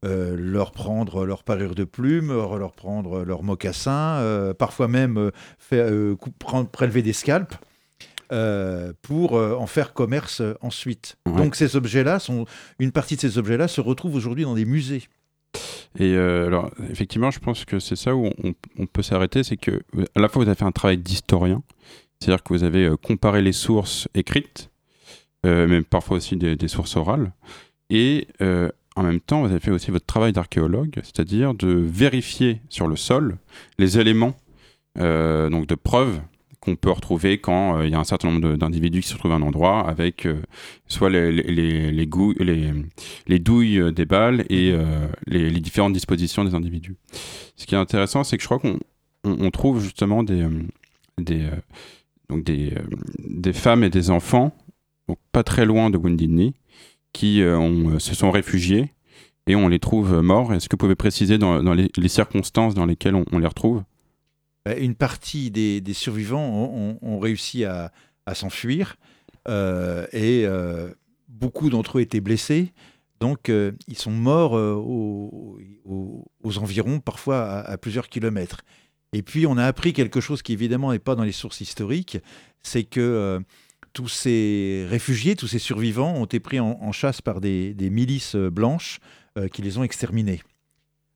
euh, 0.05 0.35
leur 0.37 0.71
prendre 0.71 1.25
leur 1.25 1.43
parure 1.43 1.73
de 1.73 1.83
plumes, 1.83 2.27
leur 2.33 2.73
prendre 2.73 3.23
leurs 3.23 3.43
mocassins, 3.43 4.17
euh, 4.19 4.53
parfois 4.53 4.87
même 4.87 5.31
faire, 5.57 5.89
coup- 6.17 6.31
prendre- 6.37 6.69
prélever 6.69 7.01
des 7.01 7.13
scalps. 7.13 7.55
euh, 8.33 8.91
pour 9.03 9.37
euh, 9.37 9.55
en 9.55 9.67
faire 9.67 9.93
commerce 9.93 10.41
euh, 10.41 10.53
ensuite. 10.59 11.15
Ouais. 11.25 11.37
Donc 11.37 11.55
ces 11.55 11.77
objets-là 11.77 12.19
sont 12.19 12.45
une 12.77 12.91
partie 12.91 13.15
de 13.15 13.21
ces 13.21 13.37
objets-là 13.37 13.69
se 13.69 13.79
retrouve 13.79 14.15
aujourd'hui 14.15 14.43
dans 14.43 14.53
des 14.55 14.65
musées. 14.65 15.03
Et 15.97 16.15
alors, 16.17 16.69
effectivement, 16.91 17.31
je 17.31 17.39
pense 17.39 17.63
que 17.63 17.79
c'est 17.79 17.95
ça 17.95 18.13
où 18.17 18.25
on, 18.43 18.53
on 18.77 18.85
peut 18.85 19.01
s'arrêter, 19.01 19.43
c'est 19.43 19.55
que 19.55 19.81
à 20.13 20.19
la 20.19 20.27
fois 20.27 20.43
vous 20.43 20.49
avez 20.49 20.57
fait 20.57 20.65
un 20.65 20.73
travail 20.73 20.97
d'historien, 20.97 21.63
c'est-à-dire 22.19 22.43
que 22.43 22.53
vous 22.53 22.63
avez 22.63 22.85
euh, 22.85 22.97
comparé 22.97 23.41
les 23.41 23.51
sources 23.51 24.07
écrites, 24.13 24.69
euh, 25.45 25.67
même 25.67 25.83
parfois 25.83 26.17
aussi 26.17 26.35
des, 26.35 26.67
sources 26.67 26.95
orales, 26.95 27.31
et 27.89 28.27
euh, 28.41 28.69
en 28.95 29.03
même 29.03 29.19
temps, 29.19 29.41
vous 29.41 29.51
avez 29.51 29.59
fait 29.59 29.71
aussi 29.71 29.91
votre 29.91 30.05
travail 30.05 30.33
d'archéologue, 30.33 30.95
c'est-à-dire 31.03 31.53
de 31.53 31.69
vérifier 31.69 32.61
sur 32.69 32.87
le 32.87 32.95
sol 32.95 33.37
les 33.77 33.99
éléments 33.99 34.35
donc 34.95 35.67
de 35.67 35.75
preuves 35.75 36.19
qu'on 36.59 36.75
peut 36.75 36.89
retrouver 36.89 37.37
quand 37.37 37.83
il 37.83 37.91
y 37.91 37.93
a 37.93 37.99
un 37.99 38.03
certain 38.03 38.31
nombre 38.31 38.55
d'individus 38.55 39.01
qui 39.01 39.09
se 39.09 39.13
retrouvent 39.13 39.33
à 39.33 39.35
un 39.35 39.43
endroit 39.43 39.87
avec 39.87 40.27
soit 40.87 41.11
les, 41.11 41.31
les, 41.31 41.43
les, 41.43 41.91
les 41.91 42.07
goûts- 42.07 42.33
les, 42.39 42.73
les 43.27 43.37
douilles 43.37 43.93
des 43.93 44.05
balles 44.05 44.43
et 44.49 44.75
les, 45.27 45.51
différentes 45.59 45.93
dispositions 45.93 46.45
des 46.45 46.55
individus. 46.55 46.95
Ce 47.57 47.67
qui 47.67 47.75
est 47.75 47.77
intéressant, 47.77 48.23
c'est 48.23 48.37
que 48.37 48.41
je 48.41 48.47
crois 48.47 48.57
qu'on 48.57 48.79
on, 49.23 49.51
trouve 49.51 49.83
justement 49.83 50.23
des, 50.23 50.47
des, 51.19 51.47
donc 52.29 52.43
des, 52.43 52.73
euh, 52.73 52.81
des 53.19 53.53
femmes 53.53 53.83
et 53.83 53.89
des 53.89 54.09
enfants, 54.09 54.55
pas 55.31 55.43
très 55.43 55.65
loin 55.65 55.89
de 55.89 55.97
Wounded 55.97 56.53
qui 57.13 57.41
euh, 57.41 57.59
euh, 57.59 57.99
se 57.99 58.13
sont 58.13 58.31
réfugiés 58.31 58.93
et 59.47 59.55
on 59.55 59.67
les 59.67 59.79
trouve 59.79 60.21
morts. 60.21 60.53
Est-ce 60.53 60.67
que 60.67 60.73
vous 60.73 60.79
pouvez 60.79 60.95
préciser 60.95 61.37
dans, 61.37 61.61
les, 61.73 62.09
circonstances 62.09 62.73
dans 62.73 62.85
lesquelles 62.85 63.15
on, 63.15 63.39
les 63.39 63.47
retrouve? 63.47 63.83
Une 64.77 64.95
partie 64.95 65.49
des, 65.49 65.93
survivants 65.93 66.97
ont, 67.01 67.19
réussi 67.19 67.63
à, 67.63 67.93
s'enfuir 68.33 68.97
et 69.47 70.45
beaucoup 71.29 71.69
d'entre 71.69 71.99
eux 71.99 72.01
étaient 72.01 72.19
blessés. 72.19 72.73
Donc 73.21 73.49
ils 73.49 73.97
sont 73.97 74.11
morts 74.11 74.51
aux, 74.51 75.57
environs, 76.57 76.99
parfois 76.99 77.59
à 77.59 77.77
plusieurs 77.77 78.09
kilomètres. 78.09 78.65
Et 79.13 79.21
puis 79.21 79.47
on 79.47 79.57
a 79.57 79.65
appris 79.65 79.93
quelque 79.93 80.19
chose 80.19 80.41
qui 80.41 80.53
évidemment 80.53 80.91
n'est 80.91 80.99
pas 80.99 81.15
dans 81.15 81.23
les 81.23 81.31
sources 81.31 81.61
historiques, 81.61 82.17
c'est 82.61 82.83
que 82.83 82.99
euh, 82.99 83.39
tous 83.93 84.09
ces 84.09 84.85
réfugiés, 84.89 85.35
tous 85.35 85.47
ces 85.47 85.59
survivants 85.59 86.13
ont 86.13 86.25
été 86.25 86.39
pris 86.39 86.59
en, 86.59 86.91
chasse 86.91 87.21
par 87.21 87.39
des, 87.39 87.75
milices 87.79 88.35
euh, 88.35 88.49
blanches 88.49 88.99
euh, 89.37 89.47
qui 89.47 89.61
les 89.61 89.77
ont 89.77 89.83
exterminés. 89.83 90.41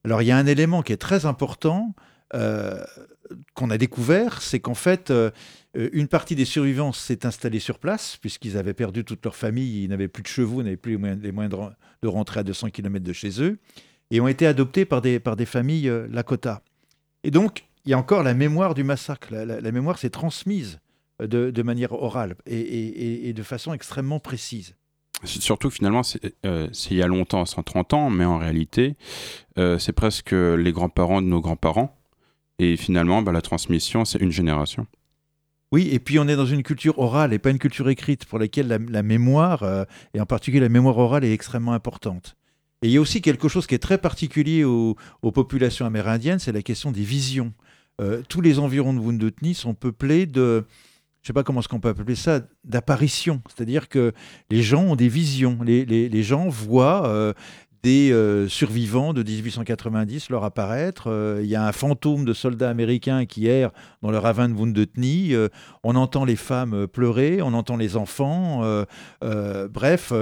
Alors 0.03 0.21
il 0.21 0.25
y 0.25 0.31
a 0.31 0.37
un 0.37 0.47
élément 0.47 0.81
qui 0.81 0.93
est 0.93 0.97
très 0.97 1.25
important 1.25 1.93
qu'on 3.53 3.69
a 3.69 3.77
découvert, 3.77 4.41
c'est 4.41 4.61
qu'en 4.61 4.73
fait, 4.73 5.13
une 5.75 6.07
partie 6.07 6.33
des 6.33 6.45
survivants 6.45 6.93
s'est 6.93 7.25
installée 7.25 7.59
sur 7.59 7.77
place, 7.77 8.15
puisqu'ils 8.15 8.57
avaient 8.57 8.73
perdu 8.73 9.03
toute 9.03 9.23
leur 9.25 9.35
famille, 9.35 9.83
ils 9.83 9.89
n'avaient 9.89 10.07
plus 10.07 10.23
de 10.23 10.29
chevaux, 10.29 10.63
n'avaient 10.63 10.77
plus 10.77 10.93
les 10.93 11.31
moyens, 11.33 11.51
de, 11.51 11.55
ren- 11.55 11.73
de 12.01 12.07
rentrer 12.07 12.39
à 12.39 12.43
200 12.43 12.69
km 12.69 13.03
de 13.03 13.13
chez 13.13 13.43
eux, 13.43 13.59
et 14.11 14.21
ont 14.21 14.29
été 14.29 14.47
adoptés 14.47 14.85
par 14.85 15.01
des, 15.01 15.19
par 15.19 15.35
des 15.35 15.45
familles 15.45 15.91
Lakota. 16.09 16.63
Et 17.25 17.31
donc, 17.31 17.65
il 17.85 17.91
y 17.91 17.93
a 17.93 17.97
encore 17.97 18.23
la 18.23 18.33
mémoire 18.33 18.73
du 18.73 18.83
massacre. 18.83 19.27
La, 19.31 19.45
la- 19.45 19.61
la 19.61 19.71
mémoire 19.71 19.97
s'est 19.97 20.09
transmise 20.09 20.79
euh, 21.21 21.27
de, 21.27 21.51
de 21.51 21.63
manière 21.63 21.91
orale 21.93 22.35
et, 22.45 22.59
et- 22.59 22.87
et- 23.03 23.29
et 23.29 23.33
de 23.33 23.43
façon 23.43 23.73
extrêmement 23.73 24.19
précise. 24.19 24.75
Surtout 25.23 25.69
finalement, 25.69 26.01
c'est 26.01 26.33
euh, 26.45 26.67
c'est 26.71 26.91
il 26.91 26.97
y 26.97 27.03
a 27.03 27.07
longtemps, 27.07 27.45
130 27.45 27.93
ans, 27.93 28.09
mais 28.09 28.25
en 28.25 28.39
réalité, 28.39 28.95
euh, 29.59 29.77
c'est 29.77 29.93
presque 29.93 30.31
les 30.31 30.71
grands-parents 30.71 31.21
de 31.21 31.27
nos 31.27 31.41
grands-parents. 31.41 31.95
Et 32.57 32.75
finalement, 32.77 33.21
bah, 33.21 33.31
la 33.31 33.41
transmission, 33.41 34.03
c'est 34.05 34.19
une 34.19 34.31
génération. 34.31 34.87
Oui, 35.71 35.89
et 35.91 35.99
puis 35.99 36.19
on 36.19 36.27
est 36.27 36.35
dans 36.35 36.45
une 36.45 36.63
culture 36.63 36.99
orale 36.99 37.33
et 37.33 37.39
pas 37.39 37.49
une 37.51 37.59
culture 37.59 37.87
écrite 37.89 38.25
pour 38.25 38.39
laquelle 38.39 38.67
la, 38.67 38.77
la 38.77 39.03
mémoire, 39.03 39.63
euh, 39.63 39.85
et 40.13 40.19
en 40.21 40.25
particulier 40.25 40.59
la 40.59 40.69
mémoire 40.69 40.97
orale, 40.97 41.23
est 41.23 41.33
extrêmement 41.33 41.73
importante. 41.73 42.35
Et 42.81 42.87
il 42.87 42.91
y 42.91 42.97
a 42.97 43.01
aussi 43.01 43.21
quelque 43.21 43.47
chose 43.47 43.67
qui 43.67 43.75
est 43.75 43.79
très 43.79 43.99
particulier 43.99 44.63
aux, 44.63 44.95
aux 45.21 45.31
populations 45.31 45.85
amérindiennes, 45.85 46.39
c'est 46.39 46.51
la 46.51 46.61
question 46.63 46.91
des 46.91 47.03
visions. 47.03 47.53
Euh, 47.99 48.21
tous 48.29 48.41
les 48.41 48.59
environs 48.59 48.93
de 48.93 48.99
Wounded 48.99 49.35
Knee 49.41 49.53
sont 49.53 49.73
peuplés 49.73 50.25
de, 50.25 50.65
je 51.21 51.27
sais 51.27 51.33
pas 51.33 51.43
comment 51.43 51.59
est-ce 51.59 51.67
qu'on 51.67 51.79
peut 51.79 51.89
appeler 51.89 52.15
ça, 52.15 52.41
d'apparitions. 52.63 53.41
C'est-à-dire 53.53 53.89
que 53.89 54.11
les 54.49 54.61
gens 54.63 54.83
ont 54.83 54.95
des 54.95 55.09
visions. 55.09 55.59
Les, 55.63 55.85
les- 55.85 56.09
gens 56.23 56.47
voient 56.49 57.07
euh, 57.07 57.33
des 57.83 58.11
euh, 58.11 58.47
survivants 58.47 59.13
de 59.13 59.21
1890 59.23 60.29
leur 60.29 60.43
apparaître. 60.43 61.39
Il 61.41 61.47
y 61.47 61.55
a 61.55 61.65
un 61.67 61.71
fantôme 61.71 62.25
de 62.25 62.33
soldats 62.33 62.69
américains 62.69 63.25
qui 63.25 63.47
errent 63.47 63.71
dans 64.01 64.09
le 64.11 64.17
ravin 64.17 64.49
de. 64.49 64.55
Euh, 65.35 65.49
on 65.83 65.95
entend 65.95 66.25
les 66.25 66.35
femmes 66.35 66.87
pleurer, 66.87 67.41
on 67.41 67.53
entend 67.53 67.77
les 67.77 67.97
enfants. 67.97 68.63
bref, 69.21 70.13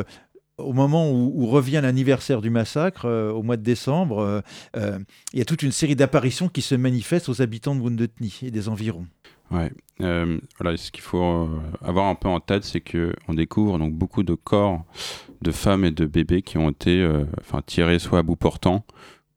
au 0.59 0.73
moment 0.73 1.11
où, 1.11 1.45
revient 1.47 1.79
l'anniversaire 1.81 2.41
du 2.41 2.49
massacre, 2.49 3.05
euh, 3.05 3.31
au 3.31 3.43
mois 3.43 3.57
de 3.57 3.63
décembre, 3.63 4.19
euh, 4.19 4.41
euh, 4.77 4.99
il 5.33 5.39
y 5.39 5.41
a 5.41 5.45
toute 5.45 5.63
une 5.63 5.71
série 5.71 5.95
d'apparitions 5.95 6.49
qui 6.49 6.61
se 6.61 6.75
manifestent 6.75 7.29
aux 7.29 7.41
habitants 7.41 7.75
de 7.75 7.81
Wounded 7.81 8.11
Knee 8.19 8.39
et 8.43 8.51
des 8.51 8.69
environs. 8.69 9.07
Ouais. 9.51 9.71
Voilà, 9.99 10.77
ce 10.77 10.91
qu'il 10.91 11.01
faut 11.01 11.49
avoir 11.81 12.05
un 12.05 12.15
peu 12.15 12.27
en 12.27 12.39
tête, 12.39 12.63
c'est 12.63 12.81
que 12.81 13.13
on 13.27 13.33
découvre 13.33 13.79
donc 13.79 13.93
beaucoup 13.93 14.23
de 14.23 14.35
corps 14.35 14.85
de 15.41 15.51
femmes 15.51 15.83
et 15.83 15.91
de 15.91 16.05
bébés 16.05 16.43
qui 16.43 16.57
ont 16.57 16.69
été 16.69 17.05
tirés 17.65 17.99
soit 17.99 18.19
à 18.19 18.23
bout 18.23 18.35
portant 18.35 18.85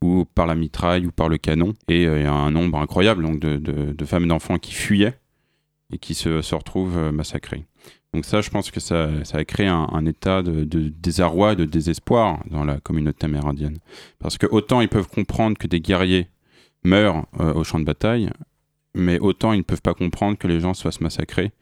ou 0.03 0.25
par 0.25 0.47
la 0.47 0.55
mitraille 0.55 1.07
ou 1.07 1.13
par 1.13 1.29
le 1.31 1.39
canon. 1.39 1.73
Et 1.89 2.03
il 2.03 2.23
y 2.23 2.27
a 2.27 2.33
un 2.33 2.51
nombre 2.51 2.79
incroyable 2.79 3.25
donc, 3.25 3.41
de, 3.41 4.05
femmes 4.05 4.25
et 4.25 4.29
d'enfants 4.29 4.59
qui 4.59 4.75
fuyaient 4.75 5.19
et 5.93 5.99
qui 5.99 6.15
se, 6.15 6.55
retrouvent 6.55 7.11
massacrés. 7.11 7.65
Donc 8.15 8.27
ça, 8.27 8.43
je 8.43 8.51
pense 8.51 8.71
que 8.71 8.79
ça, 8.79 9.09
a 9.33 9.45
créé 9.45 9.67
un, 9.67 10.05
état 10.05 10.43
de, 10.43 10.65
de 10.65 10.89
désarroi, 10.89 11.55
de 11.55 11.65
désespoir 11.65 12.43
dans 12.51 12.65
la 12.65 12.79
communauté 12.79 13.25
amérindienne. 13.25 13.79
Parce 14.19 14.37
que 14.37 14.47
autant 14.51 14.83
ils 14.83 14.89
peuvent 14.89 15.09
comprendre 15.09 15.57
que 15.57 15.67
des 15.67 15.81
guerriers 15.81 16.29
meurent 16.85 17.27
euh, 17.41 17.55
au 17.55 17.65
champ 17.65 17.79
de 17.79 17.85
bataille, 17.85 18.31
mais 18.95 19.19
autant 19.19 19.53
ils 19.53 19.59
ne 19.59 19.63
peuvent 19.63 19.83
pas 19.83 19.95
comprendre 19.95 20.37
que 20.37 20.47
les 20.47 20.61
gens 20.61 20.75
se 20.75 20.83
fassent 20.83 21.01
massacrer 21.01 21.53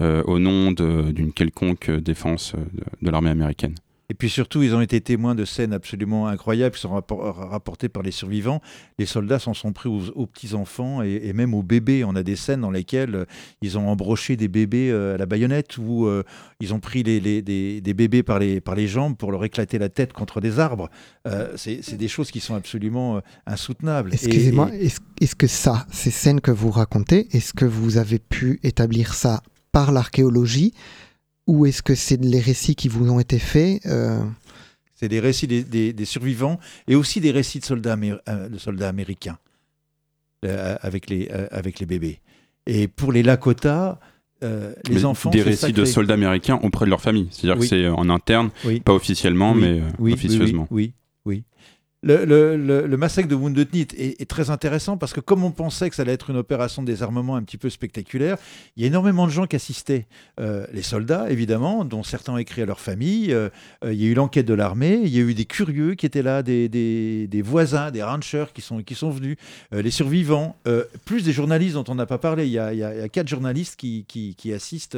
euh, 0.00 0.22
au 0.24 0.38
nom 0.38 0.72
d'une 0.72 1.32
quelconque 1.32 1.90
défense 1.90 2.52
euh, 2.54 2.64
de 3.00 3.10
l'armée 3.10 3.30
américaine. 3.30 3.74
Et 4.10 4.14
puis 4.14 4.30
surtout, 4.30 4.62
ils 4.62 4.74
ont 4.74 4.80
été 4.80 5.00
témoins 5.02 5.34
de 5.34 5.44
scènes 5.44 5.74
absolument 5.74 6.28
incroyables 6.28 6.74
qui 6.74 6.80
sont 6.80 6.94
rappor- 6.98 7.34
rapportées 7.50 7.90
par 7.90 8.02
les 8.02 8.10
survivants. 8.10 8.62
Les 8.98 9.04
soldats 9.04 9.38
s'en 9.38 9.52
sont 9.52 9.72
pris 9.72 9.88
aux, 9.90 10.08
aux 10.14 10.26
petits-enfants 10.26 11.02
et, 11.02 11.20
et 11.24 11.32
même 11.34 11.52
aux 11.52 11.62
bébés. 11.62 12.04
On 12.04 12.16
a 12.16 12.22
des 12.22 12.34
scènes 12.36 12.62
dans 12.62 12.70
lesquelles 12.70 13.14
euh, 13.14 13.24
ils 13.60 13.76
ont 13.76 13.86
embroché 13.88 14.36
des 14.36 14.48
bébés 14.48 14.90
euh, 14.90 15.16
à 15.16 15.18
la 15.18 15.26
baïonnette 15.26 15.76
ou 15.76 16.06
euh, 16.06 16.22
ils 16.60 16.72
ont 16.72 16.80
pris 16.80 17.02
les, 17.02 17.20
les- 17.20 17.42
des, 17.42 17.82
des 17.82 17.94
bébés 17.94 18.22
par 18.22 18.38
les, 18.38 18.62
par 18.62 18.74
les 18.74 18.88
jambes 18.88 19.14
pour 19.16 19.30
leur 19.30 19.44
éclater 19.44 19.78
la 19.78 19.90
tête 19.90 20.14
contre 20.14 20.40
des 20.40 20.58
arbres. 20.58 20.88
Euh, 21.26 21.52
c'est 21.56 21.96
des 21.98 22.08
choses 22.08 22.30
qui 22.30 22.40
sont 22.40 22.54
absolument 22.54 23.20
insoutenables. 23.46 24.14
Excusez-moi, 24.14 24.70
et- 24.74 24.86
est-ce 24.86 25.00
est-ce 25.20 25.34
que 25.36 25.48
ça, 25.48 25.84
ces 25.90 26.10
scènes 26.12 26.40
que 26.40 26.52
vous 26.52 26.70
racontez, 26.70 27.26
est-ce 27.36 27.52
que 27.52 27.64
vous 27.64 27.98
avez 27.98 28.18
pu 28.20 28.60
établir 28.62 29.12
ça 29.14 29.42
par 29.72 29.90
l'archéologie 29.92 30.72
ou 31.48 31.66
est-ce 31.66 31.82
que 31.82 31.94
c'est 31.96 32.22
les 32.22 32.38
récits 32.40 32.76
qui 32.76 32.88
vous 32.88 33.10
ont 33.10 33.18
été 33.18 33.38
faits 33.40 33.84
euh, 33.86 34.22
C'est 34.94 35.08
des 35.08 35.18
récits 35.18 35.46
des, 35.48 35.64
des- 35.64 35.92
des 35.92 36.04
survivants 36.04 36.60
et 36.86 36.94
aussi 36.94 37.20
des 37.20 37.32
récits 37.32 37.58
de 37.58 37.64
soldats, 37.64 37.96
euh, 38.28 38.48
de 38.48 38.58
soldats 38.58 38.88
américains 38.88 39.38
euh, 40.44 40.76
avec, 40.82 41.10
les, 41.10 41.28
euh, 41.32 41.48
avec 41.50 41.80
les 41.80 41.86
bébés. 41.86 42.20
Et 42.66 42.86
pour 42.86 43.10
les 43.12 43.22
Lakota, 43.22 43.98
euh, 44.44 44.72
les 44.88 44.96
Mais 44.96 45.04
enfants. 45.04 45.30
des 45.30 45.42
récits 45.42 45.72
de 45.72 45.84
soldats 45.84 46.14
américains 46.14 46.60
auprès 46.62 46.84
de 46.84 46.90
leur 46.90 47.00
famille. 47.00 47.26
C'est-à-dire 47.32 47.56
Oui. 47.60 47.68
que 47.68 47.74
c'est 47.76 47.88
en 47.88 48.08
interne, 48.10 48.50
Oui. 48.64 48.78
pas 48.80 48.92
officiellement, 48.94 49.52
Oui, 49.54 49.80
mais 50.00 50.12
officieusement. 50.12 50.68
Oui, 50.70 50.84
oui. 50.84 50.84
oui. 50.88 50.92
Le, 52.04 52.96
massacre 52.96 53.28
de 53.28 53.34
Wounded 53.34 53.70
Knee 53.70 53.88
est, 53.96 54.30
très 54.30 54.50
intéressant 54.50 54.96
parce 54.96 55.12
que 55.12 55.18
comme 55.18 55.42
on 55.42 55.50
pensait 55.50 55.90
que 55.90 55.96
ça 55.96 56.02
allait 56.02 56.12
être 56.12 56.30
une 56.30 56.36
opération 56.36 56.80
de 56.82 56.86
désarmement 56.86 57.34
un 57.34 57.42
petit 57.42 57.58
peu 57.58 57.70
spectaculaire, 57.70 58.38
il 58.76 58.82
y 58.82 58.84
a 58.84 58.86
énormément 58.86 59.26
de 59.26 59.32
gens 59.32 59.46
qui 59.46 59.56
assistaient. 59.56 60.06
Euh, 60.38 60.64
les 60.72 60.82
soldats, 60.82 61.28
évidemment, 61.28 61.84
dont 61.84 62.04
certains 62.04 62.34
ont 62.34 62.38
écrit 62.38 62.62
à 62.62 62.66
leur 62.66 62.78
famille. 62.78 63.32
euh, 63.32 63.48
euh, 63.84 63.92
il 63.92 64.00
y 64.00 64.06
a 64.06 64.10
eu 64.10 64.14
l'enquête 64.14 64.46
de 64.46 64.54
l'armée. 64.54 65.00
Il 65.02 65.08
y 65.08 65.18
a 65.18 65.22
eu 65.22 65.34
des 65.34 65.44
curieux 65.44 65.94
qui 65.94 66.06
étaient 66.06 66.22
là, 66.22 66.44
des, 66.44 67.42
voisins, 67.44 67.90
des 67.90 68.02
ranchers 68.02 68.52
qui 68.54 68.62
sont, 68.62 69.10
venus, 69.10 69.36
les 69.72 69.90
survivants, 69.90 70.56
plus 71.04 71.24
des 71.24 71.32
journalistes 71.32 71.74
dont 71.74 71.84
on 71.88 71.96
n'a 71.96 72.06
pas 72.06 72.18
parlé. 72.18 72.46
Il 72.46 72.52
y 72.52 72.58
a, 72.58 73.08
quatre 73.08 73.28
journalistes 73.28 73.76
qui 73.76 74.52
assistent 74.52 74.96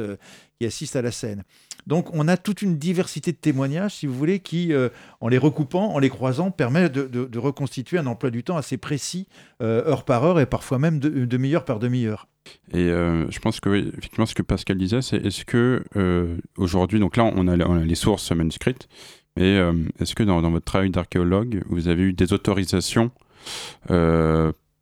à 0.95 1.01
la 1.01 1.11
scène. 1.11 1.43
Donc 1.87 2.13
on 2.13 2.27
a 2.27 2.37
toute 2.37 2.61
une 2.61 2.77
diversité 2.77 3.31
de 3.31 3.37
témoignages, 3.37 3.95
si 3.95 4.07
vous 4.07 4.13
voulez, 4.13 4.39
qui, 4.39 4.73
euh, 4.73 4.89
en 5.19 5.27
les 5.27 5.37
recoupant, 5.37 5.93
en 5.93 5.99
les 5.99 6.09
croisant, 6.09 6.51
permet 6.51 6.89
de, 6.89 7.37
reconstituer 7.37 7.97
un 7.97 8.05
emploi 8.05 8.29
du 8.29 8.43
temps 8.43 8.57
assez 8.57 8.77
précis, 8.77 9.27
euh, 9.61 9.83
heure 9.87 10.03
par 10.03 10.23
heure 10.23 10.39
et 10.39 10.45
parfois 10.45 10.77
même 10.77 10.99
de- 10.99 11.25
demi-heure 11.25 11.65
par 11.65 11.79
demi-heure. 11.79 12.27
Et 12.73 12.89
euh, 12.89 13.29
je 13.29 13.39
pense 13.39 13.59
que, 13.59 13.69
effectivement, 13.69 14.25
ce 14.25 14.35
que 14.35 14.41
Pascal 14.41 14.77
disait, 14.77 15.01
c'est 15.01 15.17
est-ce 15.17 15.45
que 15.45 15.83
aujourd'hui, 16.57 16.99
donc 16.99 17.17
là, 17.17 17.23
on 17.23 17.47
a, 17.47 17.55
les 17.83 17.95
sources 17.95 18.31
manuscrites, 18.31 18.87
mais 19.37 19.59
est-ce 19.99 20.13
que 20.13 20.23
dans, 20.23 20.41
votre 20.41 20.65
travail 20.65 20.89
d'archéologue, 20.89 21.63
vous 21.69 21.87
avez 21.87 22.03
eu 22.03 22.13
des 22.13 22.33
autorisations 22.33 23.11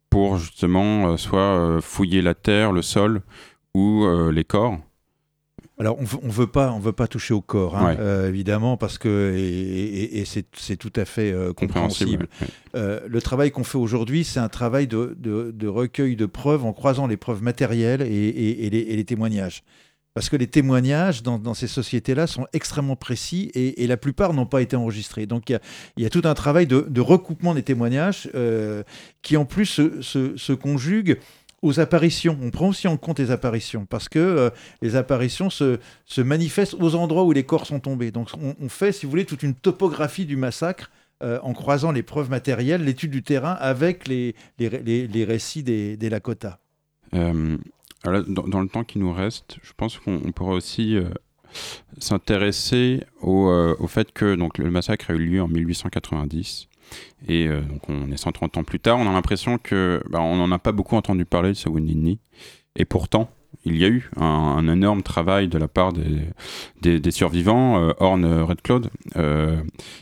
pour 0.10 0.38
justement 0.38 1.18
soit 1.18 1.80
fouiller 1.82 2.22
la 2.22 2.34
terre, 2.34 2.72
le 2.72 2.82
sol 2.82 3.22
ou 3.74 4.06
les 4.32 4.44
corps? 4.44 4.80
Alors 5.82 5.98
on 5.98 6.04
on 6.24 6.30
veut 6.30 6.48
pas, 6.48 6.72
on 6.74 6.80
veut 6.80 6.92
pas 6.92 7.08
toucher 7.08 7.34
au 7.34 7.40
corps, 7.42 7.78
hein, 7.78 7.88
Ouais. 7.88 7.98
euh, 8.00 8.28
évidemment, 8.28 8.76
parce 8.76 8.98
que 8.98 9.34
et, 9.36 9.40
et- 9.42 10.20
et 10.20 10.26
c'est 10.26 10.76
tout 10.78 10.92
à 10.96 11.06
fait 11.06 11.32
euh, 11.32 11.54
compréhensible. 11.54 12.28
ouais. 12.42 12.48
Euh, 12.76 13.00
le 13.08 13.22
travail 13.22 13.52
qu'on 13.52 13.64
fait 13.64 13.78
aujourd'hui, 13.78 14.26
c'est 14.26 14.42
un 14.42 14.50
travail 14.50 14.88
de, 14.88 15.16
de- 15.18 15.52
de 15.56 15.68
recueil 15.68 16.18
de 16.18 16.26
preuves 16.26 16.66
en 16.66 16.74
croisant 16.74 17.08
les 17.08 17.16
preuves 17.18 17.42
matérielles 17.42 18.02
et, 18.02 18.70
les, 18.70 18.78
et 18.80 18.96
les 18.98 19.06
témoignages. 19.06 19.64
Parce 20.16 20.28
que 20.28 20.36
les 20.36 20.48
témoignages 20.48 21.24
dans, 21.24 21.38
dans 21.40 21.54
ces 21.54 21.68
sociétés-là 21.68 22.28
sont 22.28 22.46
extrêmement 22.52 22.98
précis 22.98 23.52
et, 23.54 23.88
la 23.88 23.96
plupart 23.96 24.34
n'ont 24.34 24.48
pas 24.48 24.62
été 24.62 24.76
enregistrés. 24.76 25.28
Donc 25.28 25.50
il 25.50 25.54
y 25.54 25.56
a, 25.56 25.60
il 25.96 26.04
y 26.04 26.06
a 26.06 26.10
tout 26.10 26.24
un 26.26 26.34
travail 26.34 26.68
de, 26.68 26.86
de 26.90 27.00
recoupement 27.00 27.54
des 27.54 27.64
témoignages 27.64 28.30
qui 29.22 29.38
en 29.38 29.46
plus 29.46 29.66
se, 29.66 30.02
se- 30.02 30.36
se 30.36 30.52
conjugue 30.52 31.20
aux 31.62 31.80
apparitions. 31.80 32.38
On 32.42 32.52
prend 32.52 32.70
aussi 32.70 32.88
en 32.88 32.98
compte 32.98 33.20
les 33.20 33.32
apparitions 33.32 33.86
parce 33.86 34.10
que 34.10 34.20
euh, 34.20 34.50
les 34.82 34.96
apparitions 34.96 35.50
se, 35.50 35.80
se 36.06 36.22
manifestent 36.22 36.76
aux 36.76 36.96
endroits 36.96 37.24
où 37.24 37.32
les 37.32 37.44
corps 37.44 37.66
sont 37.66 37.80
tombés. 37.80 38.12
Donc 38.12 38.30
on, 38.62 38.70
fait, 38.70 38.92
si 38.92 39.06
vous 39.06 39.10
voulez, 39.10 39.26
toute 39.26 39.44
une 39.44 39.56
topographie 39.56 40.26
du 40.26 40.36
massacre 40.36 40.92
euh, 41.22 41.40
en 41.44 41.54
croisant 41.54 41.92
les 41.92 42.04
preuves 42.04 42.30
matérielles, 42.30 42.84
l'étude 42.84 43.12
du 43.12 43.24
terrain 43.24 43.54
avec 43.60 44.08
les, 44.08 44.36
les, 44.58 44.70
les- 45.08 45.26
récits 45.26 45.64
des, 45.64 45.98
des 45.98 46.10
Lakota. 46.10 46.60
Euh, 47.14 47.58
dans, 48.06 48.62
le 48.62 48.68
temps 48.70 48.86
qui 48.86 49.00
nous 49.00 49.12
reste, 49.12 49.58
je 49.62 49.74
pense 49.76 49.98
qu'on 49.98 50.22
on 50.26 50.32
pourrait 50.32 50.56
aussi 50.56 50.98
s'intéresser 51.98 53.04
au, 53.22 53.50
au 53.80 53.88
fait 53.88 54.14
que 54.14 54.36
donc, 54.36 54.58
le 54.58 54.72
massacre 54.72 55.12
a 55.12 55.14
eu 55.14 55.18
lieu 55.18 55.42
en 55.42 55.50
1890. 55.50 56.69
Et 57.28 57.48
euh, 57.48 57.62
donc 57.62 57.90
on 57.90 58.12
est 58.12 58.18
130 58.18 58.58
ans 58.58 58.64
plus 58.64 58.80
tard, 58.80 58.98
on 59.00 59.10
a 59.10 59.14
l'impression 59.14 59.58
que 59.58 60.02
bah, 60.10 60.22
on 60.22 60.38
n'en 60.38 60.52
a 60.52 60.60
pas 60.60 60.72
beaucoup 60.72 60.96
entendu 60.96 61.26
parler 61.26 61.50
de 61.50 61.54
ce 61.56 61.70
Wounded 61.70 61.96
Knee. 61.96 62.20
Et 62.76 62.86
pourtant, 62.86 63.30
il 63.66 63.78
y 63.78 63.86
a 63.86 63.90
eu 63.90 64.10
un, 64.16 64.24
un 64.24 64.68
énorme 64.72 65.04
travail 65.04 65.48
de 65.48 65.58
la 65.58 65.68
part 65.68 65.92
des, 65.92 66.20
des, 66.82 67.00
des 67.00 67.12
survivants, 67.12 67.82
euh, 67.82 67.94
Horn 68.00 68.26
Red 68.44 68.62
Cloud, 68.62 68.90
euh, 69.18 69.62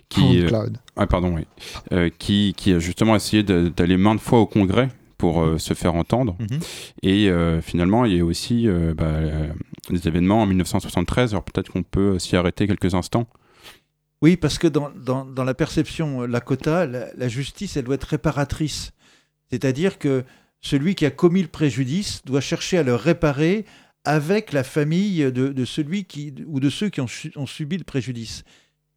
qui, 0.10 0.46
Cloud 0.46 0.78
ah, 0.98 1.06
pardon, 1.06 1.36
oui. 1.36 1.46
Euh, 1.94 2.10
qui, 2.18 2.54
qui 2.58 2.74
a 2.74 2.80
justement 2.80 3.16
essayé 3.16 3.44
d'aller 3.44 3.98
maintes 3.98 4.20
fois 4.20 4.40
au 4.40 4.48
Congrès 4.48 4.90
pour 5.18 5.42
euh, 5.42 5.58
se 5.58 5.74
faire 5.74 5.96
entendre. 5.96 6.36
Mhm. 6.40 6.60
Et 7.04 7.30
euh, 7.30 7.62
finalement, 7.62 8.06
il 8.06 8.16
y 8.16 8.20
a 8.20 8.26
aussi 8.26 8.68
euh, 8.68 8.94
bah, 8.96 9.06
euh, 9.06 9.48
des 9.90 10.08
événements 10.08 10.42
en 10.42 10.46
1973. 10.46 11.34
Alors 11.34 11.44
peut-être 11.44 11.72
qu'on 11.72 11.84
peut 11.84 12.20
s'y 12.20 12.36
arrêter 12.36 12.68
quelques 12.68 12.94
instants. 12.96 13.28
Oui, 14.22 14.36
parce 14.36 14.58
que 14.58 14.68
dans, 14.68 14.90
dans, 14.90 15.44
la 15.44 15.54
perception 15.54 16.24
euh, 16.24 16.28
Lakota, 16.28 16.86
la, 16.86 17.14
la 17.16 17.28
justice, 17.28 17.78
elle 17.78 17.86
doit 17.86 17.96
être 17.96 18.04
réparatrice. 18.06 18.92
C'est-à-dire 19.52 20.00
que 20.00 20.24
celui 20.60 20.96
qui 20.96 21.06
a 21.06 21.12
commis 21.12 21.42
le 21.42 21.48
préjudice 21.48 22.24
doit 22.26 22.42
chercher 22.42 22.80
à 22.80 22.84
le 22.84 22.96
réparer 22.96 23.66
avec 24.04 24.54
la 24.54 24.64
famille 24.64 25.20
de, 25.32 25.50
de 25.50 25.66
celui 25.66 26.06
qui, 26.06 26.34
ou 26.48 26.60
de 26.60 26.70
ceux 26.70 26.90
qui 26.90 27.02
ont, 27.02 27.08
ont 27.36 27.46
subi 27.46 27.78
le 27.78 27.84
préjudice. 27.84 28.44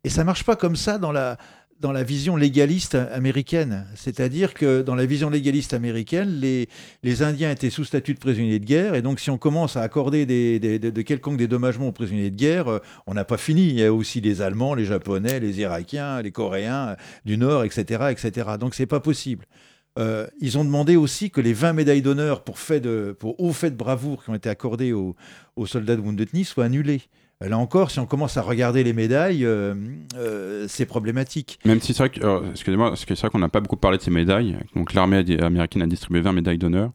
Et 0.04 0.08
ça 0.08 0.24
marche 0.24 0.44
pas 0.44 0.56
comme 0.56 0.76
ça 0.76 0.98
dans 0.98 1.12
la, 1.12 1.36
dans 1.80 1.92
la 1.92 2.02
vision 2.02 2.36
légaliste 2.36 2.94
américaine. 2.94 3.86
C'est-à-dire 3.94 4.52
que 4.52 4.82
dans 4.82 4.94
la 4.94 5.06
vision 5.06 5.30
légaliste 5.30 5.72
américaine, 5.72 6.28
les, 6.38 6.68
les 7.02 7.22
Indiens 7.22 7.50
étaient 7.50 7.70
sous 7.70 7.84
statut 7.84 8.12
de 8.14 8.18
prisonniers 8.18 8.58
de 8.58 8.64
guerre, 8.64 8.94
et 8.94 9.02
donc 9.02 9.18
si 9.18 9.30
on 9.30 9.38
commence 9.38 9.76
à 9.76 9.82
accorder 9.82 10.26
des, 10.26 10.58
de, 10.60 11.02
quelconques 11.02 11.38
dédommagements 11.38 11.88
aux 11.88 11.92
prisonniers 11.92 12.30
de 12.30 12.36
guerre, 12.36 12.68
euh, 12.68 12.78
on 13.06 13.14
n'a 13.14 13.24
pas 13.24 13.38
fini. 13.38 13.68
Il 13.68 13.78
y 13.80 13.84
a 13.84 13.92
aussi 13.92 14.20
les 14.20 14.42
Allemands, 14.42 14.74
les 14.74 14.84
Japonais, 14.84 15.40
les 15.40 15.60
Irakiens, 15.60 16.20
les 16.20 16.32
Coréens 16.32 16.88
euh, 16.88 16.94
du 17.24 17.38
Nord, 17.38 17.64
etc. 17.64 18.08
etc. 18.10 18.50
Donc 18.60 18.74
c'est 18.74 18.86
pas 18.86 19.00
possible. 19.00 19.46
Euh, 19.98 20.26
ils 20.40 20.58
ont 20.58 20.64
demandé 20.64 20.96
aussi 20.96 21.30
que 21.30 21.40
les 21.40 21.52
20 21.52 21.72
médailles 21.72 22.02
d'honneur 22.02 22.44
pour, 22.44 22.58
fait 22.58 22.80
de, 22.80 23.16
pour 23.18 23.40
hauts 23.40 23.52
faits 23.52 23.72
de 23.72 23.78
bravoure 23.78 24.22
qui 24.22 24.30
ont 24.30 24.34
été 24.34 24.48
accordés 24.48 24.92
aux, 24.92 25.16
aux 25.56 25.66
soldats 25.66 25.96
de 25.96 26.00
Wounded 26.00 26.30
Knee 26.32 26.44
soient 26.44 26.66
annulés. 26.66 27.02
Là 27.42 27.56
encore, 27.56 27.90
si 27.90 27.98
on 27.98 28.04
commence 28.04 28.36
à 28.36 28.42
regarder 28.42 28.84
les 28.84 28.92
médailles, 28.92 29.46
euh, 29.46 29.74
euh, 30.14 30.66
c'est 30.68 30.84
problématique. 30.84 31.58
Même 31.64 31.80
si 31.80 31.94
c'est 31.94 32.02
vrai 32.02 32.10
que, 32.10 32.22
euh, 32.22 32.40
excusez-moi, 32.50 32.92
c'est 32.98 33.18
vrai 33.18 33.30
qu'on 33.30 33.38
n'a 33.38 33.48
pas 33.48 33.60
beaucoup 33.60 33.78
parlé 33.78 33.96
de 33.96 34.02
ces 34.02 34.10
médailles. 34.10 34.58
Donc 34.76 34.92
l'armée 34.92 35.24
américaine 35.40 35.80
a 35.80 35.86
distribué 35.86 36.20
20 36.20 36.32
médailles 36.34 36.58
d'honneur. 36.58 36.90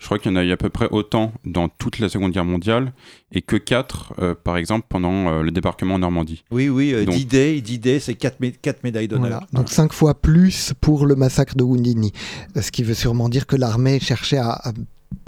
Je 0.00 0.06
crois 0.06 0.18
qu'il 0.18 0.32
y 0.32 0.34
en 0.34 0.36
a 0.36 0.42
eu 0.42 0.50
à 0.50 0.56
peu 0.56 0.68
près 0.68 0.88
autant 0.90 1.32
dans 1.44 1.68
toute 1.68 2.00
la 2.00 2.08
Seconde 2.08 2.32
Guerre 2.32 2.44
mondiale 2.44 2.92
et 3.30 3.40
que 3.40 3.54
4, 3.54 4.34
par 4.42 4.56
exemple, 4.56 4.86
pendant 4.88 5.28
euh, 5.28 5.42
le 5.42 5.52
débarquement 5.52 5.94
en 5.94 6.00
Normandie. 6.00 6.42
Oui, 6.50 6.68
oui, 6.68 6.92
euh, 6.92 7.04
Donc- 7.04 7.14
D-Day, 7.14 7.60
D-Day, 7.60 8.00
c'est 8.00 8.14
4, 8.14 8.40
médailles 8.82 9.06
d'honneur. 9.06 9.28
Voilà. 9.28 9.46
Donc 9.52 9.68
cinq 9.68 9.92
fois 9.92 10.20
plus 10.20 10.72
pour 10.80 11.06
le 11.06 11.14
massacre 11.14 11.54
de 11.56 11.62
Wounded 11.62 11.96
Knee. 11.96 12.12
Ce 12.60 12.72
qui 12.72 12.82
veut 12.82 12.94
sûrement 12.94 13.28
dire 13.28 13.46
que 13.46 13.54
l'armée 13.54 14.00
cherchait 14.00 14.38
à, 14.38 14.50
à 14.50 14.72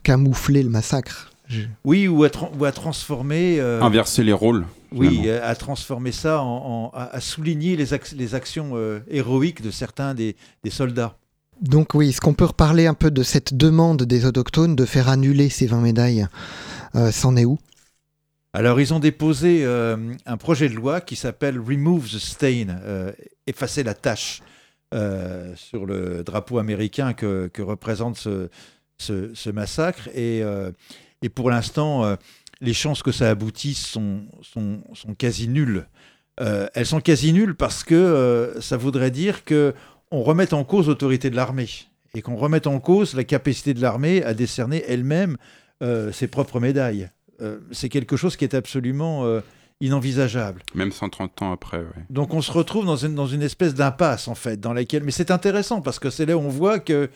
camoufler 0.03 0.65
le 0.65 0.71
massacre. 0.71 1.31
Oui, 1.85 2.09
ou 2.09 2.25
à, 2.25 2.29
tra- 2.29 2.51
ou 2.59 2.65
à 2.65 2.73
transformer. 2.73 3.61
euh, 3.61 3.81
Inverser 3.83 4.25
les 4.25 4.33
rôles. 4.33 4.67
oui, 4.93 5.09
finalement. 5.11 5.29
euh, 5.29 5.51
à 5.51 5.55
transformer 5.55 6.13
ça 6.13 6.43
en, 6.43 6.47
en- 6.47 6.91
à, 6.95 7.05
à 7.17 7.21
souligner 7.21 7.77
les, 7.77 7.93
ac- 7.93 8.15
les 8.17 8.35
actions 8.35 8.73
euh, 8.75 9.01
héroïques 9.09 9.63
de 9.63 9.71
certains 9.71 10.15
des, 10.15 10.37
des 10.65 10.71
soldats. 10.71 11.17
Donc 11.63 11.95
oui, 11.95 12.11
est-ce 12.11 12.21
qu'on 12.21 12.35
peut 12.35 12.45
reparler 12.45 12.87
un 12.87 12.95
peu 12.95 13.11
de 13.11 13.23
cette 13.23 13.55
demande 13.55 14.03
des 14.03 14.27
autochtones 14.27 14.77
de 14.77 14.85
faire 14.85 15.09
annuler 15.09 15.49
ces 15.49 15.67
20 15.67 15.81
médailles 15.81 16.27
Euh, 16.95 17.11
C'en 17.13 17.37
est 17.37 17.45
où? 17.45 17.59
Alors, 18.53 18.81
ils 18.81 18.95
ont 18.95 19.01
déposé 19.01 19.65
euh, 19.65 19.97
un 20.25 20.37
projet 20.39 20.69
de 20.69 20.75
loi 20.75 21.01
qui 21.03 21.15
s'appelle 21.17 21.59
Remove 21.61 22.07
the 22.09 22.19
Stain, 22.19 22.69
euh, 22.85 23.13
effacer 23.47 23.83
la 23.83 23.93
tâche, 23.95 24.41
euh, 24.95 25.53
sur 25.57 25.85
le 25.85 26.23
drapeau 26.25 26.59
américain 26.59 27.13
que, 27.13 27.49
que 27.53 27.61
représente 27.61 28.17
ce, 28.17 28.49
ce- 28.99 29.35
ce 29.35 29.51
massacre. 29.51 30.09
Et, 30.15 30.43
euh, 30.43 30.71
et 31.23 31.29
pour 31.29 31.51
l'instant, 31.51 32.05
euh, 32.05 32.17
les 32.61 32.75
chances 32.75 33.03
que 33.03 33.13
ça 33.13 33.31
aboutisse 33.31 33.87
sont, 33.87 34.23
sont, 34.43 34.81
sont 34.95 35.15
quasi 35.15 35.49
nulles. 35.49 35.87
Euh, 36.41 36.67
elles 36.75 36.87
sont 36.87 37.01
quasi 37.01 37.33
nulles 37.33 37.55
parce 37.55 37.85
que 37.85 37.95
euh, 37.95 38.61
ça 38.61 38.77
voudrait 38.77 39.11
dire 39.11 39.45
que 39.45 39.75
on 40.11 40.23
remette 40.23 40.53
en 40.53 40.65
cause 40.65 40.89
l'autorité 40.89 41.31
de 41.31 41.37
l'armée 41.37 41.69
et 42.15 42.23
qu'on 42.23 42.37
remette 42.37 42.67
en 42.67 42.79
cause 42.79 43.15
la 43.15 43.25
capacité 43.25 43.75
de 43.75 43.81
l'armée 43.81 44.23
à 44.23 44.35
décerner 44.35 44.85
elle-même 44.87 45.37
ses 46.13 46.27
propres 46.29 46.59
médailles. 46.59 47.11
C'est 47.73 47.91
quelque 47.91 48.17
chose 48.17 48.37
qui 48.37 48.45
est 48.45 48.55
absolument 48.55 49.43
inenvisageable. 49.81 50.63
Même 50.75 50.93
130 50.93 51.43
ans 51.43 51.53
après, 51.53 51.79
ouais. 51.79 52.05
Donc 52.11 52.35
on 52.35 52.41
se 52.41 52.51
retrouve 52.51 52.87
dans 52.87 52.97
une, 52.97 53.15
dans 53.15 53.27
une 53.27 53.43
espèce 53.43 53.75
d'impasse 53.75 54.29
en 54.29 54.35
fait, 54.35 54.59
dans 54.59 54.73
laquelle. 54.73 55.03
Mais 55.03 55.11
c'est 55.11 55.31
intéressant 55.31 55.83
parce 55.83 55.99
que 55.99 56.11
c'est 56.11 56.27
là 56.27 56.37
où 56.37 56.41
on 56.41 56.49
voit 56.49 56.79
que 56.79 57.11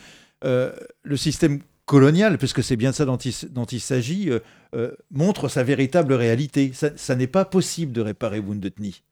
euh, 0.45 0.73
le 1.03 1.17
système 1.17 1.61
colonial, 1.91 2.39
puisque 2.39 2.63
c'est 2.63 2.77
bien 2.77 2.93
ça 2.93 3.05
dont 3.05 3.17
il, 3.17 3.35
dont 3.51 3.65
il 3.65 3.81
s'agit, 3.81 4.31
euh, 4.31 4.39
euh, 4.77 4.93
montre 5.11 5.49
sa 5.49 5.65
véritable 5.65 6.13
réalité. 6.13 6.71
Ça, 6.73 6.91
ça 6.95 7.17
n'est 7.17 7.27
pas 7.27 7.45
possible 7.45 7.93
de 7.93 8.01
réparer 8.01 8.39
Wounded 8.39 8.75
Knee. 8.79 9.03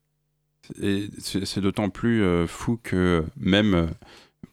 Et 0.81 1.09
c'est 1.18 1.61
d'autant 1.61 1.89
plus 1.91 2.22
euh, 2.22 2.47
fou 2.47 2.79
que 2.81 3.24
même 3.37 3.89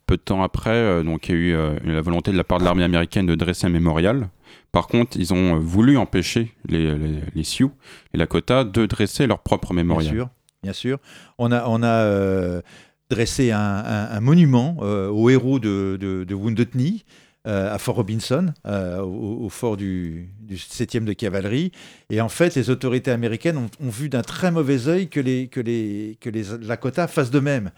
peu 0.07 0.17
de 0.17 0.21
temps 0.23 0.41
après, 0.41 1.03
donc 1.03 1.29
il 1.29 1.35
y 1.35 1.53
a 1.53 1.73
eu 1.83 1.91
la 1.91 2.01
volonté 2.01 2.31
de 2.31 2.37
la 2.37 2.43
part 2.43 2.59
de 2.59 2.63
l'armée 2.63 2.83
américaine 2.83 3.27
de 3.27 3.35
dresser 3.35 3.67
un 3.67 3.69
mémorial. 3.69 4.29
Par 4.71 4.87
contre, 4.87 5.17
ils 5.17 5.31
ont 5.33 5.59
voulu 5.59 5.97
empêcher 5.97 6.51
les, 6.67 6.95
les, 6.97 7.19
les 7.33 7.43
Sioux 7.43 7.71
et 8.13 8.17
Lakota 8.17 8.63
de 8.63 8.85
dresser 8.87 9.27
leur 9.27 9.39
propre 9.39 9.73
Bien 9.73 9.83
mémorial. 9.83 10.13
sûr, 10.15 10.29
bien 10.63 10.73
sûr. 10.73 10.97
On 11.37 11.51
a, 11.51 11.65
on 11.67 11.81
a 11.83 12.61
dressé 13.09 13.51
un, 13.51 13.59
un- 13.59 14.09
un 14.17 14.19
monument 14.19 14.77
aux 14.79 15.29
héros 15.29 15.59
de, 15.59 15.97
de, 15.99 16.23
de 16.23 16.33
Wounded 16.35 16.69
Knee 16.75 17.03
à 17.45 17.77
Fort 17.77 17.95
Robinson, 17.95 18.53
euh, 18.65 18.99
au, 19.01 19.45
au 19.45 19.49
fort 19.49 19.77
du, 19.77 20.29
du 20.41 20.55
7e 20.55 21.03
de 21.03 21.13
cavalerie. 21.13 21.71
Et 22.09 22.19
en 22.21 22.29
fait, 22.29 22.55
les 22.55 22.69
autorités 22.69 23.11
américaines 23.11 23.57
ont, 23.57 23.69
ont 23.79 23.89
vu 23.89 24.09
d'un 24.09 24.21
très 24.23 24.51
mauvais 24.51 24.87
œil 24.87 25.09
que 25.09 25.19
les, 25.19 25.47
que 25.47 25.59
les, 25.59 26.17
que 26.21 26.29
les 26.29 26.43
Lakota 26.61 27.07
fassent 27.07 27.31
de 27.31 27.39
même. 27.39 27.71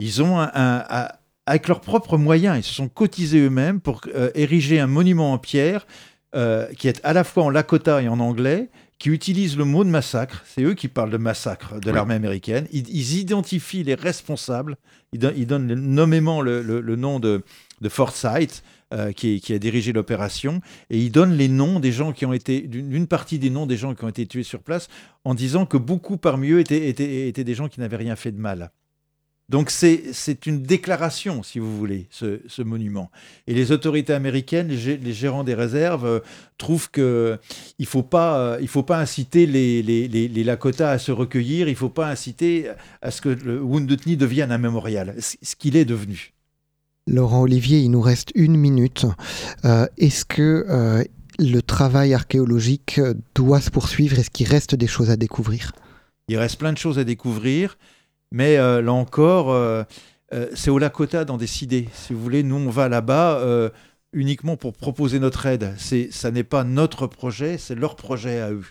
Ils 0.00 0.22
ont, 0.22 0.38
un, 0.38 0.50
un- 0.54 0.84
un- 0.88 1.08
avec 1.46 1.66
leurs 1.68 1.80
propres 1.80 2.16
moyens, 2.18 2.58
ils 2.58 2.62
se 2.62 2.74
sont 2.74 2.88
cotisés 2.88 3.40
eux-mêmes 3.40 3.80
pour 3.80 4.02
euh, 4.14 4.30
ériger 4.34 4.78
un 4.80 4.86
monument 4.86 5.32
en 5.32 5.38
pierre 5.38 5.86
euh, 6.34 6.66
qui 6.76 6.88
est 6.88 7.00
à 7.04 7.12
la 7.14 7.24
fois 7.24 7.44
en 7.44 7.50
Lakota 7.50 8.02
et 8.02 8.08
en 8.08 8.20
anglais, 8.20 8.68
qui 8.98 9.08
utilise 9.10 9.56
le 9.56 9.64
mot 9.64 9.82
de 9.84 9.88
massacre. 9.90 10.44
C'est 10.46 10.62
eux 10.62 10.74
qui 10.74 10.88
parlent 10.88 11.10
de 11.10 11.16
massacre 11.16 11.80
de 11.80 11.88
Oui. 11.88 11.94
l'armée 11.94 12.14
américaine. 12.14 12.66
Ils, 12.72 12.88
ils 12.90 13.16
identifient 13.18 13.82
les 13.84 13.94
responsables. 13.94 14.76
Ils, 15.12 15.20
don- 15.20 15.32
ils 15.36 15.46
donnent 15.46 15.72
nommément 15.72 16.42
le, 16.42 16.60
le- 16.62 16.80
le 16.80 16.96
nom 16.96 17.18
de, 17.20 17.42
de 17.80 17.88
Forsyth, 17.88 18.62
euh, 18.94 19.12
qui, 19.12 19.42
a 19.52 19.58
dirigé 19.58 19.92
l'opération, 19.92 20.60
et 20.90 20.98
ils 20.98 21.10
donnent 21.10 21.36
les 21.36 21.48
noms 21.48 21.80
des 21.80 21.92
gens 21.92 22.12
qui 22.12 22.24
ont 22.26 22.32
été, 22.32 22.62
d'une 22.62 23.06
partie 23.06 23.38
des 23.38 23.50
noms 23.50 23.66
des 23.66 23.76
gens 23.76 23.94
qui 23.94 24.04
ont 24.04 24.08
été 24.08 24.26
tués 24.26 24.42
sur 24.42 24.62
place, 24.62 24.88
en 25.24 25.34
disant 25.34 25.66
que 25.66 25.76
beaucoup 25.76 26.16
parmi 26.16 26.50
eux 26.50 26.60
étaient, 26.60 26.88
étaient, 26.88 27.28
étaient 27.28 27.44
des 27.44 27.54
gens 27.54 27.68
qui 27.68 27.80
n'avaient 27.80 27.96
rien 27.96 28.16
fait 28.16 28.32
de 28.32 28.40
mal. 28.40 28.70
Donc 29.48 29.70
c'est 29.70 30.44
une 30.44 30.62
déclaration, 30.62 31.42
si 31.42 31.58
vous 31.58 31.74
voulez, 31.74 32.06
ce, 32.10 32.40
ce 32.48 32.60
monument. 32.60 33.10
Et 33.46 33.54
les 33.54 33.72
autorités 33.72 34.12
américaines, 34.12 34.68
les, 34.68 34.76
gé- 34.76 35.02
les 35.02 35.12
gérants 35.14 35.42
des 35.42 35.54
réserves, 35.54 36.04
euh, 36.04 36.20
trouvent 36.58 36.90
que 36.90 37.38
il 37.78 37.86
faut 37.86 38.02
pas, 38.02 38.38
euh, 38.38 38.58
il 38.60 38.68
faut 38.68 38.82
pas 38.82 39.00
inciter 39.00 39.46
les, 39.46 39.82
les, 39.82 40.06
les, 40.06 40.44
Lakota 40.44 40.90
à 40.90 40.98
se 40.98 41.12
recueillir, 41.12 41.66
il 41.66 41.76
faut 41.76 41.88
pas 41.88 42.10
inciter 42.10 42.70
à 43.00 43.10
ce 43.10 43.22
que 43.22 43.30
le 43.30 43.62
Wounded 43.62 44.02
Knee 44.02 44.18
devienne 44.18 44.52
un 44.52 44.58
mémorial, 44.58 45.14
ce 45.18 45.56
qu'il 45.56 45.76
est 45.76 45.86
devenu. 45.86 46.34
Laurent 47.08 47.42
Olivier, 47.42 47.80
il 47.80 47.90
nous 47.90 48.02
reste 48.02 48.30
une 48.34 48.56
minute. 48.56 49.06
Euh, 49.64 49.86
Est-ce 49.96 50.24
que 50.24 50.66
euh, 50.68 51.02
le 51.38 51.60
travail 51.60 52.12
archéologique 52.12 53.00
doit 53.34 53.60
se 53.60 53.70
poursuivre? 53.70 54.18
Est-ce 54.18 54.30
qu'il 54.30 54.46
reste 54.46 54.74
des 54.74 54.86
choses 54.86 55.10
à 55.10 55.16
découvrir? 55.16 55.72
Il 56.28 56.36
reste 56.36 56.58
plein 56.58 56.72
de 56.72 56.78
choses 56.78 56.98
à 56.98 57.04
découvrir, 57.04 57.78
mais 58.30 58.58
euh, 58.58 58.82
là 58.82 58.92
encore, 58.92 59.56
c'est 60.54 60.70
au 60.70 60.78
Lakota 60.78 61.24
d'en 61.24 61.38
décider. 61.38 61.88
Si 61.94 62.12
vous 62.12 62.20
voulez, 62.20 62.42
nous, 62.42 62.56
on 62.56 62.68
va 62.68 62.90
là-bas 62.90 63.42
uniquement 64.12 64.58
pour 64.58 64.74
proposer 64.74 65.18
notre 65.18 65.46
aide. 65.46 65.74
Ça 66.10 66.30
n'est 66.30 66.44
pas 66.44 66.64
notre 66.64 67.06
projet, 67.06 67.56
c'est 67.56 67.74
leur 67.74 67.96
projet 67.96 68.40
à 68.40 68.52
eux, 68.52 68.66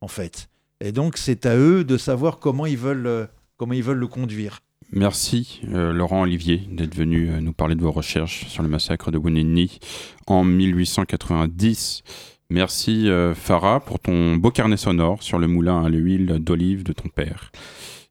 en 0.00 0.08
fait. 0.08 0.48
Et 0.80 0.92
donc, 0.92 1.16
c'est 1.16 1.46
à 1.46 1.56
eux 1.56 1.82
de 1.82 1.98
savoir 1.98 2.38
comment 2.38 2.66
ils 2.66 2.78
veulent, 2.78 3.28
comment 3.56 3.72
ils 3.72 3.82
veulent 3.82 3.98
le 3.98 4.06
conduire. 4.06 4.60
Merci 4.92 5.60
euh, 5.72 5.92
Laurent 5.92 6.22
Olivier 6.22 6.62
d'être 6.70 6.96
venu 6.96 7.30
euh, 7.30 7.40
nous 7.40 7.52
parler 7.52 7.76
de 7.76 7.82
vos 7.82 7.92
recherches 7.92 8.46
sur 8.48 8.62
le 8.62 8.68
massacre 8.68 9.12
de 9.12 9.18
Knee 9.18 9.78
en 10.26 10.42
1890. 10.42 12.02
Merci 12.50 13.08
euh, 13.08 13.32
Farah 13.34 13.78
pour 13.80 14.00
ton 14.00 14.34
beau 14.36 14.50
carnet 14.50 14.76
sonore 14.76 15.22
sur 15.22 15.38
le 15.38 15.46
moulin 15.46 15.84
à 15.84 15.88
l'huile 15.88 16.38
d'olive 16.40 16.82
de 16.82 16.92
ton 16.92 17.08
père. 17.08 17.52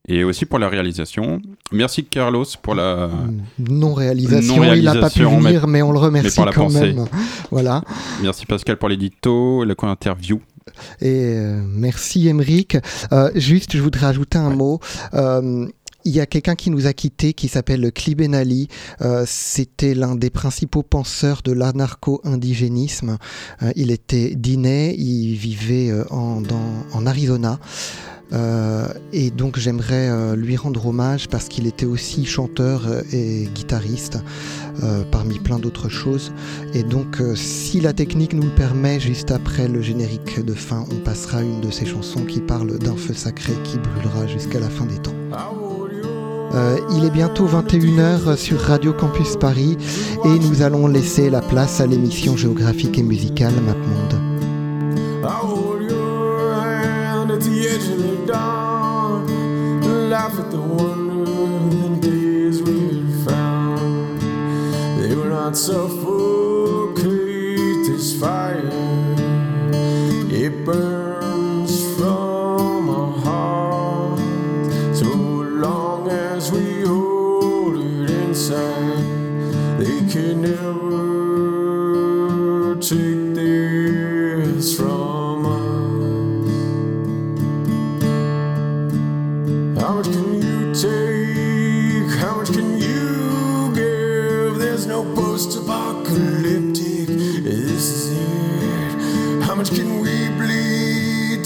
Et 0.07 0.23
aussi 0.23 0.45
pour 0.45 0.57
la 0.57 0.69
réalisation. 0.69 1.41
Merci 1.73 2.05
Carlos 2.05 2.45
pour 2.61 2.73
la... 2.75 3.09
Non-réalisation, 3.59 4.63
il 4.73 4.83
n'a 4.85 4.95
pas 4.95 5.09
pu 5.09 5.19
Non-réalisation, 5.23 5.41
mais- 5.41 5.49
venir, 5.49 5.67
mais, 5.67 5.81
on 5.81 5.91
le 5.91 5.99
remercie 5.99 6.39
quand 6.41 6.63
pensée. 6.63 6.93
même. 6.93 7.05
Voilà. 7.51 7.83
Merci 8.21 8.45
Pascal 8.45 8.77
pour 8.77 8.87
l'édito, 8.87 9.65
la 9.65 9.75
co-interview. 9.75 10.39
Et 11.01 11.33
euh, 11.35 11.61
merci 11.67 12.27
Emeric. 12.27 12.77
Euh, 13.11 13.29
juste, 13.35 13.75
je 13.75 13.81
voudrais 13.81 14.07
ajouter 14.07 14.37
un 14.37 14.51
mot. 14.51 14.79
Euh, 15.13 15.67
il 16.05 16.15
y 16.15 16.19
a 16.19 16.25
quelqu'un 16.25 16.55
qui 16.55 16.69
nous 16.69 16.87
a 16.87 16.93
quittés 16.93 17.33
qui 17.33 17.47
s'appelle 17.47 17.91
Cli 17.91 18.15
Ben 18.15 18.33
Ali. 18.33 18.67
Euh, 19.01 19.23
C'était 19.27 19.93
l'un 19.93 20.15
des 20.15 20.29
principaux 20.29 20.83
penseurs 20.83 21.41
de 21.43 21.51
l'anarcho-indigénisme. 21.51 23.17
Euh, 23.61 23.71
il 23.75 23.91
était 23.91 24.35
diné, 24.35 24.95
il 24.97 25.35
vivait 25.35 25.89
euh, 25.89 26.05
en, 26.09 27.05
Arizona. 27.05 27.59
Et 29.11 29.31
donc 29.31 29.57
j'aimerais 29.57 30.35
lui 30.35 30.55
rendre 30.55 30.85
hommage 30.85 31.27
parce 31.29 31.47
qu'il 31.47 31.65
était 31.65 31.87
aussi 31.87 32.25
chanteur 32.25 32.83
et 33.11 33.49
guitariste 33.55 34.19
parmi 35.09 35.39
plein 35.39 35.57
d'autres 35.57 35.89
choses. 35.89 36.31
Et 36.75 36.83
donc 36.83 37.23
si 37.33 37.79
la 37.79 37.91
technique 37.91 38.33
nous 38.33 38.43
le 38.43 38.53
permet, 38.53 38.99
juste 38.99 39.31
après 39.31 39.67
le 39.67 39.81
générique 39.81 40.45
de 40.45 40.53
fin, 40.53 40.85
on 40.91 40.97
passera 40.97 41.41
une 41.41 41.59
de 41.59 41.71
ces 41.71 41.87
chansons 41.87 42.23
qui 42.25 42.39
parle 42.39 42.77
d'un 42.77 42.95
feu 42.95 43.15
sacré 43.15 43.53
qui 43.63 43.79
brûlera 43.79 44.27
jusqu'à 44.27 44.59
la 44.59 44.69
fin 44.69 44.85
des 44.85 44.99
temps. 44.99 45.15
Euh, 46.53 46.77
il 46.91 47.05
est 47.05 47.11
bientôt 47.11 47.47
21h 47.47 48.35
sur 48.35 48.59
Radio 48.59 48.93
Campus 48.93 49.37
Paris 49.37 49.77
et 50.25 50.39
nous 50.39 50.61
allons 50.61 50.87
laisser 50.87 51.29
la 51.29 51.41
place 51.41 51.79
à 51.79 51.87
l'émission 51.87 52.35
géographique 52.35 52.97
et 52.97 53.03
musicale 53.03 53.53
MapMonde. 53.61 54.19
I 55.21 55.41
hold 55.41 55.69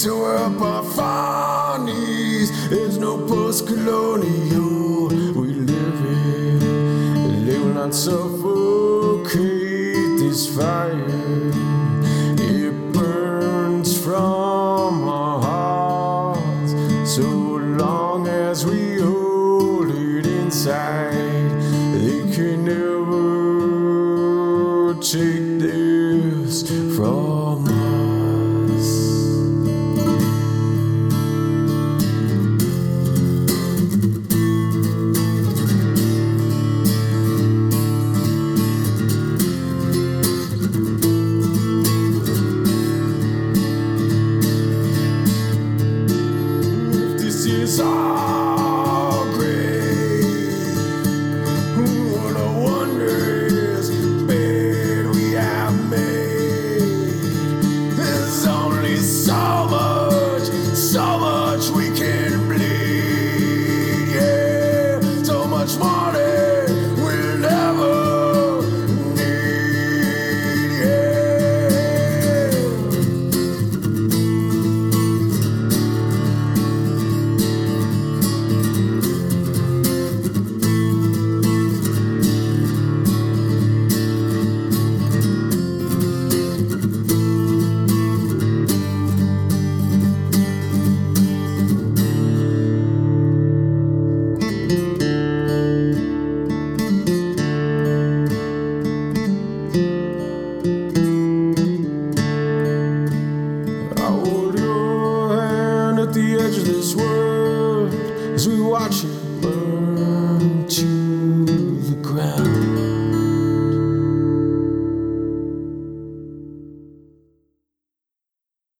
to 0.04 0.26
help 0.26 0.62
our 0.62 0.84
funnies? 0.84 2.70
There's 2.70 2.98
no 2.98 3.26
post 3.26 3.68
colonial. 3.68 5.08
We 5.08 5.54
live 5.54 6.02
it. 6.06 7.46
They 7.46 7.58
will 7.58 7.74
not 7.74 7.94
suffocate 7.96 9.32
this 10.20 10.54
fire. 10.54 11.08
It 12.38 12.92
burns 12.92 13.98
from 13.98 15.08
our 15.08 15.42
hearts 15.42 15.63